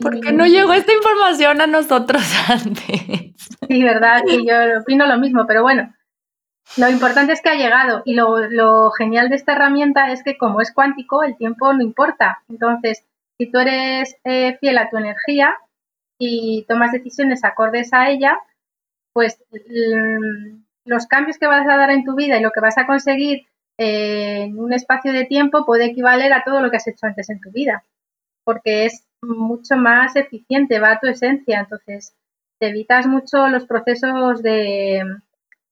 ¿Por 0.00 0.20
qué 0.20 0.32
no 0.32 0.46
llegó 0.46 0.72
esta 0.72 0.92
información 0.92 1.60
a 1.60 1.66
nosotros 1.66 2.22
antes? 2.48 3.34
Sí, 3.68 3.82
verdad, 3.82 4.22
y 4.26 4.46
yo 4.46 4.80
opino 4.80 5.06
lo 5.06 5.18
mismo, 5.18 5.46
pero 5.46 5.62
bueno, 5.62 5.94
lo 6.76 6.88
importante 6.88 7.32
es 7.32 7.40
que 7.40 7.48
ha 7.48 7.54
llegado 7.54 8.02
y 8.04 8.14
lo, 8.14 8.90
genial 8.92 9.28
de 9.28 9.36
esta 9.36 9.52
herramienta 9.52 10.12
es 10.12 10.22
que 10.22 10.36
como 10.36 10.60
es 10.60 10.72
cuántico, 10.72 11.22
el 11.22 11.36
tiempo 11.36 11.72
no 11.72 11.82
importa. 11.82 12.42
Entonces, 12.48 13.04
si 13.38 13.50
tú 13.50 13.58
eres 13.58 14.16
eh, 14.24 14.56
fiel 14.60 14.78
a 14.78 14.90
tu 14.90 14.98
energía 14.98 15.54
y 16.18 16.64
tomas 16.68 16.92
decisiones 16.92 17.44
acordes 17.44 17.92
a 17.94 18.10
ella, 18.10 18.38
pues 19.12 19.42
los 20.84 21.06
cambios 21.06 21.38
que 21.38 21.46
vas 21.46 21.66
a 21.66 21.76
dar 21.76 21.90
en 21.90 22.04
tu 22.04 22.14
vida 22.14 22.38
y 22.38 22.42
lo 22.42 22.50
que 22.50 22.60
vas 22.60 22.78
a 22.78 22.86
conseguir 22.86 23.46
eh, 23.78 24.42
en 24.42 24.58
un 24.58 24.72
espacio 24.72 25.12
de 25.12 25.24
tiempo 25.24 25.64
puede 25.64 25.86
equivaler 25.86 26.32
a 26.32 26.42
todo 26.44 26.60
lo 26.60 26.70
que 26.70 26.76
has 26.76 26.86
hecho 26.86 27.06
antes 27.06 27.30
en 27.30 27.40
tu 27.40 27.50
vida, 27.50 27.84
porque 28.44 28.86
es 28.86 29.07
mucho 29.22 29.76
más 29.76 30.16
eficiente, 30.16 30.80
va 30.80 30.92
a 30.92 31.00
tu 31.00 31.08
esencia. 31.08 31.60
Entonces, 31.60 32.14
te 32.58 32.68
evitas 32.68 33.06
mucho 33.06 33.48
los 33.48 33.66
procesos 33.66 34.42
de 34.42 35.02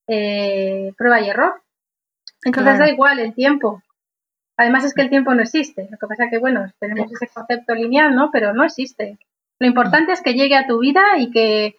eh, 0.08 0.92
prueba 0.96 1.20
y 1.20 1.28
error. 1.28 1.62
Entonces 2.44 2.78
da 2.78 2.88
igual 2.88 3.18
el 3.18 3.34
tiempo. 3.34 3.82
Además 4.56 4.84
es 4.84 4.94
que 4.94 5.02
el 5.02 5.10
tiempo 5.10 5.34
no 5.34 5.42
existe. 5.42 5.88
Lo 5.90 5.98
que 5.98 6.06
pasa 6.06 6.30
que, 6.30 6.38
bueno, 6.38 6.72
tenemos 6.78 7.12
ese 7.12 7.28
concepto 7.28 7.74
lineal, 7.74 8.14
¿no? 8.14 8.30
Pero 8.30 8.54
no 8.54 8.64
existe. 8.64 9.18
Lo 9.58 9.66
importante 9.66 10.12
es 10.12 10.22
que 10.22 10.34
llegue 10.34 10.56
a 10.56 10.66
tu 10.66 10.78
vida 10.78 11.02
y 11.18 11.30
que, 11.30 11.76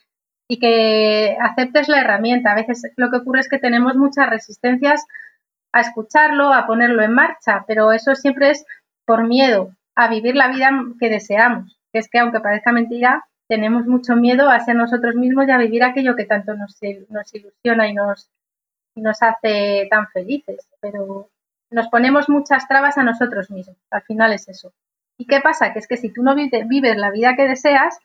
y 0.47 0.59
que 0.59 1.37
aceptes 1.39 1.87
la 1.87 2.01
herramienta. 2.01 2.51
A 2.51 2.55
veces 2.55 2.91
lo 2.97 3.09
que 3.09 3.17
ocurre 3.17 3.39
es 3.39 3.49
que 3.49 3.59
tenemos 3.59 3.95
muchas 3.95 4.29
resistencias 4.29 5.05
a 5.71 5.81
escucharlo, 5.81 6.53
a 6.53 6.67
ponerlo 6.67 7.01
en 7.01 7.13
marcha, 7.13 7.65
pero 7.67 7.91
eso 7.91 8.15
siempre 8.15 8.51
es 8.51 8.65
por 9.05 9.27
miedo 9.27 9.71
a 9.97 10.07
vivir 10.07 10.35
la 10.35 10.47
vida 10.47 10.69
que 10.99 11.09
deseamos. 11.09 11.77
Que 11.91 11.99
es 11.99 12.09
que, 12.09 12.19
aunque 12.19 12.39
parezca 12.39 12.71
mentira, 12.71 13.25
tenemos 13.47 13.87
mucho 13.87 14.15
miedo 14.15 14.49
a 14.49 14.59
ser 14.59 14.75
nosotros 14.75 15.15
mismos 15.15 15.47
y 15.47 15.51
a 15.51 15.57
vivir 15.57 15.83
aquello 15.83 16.15
que 16.15 16.25
tanto 16.25 16.53
nos, 16.53 16.77
ilusiona 16.81 17.87
y 17.87 17.93
nos, 17.93 18.29
nos 18.95 19.23
hace 19.23 19.87
tan 19.89 20.07
felices. 20.09 20.69
Pero 20.79 21.29
nos 21.71 21.87
ponemos 21.87 22.29
muchas 22.29 22.67
trabas 22.67 22.97
a 22.99 23.03
nosotros 23.03 23.49
mismos. 23.49 23.77
Al 23.89 24.03
final 24.03 24.33
es 24.33 24.47
eso. 24.47 24.71
¿Y 25.17 25.25
qué 25.25 25.41
pasa? 25.41 25.73
Que 25.73 25.79
es 25.79 25.87
que 25.87 25.97
si 25.97 26.13
tú 26.13 26.21
no 26.21 26.35
vives 26.35 26.97
la 26.97 27.09
vida 27.09 27.35
que 27.35 27.47
deseas, 27.47 27.97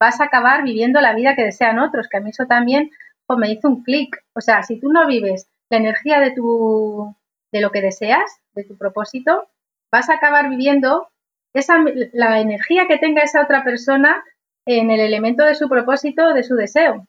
vas 0.00 0.20
a 0.20 0.24
acabar 0.24 0.64
viviendo 0.64 1.00
la 1.00 1.14
vida 1.14 1.36
que 1.36 1.44
desean 1.44 1.78
otros, 1.78 2.08
que 2.08 2.16
a 2.16 2.20
mí 2.20 2.30
eso 2.30 2.46
también 2.46 2.90
pues, 3.26 3.38
me 3.38 3.52
hizo 3.52 3.68
un 3.68 3.84
clic. 3.84 4.16
O 4.34 4.40
sea, 4.40 4.64
si 4.64 4.80
tú 4.80 4.90
no 4.90 5.06
vives 5.06 5.48
la 5.70 5.78
energía 5.78 6.18
de 6.18 6.32
tu 6.32 7.14
de 7.52 7.60
lo 7.60 7.70
que 7.70 7.82
deseas, 7.82 8.40
de 8.54 8.64
tu 8.64 8.76
propósito, 8.76 9.48
vas 9.92 10.08
a 10.08 10.14
acabar 10.14 10.48
viviendo 10.48 11.08
esa, 11.54 11.76
la 12.12 12.40
energía 12.40 12.86
que 12.86 12.98
tenga 12.98 13.22
esa 13.22 13.42
otra 13.42 13.64
persona 13.64 14.22
en 14.66 14.90
el 14.90 15.00
elemento 15.00 15.44
de 15.44 15.54
su 15.54 15.68
propósito, 15.68 16.32
de 16.32 16.42
su 16.42 16.54
deseo. 16.54 17.06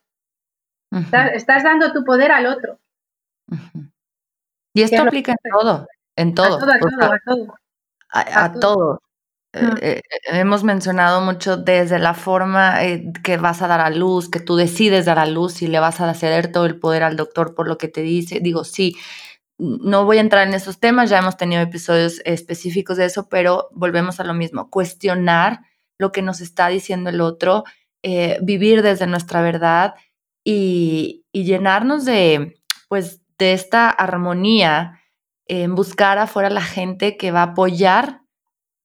estás, 1.34 1.62
dando 1.62 1.92
tu 1.92 2.04
poder 2.04 2.32
al 2.32 2.46
otro. 2.46 2.78
Y 4.74 4.82
esto 4.82 5.02
aplica 5.02 5.32
en 5.32 5.50
todo, 5.50 5.86
en 6.16 6.34
todo. 6.34 6.58
A 8.10 8.52
todo, 8.52 9.00
hemos 9.52 10.64
mencionado 10.64 11.20
mucho 11.20 11.56
desde 11.56 11.98
la 11.98 12.14
forma 12.14 12.84
eh, 12.84 13.12
que 13.22 13.36
vas 13.36 13.60
a 13.60 13.68
dar 13.68 13.80
a 13.80 13.90
luz, 13.90 14.30
que 14.30 14.40
tú 14.40 14.56
decides 14.56 15.04
dar 15.04 15.18
a 15.18 15.26
luz 15.26 15.62
y 15.62 15.66
le 15.66 15.78
vas 15.78 16.00
a 16.00 16.14
ceder 16.14 16.50
todo 16.50 16.64
el 16.64 16.78
poder 16.78 17.02
al 17.02 17.16
doctor 17.16 17.54
por 17.54 17.68
lo 17.68 17.76
que 17.76 17.88
te 17.88 18.00
dice. 18.00 18.40
Digo, 18.40 18.64
sí, 18.64 18.96
no 19.58 20.04
voy 20.04 20.18
a 20.18 20.22
entrar 20.22 20.46
en 20.46 20.54
esos 20.54 20.80
temas, 20.80 21.10
ya 21.10 21.18
hemos 21.18 21.36
tenido 21.36 21.62
episodios 21.62 22.20
específicos 22.24 22.96
de 22.96 23.04
eso, 23.04 23.28
pero 23.28 23.68
volvemos 23.72 24.18
a 24.20 24.24
lo 24.24 24.34
mismo, 24.34 24.70
cuestionar 24.70 25.60
lo 25.98 26.10
que 26.12 26.22
nos 26.22 26.40
está 26.40 26.68
diciendo 26.68 27.10
el 27.10 27.20
otro, 27.20 27.64
eh, 28.02 28.38
vivir 28.42 28.82
desde 28.82 29.06
nuestra 29.06 29.42
verdad 29.42 29.94
y, 30.44 31.24
llenarnos 31.32 32.04
de, 32.04 32.60
pues, 32.88 33.20
de 33.38 33.52
esta 33.52 33.88
armonía 33.88 35.00
en 35.46 35.74
buscar 35.74 36.18
afuera 36.18 36.50
la 36.50 36.62
gente 36.62 37.16
que 37.16 37.30
va 37.30 37.40
a 37.40 37.52
apoyar 37.52 38.22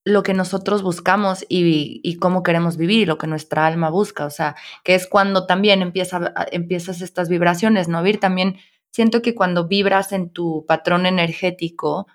lo 0.08 0.24
que 0.24 0.34
nosotros 0.34 0.84
buscamos 0.84 1.46
y, 1.50 2.18
cómo 2.20 2.42
queremos 2.42 2.78
vivir, 2.78 3.10
lo 3.10 3.18
que 3.18 3.28
nuestra 3.28 3.68
alma 3.68 3.90
busca. 3.90 4.26
O 4.26 4.30
sea, 4.30 4.56
que 4.86 4.96
es 4.96 5.06
cuando 5.06 5.46
también 5.46 5.82
empieza, 5.82 6.34
empiezas 6.52 7.02
estas 7.02 7.28
vibraciones, 7.28 7.90
¿no? 7.90 8.02
Vir 8.02 8.18
también, 8.20 8.58
siento 8.92 9.22
que 9.22 9.36
cuando 9.36 9.68
vibras 9.68 10.12
en 10.12 10.30
tu 10.30 10.66
patrón 10.68 11.06
energético, 11.06 12.08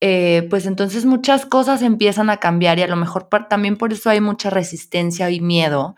eh, 0.00 0.46
pues 0.50 0.66
entonces 0.66 1.06
muchas 1.06 1.46
cosas 1.46 1.82
empiezan 1.82 2.28
a 2.28 2.36
cambiar 2.36 2.78
y 2.78 2.82
a 2.82 2.86
lo 2.86 2.96
mejor 2.96 3.28
también 3.48 3.76
por 3.76 3.92
eso 3.92 4.10
hay 4.10 4.20
mucha 4.20 4.50
resistencia 4.50 5.30
y 5.30 5.40
miedo, 5.40 5.96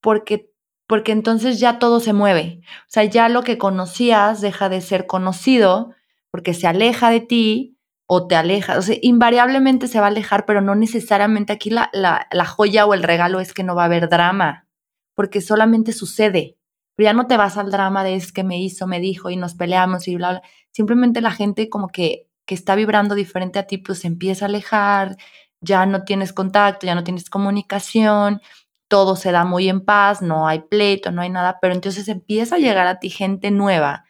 porque, 0.00 0.50
porque 0.86 1.12
entonces 1.12 1.58
ya 1.58 1.78
todo 1.78 2.00
se 2.00 2.12
mueve. 2.12 2.60
O 2.62 2.88
sea, 2.88 3.04
ya 3.04 3.28
lo 3.28 3.42
que 3.42 3.58
conocías 3.58 4.40
deja 4.40 4.68
de 4.68 4.80
ser 4.80 5.06
conocido 5.06 5.94
porque 6.30 6.54
se 6.54 6.66
aleja 6.66 7.10
de 7.10 7.20
ti 7.20 7.78
o 8.06 8.26
te 8.26 8.36
aleja. 8.36 8.78
O 8.78 8.82
sea, 8.82 8.96
invariablemente 9.02 9.88
se 9.88 9.98
va 10.00 10.06
a 10.06 10.08
alejar, 10.10 10.46
pero 10.46 10.60
no 10.60 10.74
necesariamente 10.74 11.52
aquí 11.52 11.70
la, 11.70 11.90
la, 11.92 12.28
la 12.30 12.44
joya 12.44 12.86
o 12.86 12.94
el 12.94 13.02
regalo 13.02 13.40
es 13.40 13.52
que 13.54 13.64
no 13.64 13.74
va 13.74 13.82
a 13.82 13.86
haber 13.86 14.08
drama, 14.08 14.66
porque 15.14 15.40
solamente 15.40 15.92
sucede. 15.92 16.56
Pero 16.96 17.06
ya 17.06 17.12
no 17.12 17.26
te 17.26 17.36
vas 17.36 17.56
al 17.56 17.70
drama 17.70 18.04
de 18.04 18.14
es 18.14 18.32
que 18.32 18.44
me 18.44 18.60
hizo, 18.60 18.86
me 18.86 19.00
dijo 19.00 19.30
y 19.30 19.36
nos 19.36 19.54
peleamos 19.54 20.08
y 20.08 20.16
bla, 20.16 20.30
bla. 20.30 20.42
Simplemente 20.72 21.20
la 21.20 21.32
gente 21.32 21.68
como 21.68 21.88
que, 21.88 22.28
que 22.46 22.54
está 22.54 22.74
vibrando 22.74 23.14
diferente 23.14 23.58
a 23.58 23.66
ti, 23.66 23.78
pues 23.78 24.00
se 24.00 24.06
empieza 24.06 24.44
a 24.44 24.48
alejar, 24.48 25.16
ya 25.60 25.86
no 25.86 26.04
tienes 26.04 26.32
contacto, 26.32 26.86
ya 26.86 26.94
no 26.94 27.04
tienes 27.04 27.30
comunicación, 27.30 28.40
todo 28.88 29.16
se 29.16 29.32
da 29.32 29.44
muy 29.44 29.68
en 29.68 29.80
paz, 29.84 30.22
no 30.22 30.46
hay 30.46 30.60
pleito, 30.60 31.10
no 31.10 31.22
hay 31.22 31.30
nada, 31.30 31.58
pero 31.60 31.74
entonces 31.74 32.08
empieza 32.08 32.56
a 32.56 32.58
llegar 32.58 32.86
a 32.86 33.00
ti 33.00 33.10
gente 33.10 33.50
nueva, 33.50 34.04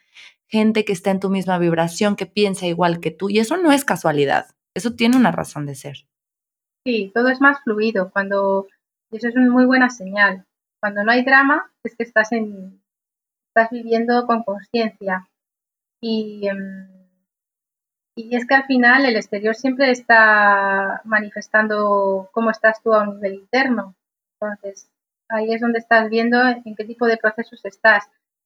gente 0.47 0.85
que 0.85 0.93
está 0.93 1.11
en 1.11 1.19
tu 1.19 1.29
misma 1.29 1.57
vibración, 1.57 2.15
que 2.15 2.25
piensa 2.25 2.67
igual 2.67 2.99
que 2.99 3.11
tú, 3.11 3.29
y 3.29 3.39
eso 3.39 3.57
no 3.57 3.71
es 3.71 3.85
casualidad, 3.85 4.47
eso 4.75 4.93
tiene 4.93 5.17
una 5.17 5.31
razón 5.31 5.65
de 5.65 5.75
ser. 5.75 6.07
Sí, 6.85 7.11
todo 7.15 7.29
es 7.29 7.41
más 7.41 7.61
fluido, 7.63 8.11
cuando, 8.11 8.67
y 9.11 9.17
eso 9.17 9.29
es 9.29 9.35
una 9.35 9.49
muy 9.49 9.65
buena 9.65 9.89
señal, 9.89 10.45
cuando 10.85 11.03
no 11.03 11.11
hay 11.11 11.23
drama 11.23 11.71
es 11.83 11.95
que 11.95 12.03
estás, 12.03 12.31
en, 12.31 12.79
estás 13.47 13.71
viviendo 13.71 14.27
con 14.27 14.43
conciencia. 14.43 15.27
Y, 15.99 16.47
em, 16.47 16.87
y 18.15 18.35
es 18.35 18.45
que 18.45 18.53
al 18.53 18.65
final 18.65 19.03
el 19.03 19.15
exterior 19.15 19.55
siempre 19.55 19.89
está 19.89 21.01
manifestando 21.03 22.29
cómo 22.31 22.51
estás 22.51 22.83
tú 22.83 22.93
a 22.93 23.01
un 23.01 23.15
nivel 23.15 23.33
interno. 23.33 23.95
Entonces, 24.39 24.91
ahí 25.27 25.51
es 25.55 25.61
donde 25.61 25.79
estás 25.79 26.07
viendo 26.07 26.39
en 26.47 26.75
qué 26.75 26.85
tipo 26.85 27.07
de 27.07 27.17
procesos 27.17 27.65
estás. 27.65 28.03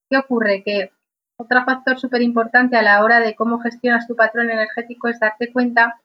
¿Qué 0.10 0.16
ocurre? 0.16 0.64
Que 0.64 0.94
otro 1.38 1.66
factor 1.66 2.00
súper 2.00 2.22
importante 2.22 2.78
a 2.78 2.82
la 2.82 3.04
hora 3.04 3.20
de 3.20 3.36
cómo 3.36 3.60
gestionas 3.60 4.08
tu 4.08 4.16
patrón 4.16 4.50
energético 4.50 5.10
es 5.10 5.20
darte 5.20 5.52
cuenta 5.52 6.00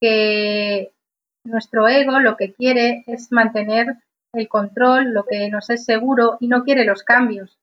que 0.00 0.94
nuestro 1.44 1.88
ego 1.88 2.20
lo 2.20 2.38
que 2.38 2.54
quiere 2.54 3.04
es 3.06 3.30
mantener 3.32 3.98
el 4.32 4.48
control, 4.48 5.12
lo 5.12 5.24
que 5.24 5.48
nos 5.48 5.70
es 5.70 5.84
seguro 5.84 6.36
y 6.40 6.48
no 6.48 6.64
quiere 6.64 6.84
los 6.84 7.02
cambios. 7.02 7.58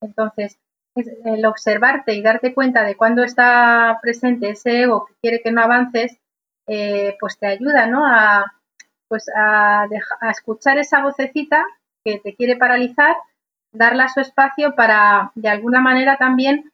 Entonces, 0.00 0.58
el 0.94 1.44
observarte 1.46 2.14
y 2.14 2.22
darte 2.22 2.54
cuenta 2.54 2.82
de 2.82 2.96
cuándo 2.96 3.22
está 3.22 3.98
presente 4.02 4.50
ese 4.50 4.82
ego 4.82 5.06
que 5.06 5.14
quiere 5.20 5.40
que 5.42 5.52
no 5.52 5.62
avances, 5.62 6.18
eh, 6.66 7.16
pues 7.20 7.38
te 7.38 7.46
ayuda, 7.46 7.86
¿no? 7.86 8.04
A, 8.06 8.52
pues 9.08 9.26
a, 9.34 9.88
escuchar 10.30 10.78
esa 10.78 11.02
vocecita 11.02 11.64
que 12.04 12.18
te 12.18 12.34
quiere 12.34 12.56
paralizar, 12.56 13.16
darle 13.72 14.02
a 14.02 14.08
su 14.08 14.20
espacio 14.20 14.74
para, 14.74 15.32
de 15.34 15.48
alguna 15.48 15.80
manera, 15.80 16.16
también 16.16 16.72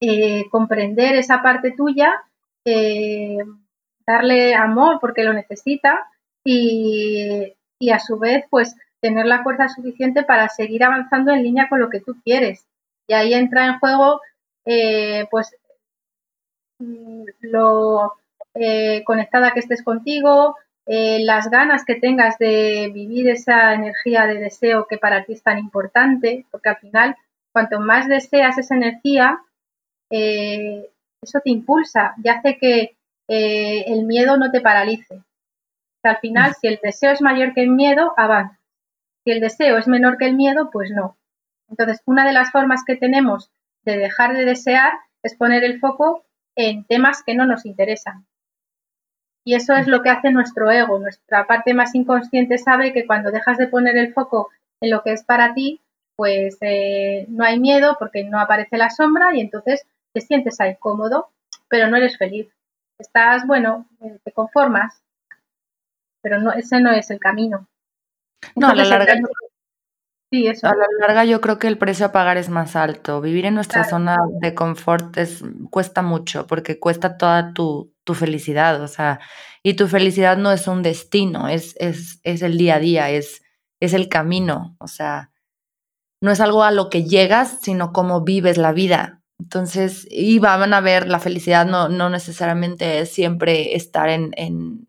eh, 0.00 0.48
comprender 0.50 1.14
esa 1.16 1.42
parte 1.42 1.72
tuya, 1.72 2.22
eh, 2.64 3.38
darle 4.06 4.54
amor 4.54 4.98
porque 5.00 5.24
lo 5.24 5.32
necesita 5.32 6.08
y, 6.44 7.52
y 7.80 7.90
a 7.90 7.98
su 7.98 8.18
vez, 8.18 8.44
pues 8.50 8.76
tener 9.00 9.26
la 9.26 9.42
fuerza 9.42 9.68
suficiente 9.68 10.22
para 10.22 10.48
seguir 10.48 10.84
avanzando 10.84 11.32
en 11.32 11.42
línea 11.42 11.68
con 11.68 11.80
lo 11.80 11.88
que 11.88 12.00
tú 12.00 12.16
quieres. 12.22 12.66
Y 13.08 13.14
ahí 13.14 13.34
entra 13.34 13.66
en 13.66 13.78
juego, 13.80 14.20
eh, 14.66 15.26
pues, 15.30 15.56
mm, 16.78 17.24
lo 17.40 18.14
eh, 18.54 19.02
conectada 19.04 19.52
que 19.52 19.60
estés 19.60 19.82
contigo, 19.82 20.56
eh, 20.86 21.20
las 21.24 21.50
ganas 21.50 21.84
que 21.84 21.94
tengas 21.94 22.38
de 22.38 22.90
vivir 22.92 23.28
esa 23.28 23.74
energía 23.74 24.26
de 24.26 24.38
deseo 24.38 24.86
que 24.86 24.98
para 24.98 25.24
ti 25.24 25.34
es 25.34 25.42
tan 25.42 25.58
importante, 25.58 26.46
porque 26.50 26.68
al 26.70 26.78
final, 26.78 27.16
cuanto 27.52 27.80
más 27.80 28.08
deseas 28.08 28.58
esa 28.58 28.74
energía, 28.74 29.40
eso 30.10 31.40
te 31.44 31.50
impulsa 31.50 32.14
y 32.22 32.28
hace 32.28 32.58
que 32.58 32.96
el 33.28 34.04
miedo 34.06 34.36
no 34.36 34.50
te 34.50 34.60
paralice 34.60 35.22
al 36.08 36.18
final, 36.18 36.54
si 36.54 36.68
el 36.68 36.80
deseo 36.82 37.12
es 37.12 37.20
mayor 37.20 37.54
que 37.54 37.62
el 37.62 37.70
miedo, 37.70 38.14
avanza. 38.16 38.58
Si 39.24 39.30
el 39.30 39.40
deseo 39.40 39.76
es 39.76 39.86
menor 39.86 40.16
que 40.16 40.26
el 40.26 40.34
miedo, 40.34 40.70
pues 40.70 40.90
no. 40.90 41.18
Entonces, 41.68 42.00
una 42.06 42.26
de 42.26 42.32
las 42.32 42.50
formas 42.50 42.84
que 42.86 42.96
tenemos 42.96 43.50
de 43.84 43.96
dejar 43.96 44.34
de 44.34 44.44
desear 44.44 44.92
es 45.22 45.36
poner 45.36 45.64
el 45.64 45.78
foco 45.78 46.24
en 46.56 46.84
temas 46.84 47.22
que 47.24 47.34
no 47.34 47.46
nos 47.46 47.66
interesan. 47.66 48.26
Y 49.44 49.54
eso 49.54 49.74
es 49.74 49.86
lo 49.86 50.02
que 50.02 50.10
hace 50.10 50.30
nuestro 50.30 50.70
ego. 50.70 50.98
Nuestra 50.98 51.46
parte 51.46 51.74
más 51.74 51.94
inconsciente 51.94 52.58
sabe 52.58 52.92
que 52.92 53.06
cuando 53.06 53.30
dejas 53.30 53.58
de 53.58 53.68
poner 53.68 53.96
el 53.96 54.12
foco 54.12 54.50
en 54.80 54.90
lo 54.90 55.02
que 55.02 55.12
es 55.12 55.24
para 55.24 55.54
ti, 55.54 55.80
pues 56.16 56.58
eh, 56.60 57.26
no 57.28 57.44
hay 57.44 57.58
miedo 57.58 57.96
porque 57.98 58.24
no 58.24 58.38
aparece 58.38 58.76
la 58.76 58.90
sombra 58.90 59.34
y 59.34 59.40
entonces 59.40 59.86
te 60.12 60.20
sientes 60.20 60.60
ahí 60.60 60.76
cómodo, 60.76 61.30
pero 61.68 61.88
no 61.88 61.96
eres 61.96 62.18
feliz. 62.18 62.48
Estás, 62.98 63.46
bueno, 63.46 63.86
eh, 64.02 64.18
te 64.22 64.32
conformas, 64.32 65.02
pero 66.22 66.40
no, 66.40 66.52
ese 66.52 66.80
no 66.80 66.90
es 66.90 67.10
el 67.10 67.18
camino. 67.18 67.68
no, 68.56 68.68
a 68.68 68.74
la 68.74 68.84
larga. 68.84 69.14
Sí, 70.32 70.46
eso. 70.46 70.68
A 70.68 70.76
la 70.76 70.86
larga 71.00 71.24
yo 71.24 71.40
creo 71.40 71.58
que 71.58 71.66
el 71.66 71.76
precio 71.76 72.06
a 72.06 72.12
pagar 72.12 72.36
es 72.36 72.48
más 72.48 72.76
alto. 72.76 73.20
Vivir 73.20 73.46
en 73.46 73.54
nuestra 73.54 73.82
zona 73.82 74.16
de 74.40 74.54
confort 74.54 75.16
es, 75.16 75.42
cuesta 75.70 76.02
mucho 76.02 76.46
porque 76.46 76.78
cuesta 76.78 77.16
toda 77.16 77.52
tu, 77.52 77.92
tu, 78.04 78.14
felicidad, 78.14 78.80
o 78.80 78.86
sea, 78.86 79.18
y 79.64 79.74
tu 79.74 79.88
felicidad 79.88 80.36
no 80.36 80.52
es 80.52 80.68
un 80.68 80.82
destino, 80.82 81.48
es, 81.48 81.74
es, 81.78 82.20
es 82.22 82.42
el 82.42 82.58
día 82.58 82.76
a 82.76 82.78
día, 82.78 83.10
es, 83.10 83.42
es 83.80 83.92
el 83.92 84.08
camino, 84.08 84.76
o 84.78 84.86
sea, 84.86 85.32
no 86.20 86.30
es 86.30 86.40
algo 86.40 86.62
a 86.62 86.70
lo 86.70 86.90
que 86.90 87.04
llegas, 87.04 87.58
sino 87.62 87.92
cómo 87.92 88.22
vives 88.22 88.56
la 88.56 88.72
vida. 88.72 89.22
Entonces, 89.40 90.06
y 90.10 90.38
van 90.38 90.74
a 90.74 90.80
ver, 90.80 91.08
la 91.08 91.18
felicidad 91.18 91.66
no, 91.66 91.88
no 91.88 92.10
necesariamente 92.10 93.00
es 93.00 93.10
siempre 93.10 93.74
estar 93.74 94.10
en, 94.10 94.32
en 94.36 94.86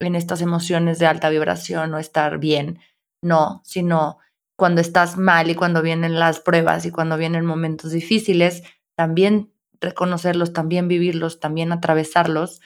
en 0.00 0.14
estas 0.14 0.40
emociones 0.40 0.98
de 0.98 1.06
alta 1.06 1.28
vibración 1.28 1.94
o 1.94 1.98
estar 1.98 2.38
bien, 2.38 2.80
no, 3.22 3.60
sino 3.64 4.18
cuando 4.56 4.80
estás 4.80 5.16
mal 5.16 5.50
y 5.50 5.54
cuando 5.54 5.82
vienen 5.82 6.18
las 6.18 6.40
pruebas 6.40 6.84
y 6.84 6.90
cuando 6.90 7.16
vienen 7.16 7.44
momentos 7.44 7.92
difíciles, 7.92 8.62
también 8.96 9.52
reconocerlos, 9.80 10.52
también 10.52 10.88
vivirlos, 10.88 11.40
también 11.40 11.72
atravesarlos, 11.72 12.60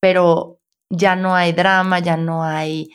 pero 0.00 0.60
ya 0.90 1.16
no 1.16 1.34
hay 1.34 1.52
drama, 1.52 1.98
ya 1.98 2.16
no 2.16 2.44
hay 2.44 2.90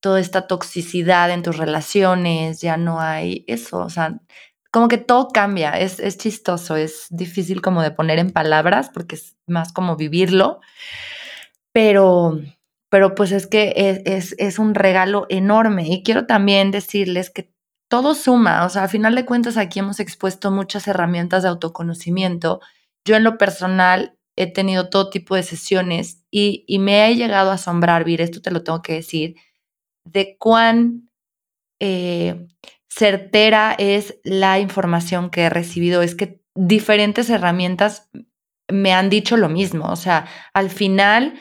toda 0.00 0.20
esta 0.20 0.46
toxicidad 0.46 1.30
en 1.30 1.42
tus 1.42 1.56
relaciones, 1.56 2.60
ya 2.60 2.76
no 2.76 3.00
hay 3.00 3.44
eso, 3.46 3.78
o 3.78 3.90
sea, 3.90 4.20
como 4.70 4.88
que 4.88 4.98
todo 4.98 5.28
cambia, 5.28 5.78
es, 5.78 5.98
es 5.98 6.18
chistoso, 6.18 6.76
es 6.76 7.06
difícil 7.10 7.62
como 7.62 7.82
de 7.82 7.90
poner 7.90 8.18
en 8.18 8.30
palabras 8.30 8.90
porque 8.90 9.16
es 9.16 9.36
más 9.46 9.72
como 9.72 9.96
vivirlo, 9.96 10.60
pero 11.72 12.40
pero 12.90 13.14
pues 13.14 13.32
es 13.32 13.46
que 13.46 13.72
es, 14.04 14.34
es, 14.38 14.58
un 14.58 14.74
regalo 14.74 15.26
enorme. 15.28 15.88
Y 15.88 16.02
quiero 16.02 16.26
también 16.26 16.70
decirles 16.70 17.30
que 17.30 17.52
todo 17.88 18.14
suma, 18.14 18.64
o 18.64 18.68
sea, 18.68 18.84
a 18.84 18.88
final 18.88 19.14
de 19.14 19.24
cuentas 19.24 19.56
aquí 19.56 19.78
hemos 19.78 20.00
expuesto 20.00 20.50
muchas 20.50 20.88
herramientas 20.88 21.42
de 21.42 21.48
autoconocimiento. 21.48 22.60
Yo 23.04 23.16
en 23.16 23.24
lo 23.24 23.38
personal 23.38 24.18
he 24.36 24.46
tenido 24.46 24.88
todo 24.88 25.10
tipo 25.10 25.34
de 25.34 25.42
sesiones 25.42 26.22
y, 26.30 26.64
y 26.66 26.78
me 26.78 27.08
he 27.08 27.16
llegado 27.16 27.50
a 27.50 27.54
asombrar, 27.54 28.04
Vir, 28.04 28.20
esto 28.20 28.40
te 28.40 28.50
lo 28.50 28.62
tengo 28.62 28.82
que 28.82 28.94
decir, 28.94 29.36
de 30.04 30.36
cuán 30.38 31.10
eh, 31.80 32.46
certera 32.88 33.74
es 33.78 34.18
la 34.24 34.58
información 34.58 35.30
que 35.30 35.42
he 35.42 35.50
recibido. 35.50 36.02
Es 36.02 36.14
que 36.14 36.40
diferentes 36.54 37.30
herramientas 37.30 38.10
me 38.68 38.92
han 38.92 39.08
dicho 39.10 39.36
lo 39.36 39.48
mismo, 39.48 39.86
o 39.86 39.96
sea, 39.96 40.26
al 40.52 40.68
final 40.68 41.34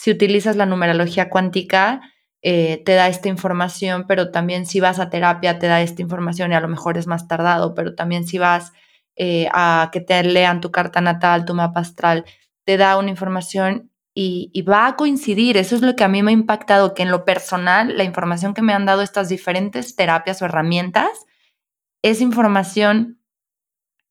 si 0.00 0.10
utilizas 0.10 0.56
la 0.56 0.64
numerología 0.64 1.28
cuántica, 1.28 2.00
eh, 2.40 2.82
te 2.86 2.94
da 2.94 3.08
esta 3.08 3.28
información, 3.28 4.06
pero 4.08 4.30
también 4.30 4.64
si 4.64 4.80
vas 4.80 4.98
a 4.98 5.10
terapia 5.10 5.58
te 5.58 5.66
da 5.66 5.82
esta 5.82 6.00
información 6.00 6.52
y 6.52 6.54
a 6.54 6.60
lo 6.60 6.68
mejor 6.68 6.96
es 6.96 7.06
más 7.06 7.28
tardado, 7.28 7.74
pero 7.74 7.94
también 7.94 8.26
si 8.26 8.38
vas 8.38 8.72
eh, 9.16 9.48
a 9.52 9.90
que 9.92 10.00
te 10.00 10.22
lean 10.22 10.62
tu 10.62 10.70
carta 10.70 11.02
natal, 11.02 11.44
tu 11.44 11.52
mapa 11.52 11.80
astral, 11.80 12.24
te 12.64 12.78
da 12.78 12.96
una 12.96 13.10
información 13.10 13.90
y, 14.14 14.50
y, 14.54 14.62
va 14.62 14.86
a 14.86 14.96
coincidir. 14.96 15.58
Eso 15.58 15.76
es 15.76 15.82
lo 15.82 15.94
que 15.96 16.04
a 16.04 16.08
mí 16.08 16.22
me 16.22 16.30
ha 16.30 16.32
impactado, 16.32 16.94
que 16.94 17.02
en 17.02 17.10
lo 17.10 17.26
personal, 17.26 17.98
la 17.98 18.04
información 18.04 18.54
que 18.54 18.62
me 18.62 18.72
han 18.72 18.86
dado 18.86 19.02
estas 19.02 19.28
diferentes 19.28 19.96
terapias 19.96 20.40
o 20.40 20.46
herramientas 20.46 21.10
es 22.02 22.22
información 22.22 23.20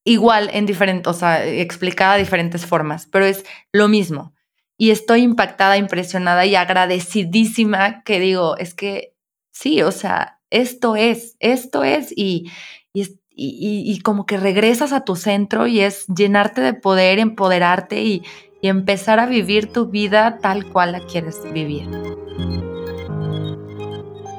igual 0.04 0.52
en 0.54 0.68
diferentes, 0.68 1.08
o 1.10 1.18
sea, 1.18 1.44
explicada 1.48 2.14
de 2.14 2.20
diferentes 2.20 2.68
formas, 2.68 3.08
pero 3.08 3.26
es 3.26 3.44
lo 3.74 3.88
mismo 3.88 4.36
y 4.80 4.92
estoy 4.92 5.24
impactada, 5.24 5.76
impresionada 5.76 6.46
y 6.46 6.56
agradecidísima 6.56 8.02
que 8.04 8.22
digo, 8.22 8.56
es 8.56 8.74
que 8.74 9.14
sí, 9.52 9.82
o 9.82 9.92
sea, 9.92 10.40
esto 10.52 10.96
es, 10.96 11.36
esto 11.42 11.84
es 11.84 12.14
y, 12.16 12.50
y, 12.94 13.20
y, 13.36 14.00
como 14.00 14.26
que 14.26 14.38
regresas 14.38 14.94
a 14.94 15.04
tu 15.04 15.18
centro 15.18 15.68
y 15.68 15.82
es 15.82 16.08
llenarte 16.08 16.62
de 16.62 16.74
poder, 16.74 17.20
empoderarte 17.20 18.04
y, 18.04 18.24
y 18.62 18.70
empezar 18.70 19.20
a 19.20 19.26
vivir 19.26 19.72
tu 19.72 19.88
vida 19.88 20.40
tal 20.42 20.66
cual 20.72 20.94
la 20.94 21.02
quieres 21.02 21.42
vivir. 21.52 21.86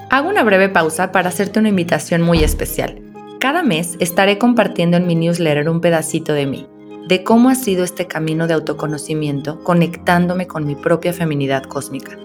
Hago 0.08 0.30
una 0.30 0.42
breve 0.42 0.70
pausa 0.70 1.12
para 1.12 1.28
hacerte 1.28 1.60
una 1.60 1.68
invitación 1.68 2.22
muy 2.22 2.42
especial. 2.42 3.02
Cada 3.40 3.62
mes 3.62 3.96
estaré 4.00 4.38
compartiendo 4.38 4.96
en 4.96 5.06
mi 5.06 5.16
newsletter 5.16 5.68
un 5.68 5.82
pedacito 5.82 6.32
de 6.32 6.46
mí 6.46 6.66
de 7.10 7.22
cómo 7.24 7.50
ha 7.50 7.56
sido 7.56 7.82
este 7.82 8.06
camino 8.06 8.46
de 8.46 8.54
autoconocimiento 8.54 9.64
conectándome 9.64 10.46
con 10.46 10.64
mi 10.64 10.76
propia 10.76 11.12
feminidad 11.12 11.64
cósmica. 11.64 12.16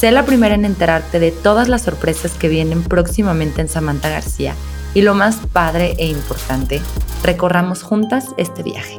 Sé 0.00 0.10
la 0.12 0.24
primera 0.24 0.54
en 0.54 0.64
enterarte 0.64 1.20
de 1.20 1.30
todas 1.30 1.68
las 1.68 1.82
sorpresas 1.82 2.32
que 2.32 2.48
vienen 2.48 2.82
próximamente 2.82 3.60
en 3.60 3.68
Samantha 3.68 4.08
García 4.08 4.54
y 4.94 5.02
lo 5.02 5.14
más 5.14 5.36
padre 5.52 5.94
e 5.98 6.06
importante, 6.06 6.80
recorramos 7.22 7.82
juntas 7.82 8.28
este 8.38 8.62
viaje. 8.62 8.96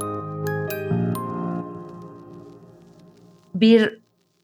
Vir, 3.52 4.01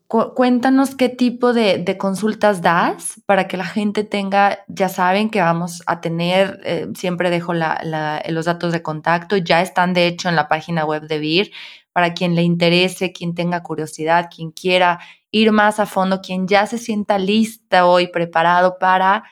cuéntanos 0.07 0.95
qué 0.95 1.09
tipo 1.09 1.53
de, 1.53 1.97
consultas 1.97 2.61
das 2.61 3.21
para 3.25 3.47
que 3.47 3.57
la 3.57 3.65
gente 3.65 4.03
tenga, 4.05 4.59
ya 4.67 4.87
saben 4.87 5.29
que 5.29 5.41
vamos 5.41 5.83
a 5.85 5.99
tener, 5.99 6.61
eh, 6.63 6.87
siempre 6.95 7.29
dejo 7.29 7.53
los 7.53 8.45
datos 8.45 8.71
de 8.71 8.81
contacto, 8.81 9.35
ya 9.37 9.61
están 9.61 9.93
de 9.93 10.07
hecho 10.07 10.29
en 10.29 10.35
la 10.35 10.47
página 10.47 10.85
web 10.85 11.07
de 11.07 11.19
VIR, 11.19 11.51
para 11.91 12.13
quien 12.13 12.35
le 12.35 12.43
interese, 12.43 13.11
quien 13.11 13.35
tenga 13.35 13.63
curiosidad, 13.63 14.29
quien 14.33 14.51
quiera 14.51 14.99
ir 15.31 15.51
más 15.51 15.79
a 15.79 15.85
fondo, 15.85 16.21
quien 16.21 16.47
ya 16.47 16.65
se 16.67 16.77
sienta 16.77 17.17
lista 17.17 17.85
hoy, 17.85 18.07
preparado 18.07 18.77
para 18.79 19.23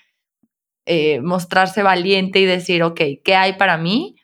eh, 0.85 1.21
mostrarse 1.21 1.83
valiente 1.83 2.39
y 2.39 2.45
decir, 2.45 2.83
ok, 2.83 3.01
¿qué 3.23 3.35
hay 3.35 3.53
para 3.53 3.77
mí? 3.77 4.17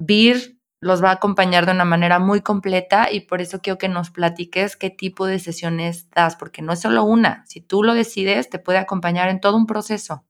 VIR 0.00 0.57
los 0.80 1.02
va 1.02 1.10
a 1.10 1.14
acompañar 1.14 1.66
de 1.66 1.72
una 1.72 1.84
manera 1.84 2.18
muy 2.18 2.40
completa 2.40 3.08
y 3.10 3.20
por 3.20 3.40
eso 3.40 3.60
quiero 3.60 3.78
que 3.78 3.88
nos 3.88 4.10
platiques 4.10 4.76
qué 4.76 4.90
tipo 4.90 5.26
de 5.26 5.38
sesiones 5.38 6.08
das, 6.10 6.36
porque 6.36 6.62
no 6.62 6.72
es 6.72 6.80
solo 6.80 7.04
una, 7.04 7.44
si 7.46 7.60
tú 7.60 7.82
lo 7.82 7.94
decides, 7.94 8.48
te 8.48 8.58
puede 8.58 8.78
acompañar 8.78 9.28
en 9.28 9.40
todo 9.40 9.56
un 9.56 9.66
proceso. 9.66 10.24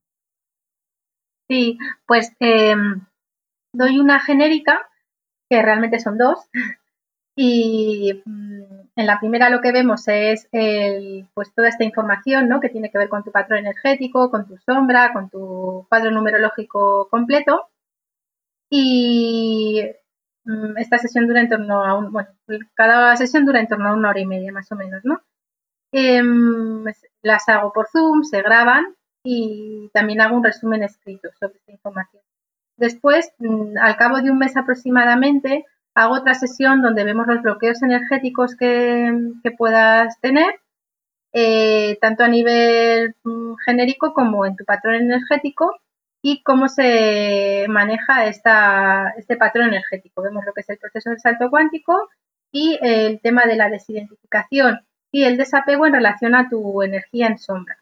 Sí, 1.51 1.79
pues 2.07 2.33
em, 2.41 3.07
doy 3.73 3.99
una 3.99 4.21
genérica, 4.21 4.89
que 5.51 5.63
realmente 5.63 5.99
son 5.99 6.19
dos, 6.19 6.39
y 7.41 8.21
mm, 8.25 8.63
en 8.97 9.07
la 9.07 9.21
primera 9.21 9.49
lo 9.49 9.61
que 9.61 9.71
vemos 9.71 10.09
es 10.09 10.49
el, 10.51 11.29
pues 11.35 11.55
toda 11.55 11.69
esta 11.69 11.85
información 11.85 12.49
¿no? 12.49 12.61
que 12.61 12.69
tiene 12.69 12.91
que 12.91 12.99
ver 12.99 13.09
con 13.09 13.23
tu 13.23 13.31
patrón 13.31 13.61
energético, 13.61 14.29
con 14.29 14.49
tu 14.49 14.59
sombra, 14.59 15.13
con 15.13 15.31
tu 15.31 15.87
cuadro 15.89 16.11
numerológico 16.11 17.09
completo. 17.09 17.69
Y 18.69 19.85
esta 20.77 20.99
sesión 20.99 21.27
dura 21.27 21.41
en 21.41 21.49
torno 21.49 21.85
a 21.85 21.95
un, 21.95 22.13
bueno, 22.13 22.29
cada 22.75 23.17
sesión 23.17 23.45
dura 23.45 23.61
en 23.61 23.69
torno 23.69 23.89
a 23.89 23.95
una 23.95 24.11
hora 24.11 24.21
y 24.21 24.27
media 24.27 24.53
más 24.53 24.71
o 24.73 24.77
menos, 24.77 25.01
¿no? 25.05 25.21
Em, 25.93 26.85
las 27.23 27.49
hago 27.49 27.73
por 27.73 27.89
Zoom, 27.89 28.25
se 28.25 28.43
graban 28.43 28.95
y 29.23 29.91
también 29.93 30.21
hago 30.21 30.37
un 30.37 30.45
resumen 30.45 30.83
escrito 30.83 31.29
sobre 31.39 31.57
esta 31.57 31.73
información. 31.73 32.23
Después, 32.77 33.33
mm, 33.39 33.79
al 33.81 33.97
cabo 33.97 34.21
de 34.23 34.31
un 34.31 34.39
mes 34.39 34.57
aproximadamente, 34.57 35.65
hago 35.95 36.15
otra 36.15 36.35
sesión 36.35 36.83
donde 36.83 37.05
vemos 37.05 37.27
los 37.27 37.43
bloqueos 37.43 37.83
energéticos 37.83 38.57
que, 38.57 39.13
puedas 39.57 40.21
tener, 40.21 40.61
eh, 41.33 41.99
tanto 42.01 42.25
a 42.25 42.29
nivel 42.29 43.17
mm, 43.25 43.55
genérico 43.67 44.15
como 44.15 44.47
en 44.47 44.57
tu 44.57 44.65
patrón 44.65 44.95
energético, 44.95 45.75
y 46.23 46.43
cómo 46.43 46.69
se 46.69 47.67
maneja 47.69 48.27
este 48.27 49.37
patrón 49.37 49.69
energético. 49.69 50.23
Vemos 50.23 50.45
lo 50.45 50.53
que 50.53 50.63
es 50.63 50.71
el 50.71 50.79
proceso 50.79 51.11
del 51.11 51.21
salto 51.21 51.51
cuántico 51.51 52.09
y 52.51 52.79
el 52.83 53.21
tema 53.21 53.47
de 53.47 53.57
la 53.57 53.69
desidentificación 53.69 54.81
y 55.11 55.25
el 55.25 55.37
desapego 55.37 55.87
en 55.87 55.95
relación 55.95 56.35
a 56.35 56.49
tu 56.49 56.83
energía 56.83 57.29
en 57.29 57.39
sombra. 57.39 57.79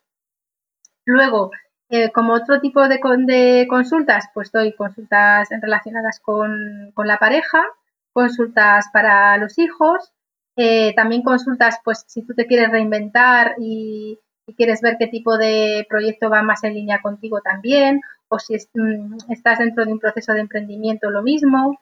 Luego, 1.05 1.51
eh, 1.89 2.11
como 2.11 2.34
otro 2.34 2.61
tipo 2.61 2.89
de, 2.89 2.99
de, 3.26 3.66
consultas, 3.68 4.28
pues 4.34 4.51
doy 4.53 4.74
consultas 4.74 5.49
relacionadas 5.62 6.20
con, 6.20 6.93
la 6.97 7.18
pareja, 7.18 7.64
consultas 8.12 8.87
para 8.93 9.37
los 9.39 9.59
hijos, 9.59 10.12
eh, 10.57 10.95
también 10.95 11.22
consultas, 11.22 11.78
pues 11.84 12.05
si 12.09 12.22
tú 12.22 12.34
te 12.34 12.47
quieres 12.47 12.70
reinventar 12.70 13.55
y, 13.59 14.18
y, 14.47 14.55
quieres 14.55 14.80
ver 14.80 14.97
qué 14.99 15.07
tipo 15.09 15.36
de 15.38 15.86
proyecto 15.88 16.30
va 16.30 16.42
más 16.42 16.64
en 16.64 16.74
línea 16.74 17.03
contigo 17.03 17.40
también, 17.40 18.01
o 18.28 18.38
si 18.38 18.55
mm, 18.74 19.30
estás 19.30 19.59
dentro 19.59 19.84
de 19.84 19.92
un 19.92 19.99
proceso 19.99 20.32
de 20.32 20.40
emprendimiento, 20.40 21.11
lo 21.11 21.22
mismo. 21.22 21.78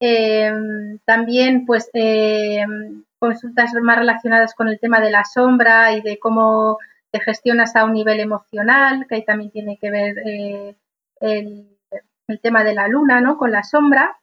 Em, 0.00 0.98
también, 1.04 1.64
pues, 1.66 1.88
em, 1.94 3.04
consultas 3.18 3.72
más 3.82 3.98
relacionadas 3.98 4.54
con 4.54 4.68
el 4.68 4.80
tema 4.80 5.00
de 5.00 5.10
la 5.12 5.24
sombra 5.24 5.92
y 5.92 6.02
de 6.02 6.18
cómo 6.18 6.78
te 7.12 7.20
gestionas 7.20 7.76
a 7.76 7.84
un 7.84 7.92
nivel 7.92 8.18
emocional, 8.20 9.06
que 9.08 9.16
ahí 9.16 9.24
también 9.24 9.50
tiene 9.52 9.78
que 9.78 9.90
ver 9.90 10.18
eh, 10.26 10.76
el, 11.20 11.68
tema 12.42 12.64
de 12.64 12.74
la 12.74 12.88
luna, 12.88 13.20
¿no? 13.20 13.36
Con 13.38 13.52
la 13.52 13.62
sombra. 13.62 14.16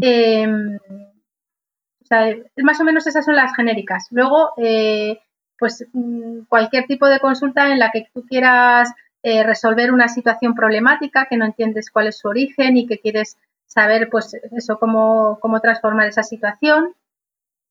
Em, 0.00 0.76
o 0.76 2.06
sea, 2.06 2.34
más 2.62 2.80
o 2.80 2.84
menos 2.84 3.06
esas 3.06 3.24
son 3.24 3.36
las 3.36 3.54
genéricas. 3.54 4.06
Luego, 4.10 4.52
eh, 4.56 5.20
pues 5.58 5.86
mm, 5.92 6.40
cualquier 6.48 6.86
tipo 6.86 7.06
de 7.08 7.20
consulta 7.20 7.70
en 7.72 7.78
la 7.78 7.90
que 7.90 8.08
tú 8.12 8.24
quieras 8.26 8.92
eh, 9.22 9.42
resolver 9.42 9.92
una 9.92 10.08
situación 10.08 10.54
problemática 10.54 11.26
que 11.28 11.36
no 11.36 11.44
entiendes 11.44 11.90
cuál 11.90 12.06
es 12.06 12.18
su 12.18 12.28
origen 12.28 12.76
y 12.76 12.86
que 12.86 12.98
quieres 12.98 13.38
saber, 13.66 14.08
pues, 14.10 14.34
eso, 14.56 14.78
cómo, 14.78 15.38
cómo 15.40 15.60
transformar 15.60 16.06
esa 16.06 16.22
situación, 16.22 16.94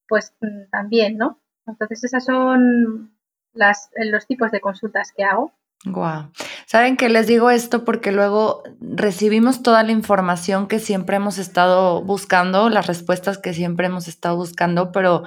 pues 0.08 0.34
mm, 0.42 0.70
también, 0.72 1.18
¿no? 1.18 1.40
Entonces, 1.66 2.04
esas 2.04 2.26
son 2.26 3.16
las, 3.54 3.90
los 3.96 4.28
tipos 4.28 4.52
de 4.52 4.62
consultas 4.62 5.12
que 5.16 5.24
hago. 5.24 5.54
Guau. 5.84 6.32
Saben 6.66 6.98
que 6.98 7.10
les 7.10 7.28
digo 7.28 7.52
esto 7.52 7.86
porque 7.86 8.12
luego 8.12 8.64
recibimos 8.82 9.62
toda 9.62 9.84
la 9.84 9.92
información 9.92 10.68
que 10.68 10.80
siempre 10.80 11.18
hemos 11.18 11.38
estado 11.38 12.02
buscando, 12.02 12.70
las 12.70 12.88
respuestas 12.88 13.38
que 13.38 13.54
siempre 13.54 13.88
hemos 13.88 14.08
estado 14.08 14.36
buscando, 14.36 14.92
pero 14.92 15.24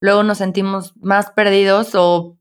luego 0.00 0.22
nos 0.22 0.38
sentimos 0.38 0.94
más 0.96 1.30
perdidos 1.30 1.94
o 1.94 2.36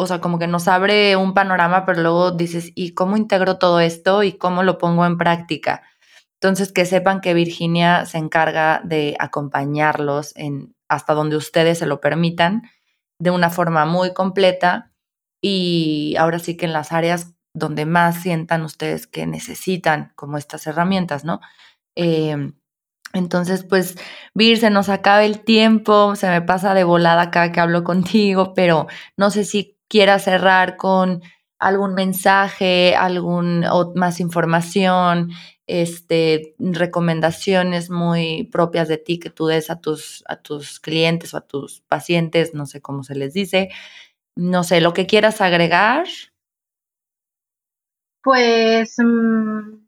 o 0.00 0.06
sea, 0.06 0.20
como 0.20 0.38
que 0.38 0.46
nos 0.46 0.66
abre 0.66 1.14
un 1.16 1.34
panorama, 1.34 1.84
pero 1.84 2.00
luego 2.00 2.30
dices, 2.30 2.72
¿y 2.74 2.94
cómo 2.94 3.18
integro 3.18 3.58
todo 3.58 3.80
esto 3.80 4.22
y 4.22 4.32
cómo 4.32 4.62
lo 4.62 4.78
pongo 4.78 5.04
en 5.04 5.18
práctica? 5.18 5.82
Entonces, 6.40 6.72
que 6.72 6.86
sepan 6.86 7.20
que 7.20 7.34
Virginia 7.34 8.06
se 8.06 8.16
encarga 8.16 8.80
de 8.82 9.14
acompañarlos 9.18 10.32
en 10.36 10.74
hasta 10.88 11.12
donde 11.12 11.36
ustedes 11.36 11.78
se 11.78 11.86
lo 11.86 12.00
permitan, 12.00 12.62
de 13.20 13.30
una 13.30 13.50
forma 13.50 13.84
muy 13.84 14.14
completa 14.14 14.90
y 15.42 16.16
ahora 16.18 16.38
sí 16.38 16.56
que 16.56 16.64
en 16.64 16.72
las 16.72 16.92
áreas 16.92 17.34
donde 17.54 17.84
más 17.84 18.22
sientan 18.22 18.62
ustedes 18.62 19.06
que 19.06 19.26
necesitan 19.26 20.12
como 20.16 20.38
estas 20.38 20.66
herramientas, 20.66 21.24
¿no? 21.24 21.40
Entonces, 23.12 23.64
pues, 23.64 23.96
Vir, 24.34 24.58
se 24.58 24.70
nos 24.70 24.88
acaba 24.88 25.24
el 25.24 25.40
tiempo, 25.40 26.14
se 26.16 26.28
me 26.28 26.42
pasa 26.42 26.74
de 26.74 26.84
volada 26.84 27.30
cada 27.30 27.52
que 27.52 27.60
hablo 27.60 27.84
contigo, 27.84 28.54
pero 28.54 28.86
no 29.16 29.30
sé 29.30 29.44
si 29.44 29.76
quiera 29.88 30.18
cerrar 30.18 30.76
con 30.76 31.22
algún 31.58 31.94
mensaje, 31.94 32.94
algún 32.96 33.66
más 33.94 34.20
información, 34.20 35.30
este, 35.66 36.54
recomendaciones 36.58 37.90
muy 37.90 38.44
propias 38.50 38.88
de 38.88 38.98
ti 38.98 39.18
que 39.18 39.30
tú 39.30 39.46
des 39.46 39.70
a 39.70 39.80
tus, 39.80 40.24
a 40.26 40.36
tus 40.36 40.80
clientes 40.80 41.34
o 41.34 41.36
a 41.36 41.46
tus 41.46 41.82
pacientes, 41.82 42.54
no 42.54 42.66
sé 42.66 42.80
cómo 42.80 43.02
se 43.04 43.14
les 43.14 43.34
dice, 43.34 43.70
no 44.36 44.64
sé, 44.64 44.80
lo 44.80 44.94
que 44.94 45.06
quieras 45.06 45.40
agregar. 45.40 46.06
Pues, 48.22 48.94
mm, 48.98 49.86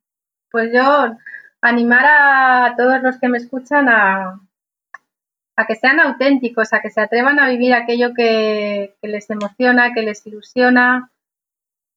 pues 0.50 0.70
yo 0.74 1.16
animar 1.62 2.04
a 2.04 2.74
todos 2.76 3.02
los 3.02 3.18
que 3.18 3.28
me 3.28 3.38
escuchan 3.38 3.88
a, 3.88 4.40
a 5.56 5.66
que 5.66 5.76
sean 5.76 6.00
auténticos, 6.00 6.72
a 6.72 6.80
que 6.80 6.90
se 6.90 7.00
atrevan 7.00 7.38
a 7.38 7.48
vivir 7.48 7.74
aquello 7.74 8.14
que, 8.14 8.94
les 9.02 9.30
emociona, 9.30 9.92
que 9.94 10.02
les 10.02 10.26
ilusiona, 10.26 11.10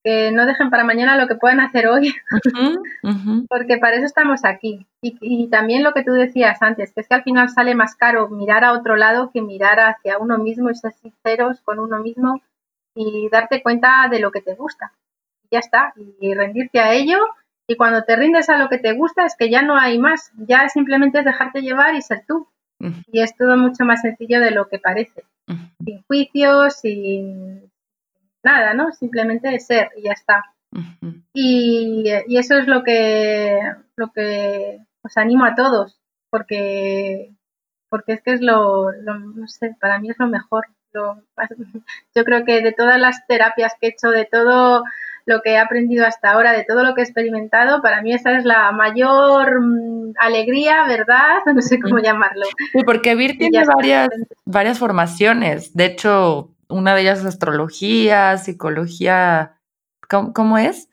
que 0.04 0.30
no 0.30 0.46
dejen 0.46 0.70
para 0.70 0.84
mañana 0.84 1.16
lo 1.16 1.26
que 1.26 1.34
puedan 1.34 1.60
hacer 1.60 1.88
hoy, 1.88 2.14
porque 3.48 3.78
para 3.78 3.96
eso 3.96 4.06
estamos 4.06 4.44
aquí. 4.44 4.86
Y, 5.02 5.48
también 5.48 5.82
lo 5.82 5.92
que 5.92 6.04
tú 6.04 6.12
decías 6.12 6.62
antes, 6.62 6.92
que 6.92 7.00
es 7.00 7.08
que 7.08 7.14
al 7.14 7.24
final 7.24 7.48
sale 7.48 7.74
más 7.74 7.96
caro 7.96 8.28
mirar 8.28 8.64
a 8.64 8.72
otro 8.72 8.96
lado 8.96 9.30
que 9.32 9.42
mirar 9.42 9.80
hacia 9.80 10.18
uno 10.18 10.38
mismo 10.38 10.70
y 10.70 10.74
ser 10.74 10.92
sinceros 10.92 11.60
con 11.62 11.78
uno 11.78 11.98
mismo 11.98 12.40
y 12.94 13.28
darte 13.30 13.62
cuenta 13.62 14.08
de 14.10 14.20
lo 14.20 14.30
que 14.30 14.42
te 14.42 14.54
gusta. 14.54 14.92
Y 15.44 15.48
ya 15.52 15.58
está, 15.58 15.92
y 16.20 16.34
rendirte 16.34 16.78
a 16.78 16.92
ello. 16.92 17.18
Y 17.68 17.76
cuando 17.76 18.04
te 18.04 18.16
rindes 18.16 18.48
a 18.48 18.58
lo 18.58 18.68
que 18.68 18.78
te 18.78 18.92
gusta 18.92 19.26
es 19.26 19.34
que 19.36 19.50
ya 19.50 19.62
no 19.62 19.76
hay 19.76 19.98
más, 19.98 20.32
ya 20.36 20.68
simplemente 20.68 21.18
es 21.18 21.24
dejarte 21.24 21.62
llevar 21.62 21.94
y 21.94 22.02
ser 22.02 22.24
tú. 22.26 22.48
Y 23.10 23.20
es 23.20 23.34
todo 23.36 23.56
mucho 23.56 23.84
más 23.84 24.02
sencillo 24.02 24.40
de 24.40 24.50
lo 24.50 24.68
que 24.68 24.78
parece. 24.78 25.24
Sin 25.84 26.02
juicios, 26.02 26.76
sin 26.80 27.70
nada, 28.44 28.74
¿no? 28.74 28.92
Simplemente 28.92 29.58
ser 29.58 29.90
y 29.96 30.02
ya 30.02 30.12
está. 30.12 30.44
y, 31.32 32.04
eso 32.36 32.58
es 32.58 32.66
lo 32.66 32.82
que, 32.84 33.58
lo 33.96 34.12
que 34.12 34.78
os 35.02 35.16
animo 35.16 35.44
a 35.44 35.54
todos, 35.54 35.98
porque, 36.30 37.34
porque 37.88 38.12
es 38.12 38.22
que 38.22 38.32
es 38.32 38.40
lo, 38.42 38.92
no 38.92 39.48
sé, 39.48 39.74
para 39.80 39.98
mí 39.98 40.10
es 40.10 40.18
lo 40.18 40.28
mejor, 40.28 40.66
yo 42.14 42.24
creo 42.24 42.44
que 42.44 42.62
de 42.62 42.72
todas 42.72 43.00
las 43.00 43.26
terapias 43.26 43.74
que 43.80 43.88
he 43.88 43.90
hecho, 43.90 44.10
de 44.10 44.24
todo 44.24 44.82
lo 45.26 45.42
que 45.42 45.52
he 45.52 45.58
aprendido 45.58 46.06
hasta 46.06 46.30
ahora, 46.30 46.52
de 46.52 46.64
todo 46.64 46.84
lo 46.84 46.94
que 46.94 47.00
he 47.00 47.04
experimentado, 47.04 47.82
para 47.82 48.00
mí 48.00 48.12
esa 48.12 48.38
es 48.38 48.44
la 48.44 48.70
mayor 48.70 49.60
mm, 49.60 50.14
alegría, 50.18 50.86
¿verdad? 50.86 51.38
No 51.54 51.60
sé 51.60 51.80
cómo 51.80 51.98
llamarlo. 51.98 52.46
Sí, 52.72 52.78
porque 52.84 53.14
Vir 53.14 53.36
tiene 53.36 53.64
varias, 53.64 54.08
varias 54.44 54.78
formaciones. 54.78 55.74
De 55.74 55.86
hecho, 55.86 56.54
una 56.68 56.94
de 56.94 57.02
ellas 57.02 57.20
es 57.20 57.26
astrología, 57.26 58.38
psicología. 58.38 59.58
¿Cómo, 60.08 60.56
es? 60.56 60.88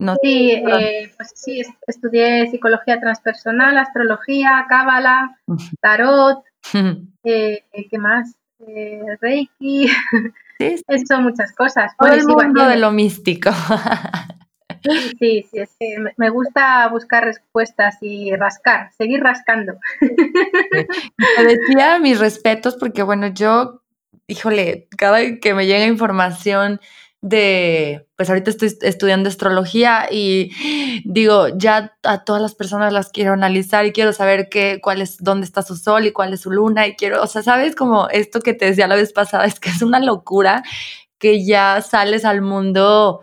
No 0.00 0.16
sí, 0.20 0.50
eh, 0.50 1.12
pues 1.16 1.32
sí, 1.36 1.62
estudié 1.86 2.50
psicología 2.50 2.98
transpersonal, 2.98 3.78
astrología, 3.78 4.66
cábala, 4.68 5.38
tarot, 5.80 6.42
eh, 7.24 7.64
¿qué 7.88 7.98
más? 7.98 8.34
Eh, 8.60 9.02
Reiki. 9.20 9.88
Sí, 10.58 10.74
Son 11.06 11.22
muchas 11.22 11.52
cosas. 11.52 11.92
Todo 11.98 12.14
el 12.14 12.24
mundo 12.26 12.66
de 12.66 12.78
lo 12.78 12.90
místico. 12.90 13.50
Sí, 15.18 15.44
sí, 15.50 15.94
me 16.16 16.30
gusta 16.30 16.86
buscar 16.88 17.24
respuestas 17.24 17.96
y 18.02 18.34
rascar, 18.36 18.92
seguir 18.96 19.20
rascando. 19.20 19.78
Te 20.00 21.44
decía 21.44 21.98
mis 21.98 22.20
respetos 22.20 22.76
porque, 22.76 23.02
bueno, 23.02 23.26
yo, 23.26 23.82
híjole, 24.28 24.86
cada 24.96 25.18
vez 25.18 25.40
que 25.40 25.54
me 25.54 25.66
llega 25.66 25.86
información 25.86 26.80
de, 27.28 28.06
pues 28.14 28.28
ahorita 28.28 28.50
estoy 28.50 28.72
estudiando 28.82 29.28
astrología 29.28 30.06
y 30.10 30.52
digo, 31.04 31.48
ya 31.56 31.96
a 32.04 32.22
todas 32.24 32.40
las 32.40 32.54
personas 32.54 32.92
las 32.92 33.10
quiero 33.10 33.32
analizar 33.32 33.84
y 33.84 33.92
quiero 33.92 34.12
saber 34.12 34.48
qué, 34.48 34.78
cuál 34.80 35.02
es, 35.02 35.18
dónde 35.18 35.44
está 35.44 35.62
su 35.62 35.76
sol 35.76 36.06
y 36.06 36.12
cuál 36.12 36.32
es 36.32 36.42
su 36.42 36.52
luna 36.52 36.86
y 36.86 36.94
quiero, 36.94 37.20
o 37.20 37.26
sea, 37.26 37.42
sabes 37.42 37.74
como 37.74 38.08
esto 38.10 38.40
que 38.40 38.54
te 38.54 38.66
decía 38.66 38.86
la 38.86 38.94
vez 38.94 39.12
pasada, 39.12 39.44
es 39.46 39.58
que 39.58 39.70
es 39.70 39.82
una 39.82 39.98
locura 39.98 40.62
que 41.18 41.44
ya 41.44 41.80
sales 41.82 42.24
al 42.24 42.42
mundo, 42.42 43.22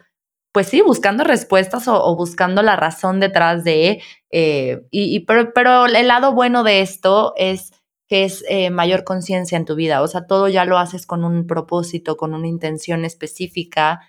pues 0.52 0.68
sí, 0.68 0.82
buscando 0.82 1.24
respuestas 1.24 1.88
o, 1.88 2.16
buscando 2.18 2.62
la 2.62 2.76
razón 2.76 3.22
detrás 3.22 3.64
de, 3.64 4.02
eh, 4.32 4.82
y, 4.92 5.22
pero, 5.22 5.54
pero 5.54 5.86
el 5.86 6.08
lado 6.08 6.34
bueno 6.34 6.64
de 6.64 6.82
esto 6.82 7.34
es 7.38 7.72
que 8.14 8.26
es 8.26 8.46
eh, 8.48 8.70
mayor 8.70 9.04
conciencia 9.06 9.58
en 9.58 9.66
tu 9.66 9.74
vida. 9.74 10.04
O 10.04 10.08
sea, 10.08 10.28
todo 10.28 10.48
ya 10.48 10.66
lo 10.66 10.78
haces 10.78 11.08
con 11.08 11.26
un 11.26 11.48
propósito, 11.48 12.16
con 12.16 12.36
una 12.36 12.48
intención 12.48 13.06
específica 13.06 14.02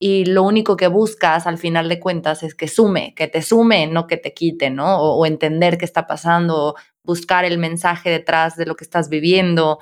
y 0.00 0.24
lo 0.24 0.42
único 0.42 0.76
que 0.76 0.88
buscas 0.88 1.46
al 1.46 1.58
final 1.58 1.88
de 1.88 2.00
cuentas 2.00 2.42
es 2.42 2.56
que 2.56 2.66
sume, 2.66 3.14
que 3.14 3.28
te 3.28 3.40
sume, 3.40 3.86
no 3.86 4.08
que 4.08 4.16
te 4.16 4.34
quite, 4.34 4.68
¿no? 4.68 5.00
O, 5.00 5.26
entender 5.26 5.78
qué 5.78 5.84
está 5.84 6.08
pasando, 6.08 6.74
buscar 7.04 7.44
el 7.44 7.56
mensaje 7.56 8.10
detrás 8.10 8.56
de 8.56 8.66
lo 8.66 8.74
que 8.74 8.82
estás 8.82 9.08
viviendo, 9.08 9.78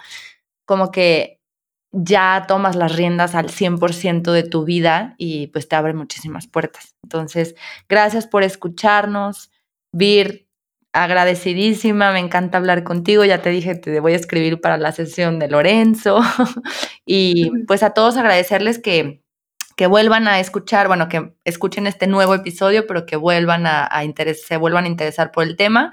como 0.67 0.91
que 0.91 1.41
ya 1.91 2.45
tomas 2.47 2.77
las 2.77 2.95
riendas 2.95 3.35
al 3.35 3.49
100% 3.49 4.31
de 4.31 4.43
tu 4.43 4.67
vida 4.67 5.15
y 5.17 5.47
pues 5.47 5.69
te 5.69 5.77
abre 5.77 5.95
muchísimas 5.95 6.47
puertas. 6.47 6.97
Entonces, 7.03 7.55
gracias 7.89 8.27
por 8.27 8.43
escucharnos. 8.43 9.51
Vir, 9.91 10.50
agradecidísima, 10.93 12.13
me 12.13 12.19
encanta 12.19 12.59
hablar 12.59 12.85
contigo, 12.85 13.25
ya 13.25 13.43
te 13.43 13.51
dije, 13.51 13.75
te 13.75 14.01
voy 14.01 14.13
a 14.13 14.17
escribir 14.17 14.61
para 14.61 14.77
la 14.77 14.93
sesión 14.93 15.39
de 15.39 15.49
Lorenzo 15.49 16.21
y 17.07 17.51
pues 17.67 17.83
a 17.83 17.91
todos 17.91 18.17
agradecerles 18.17 18.79
que, 18.79 19.23
que 19.77 19.87
vuelvan 19.87 20.27
a 20.27 20.41
escuchar, 20.41 20.89
bueno, 20.89 21.09
que 21.09 21.33
escuchen 21.45 21.87
este 21.87 22.07
nuevo 22.07 22.35
episodio, 22.35 22.87
pero 22.87 23.07
que 23.07 23.17
vuelvan 23.17 23.67
a, 23.67 23.89
se 24.35 24.57
vuelvan 24.57 24.85
a 24.85 24.89
interesar 24.89 25.31
por 25.31 25.45
el 25.45 25.57
tema. 25.57 25.93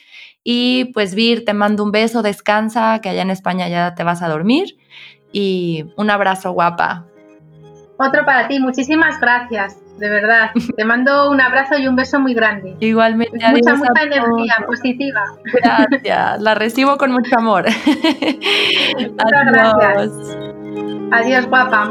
Y 0.45 0.87
pues 0.95 1.15
Vir, 1.15 1.45
te 1.45 1.53
mando 1.53 1.85
un 1.85 1.93
beso, 1.93 2.23
descansa, 2.23 3.01
que 3.01 3.09
allá 3.09 3.23
en 3.23 3.31
España 3.31 3.69
ya 3.69 3.95
te 3.95 4.05
vas 4.05 4.23
a 4.23 4.29
dormir 4.29 4.79
y 5.33 5.87
un 5.97 6.11
abrazo 6.11 6.53
guapa. 6.53 7.07
Otro 7.99 8.25
para 8.25 8.49
ti, 8.49 8.61
muchísimas 8.61 9.21
gracias 9.21 9.77
de 10.01 10.09
verdad. 10.09 10.51
Te 10.77 10.85
mando 10.85 11.31
un 11.31 11.41
abrazo 11.41 11.79
y 11.79 11.87
un 11.87 11.95
beso 11.95 12.19
muy 12.19 12.35
grande. 12.35 12.77
Igualmente. 12.81 13.37
Mucha, 13.37 13.75
mucha 13.75 14.03
energía 14.03 14.57
positiva. 14.67 15.21
Gracias, 15.53 16.41
la 16.41 16.55
recibo 16.55 16.97
con 16.97 17.13
mucho 17.13 17.39
amor. 17.39 17.67
Muchas 18.99 19.47
gracias. 19.53 20.11
Adiós, 21.13 21.47
guapa. 21.47 21.91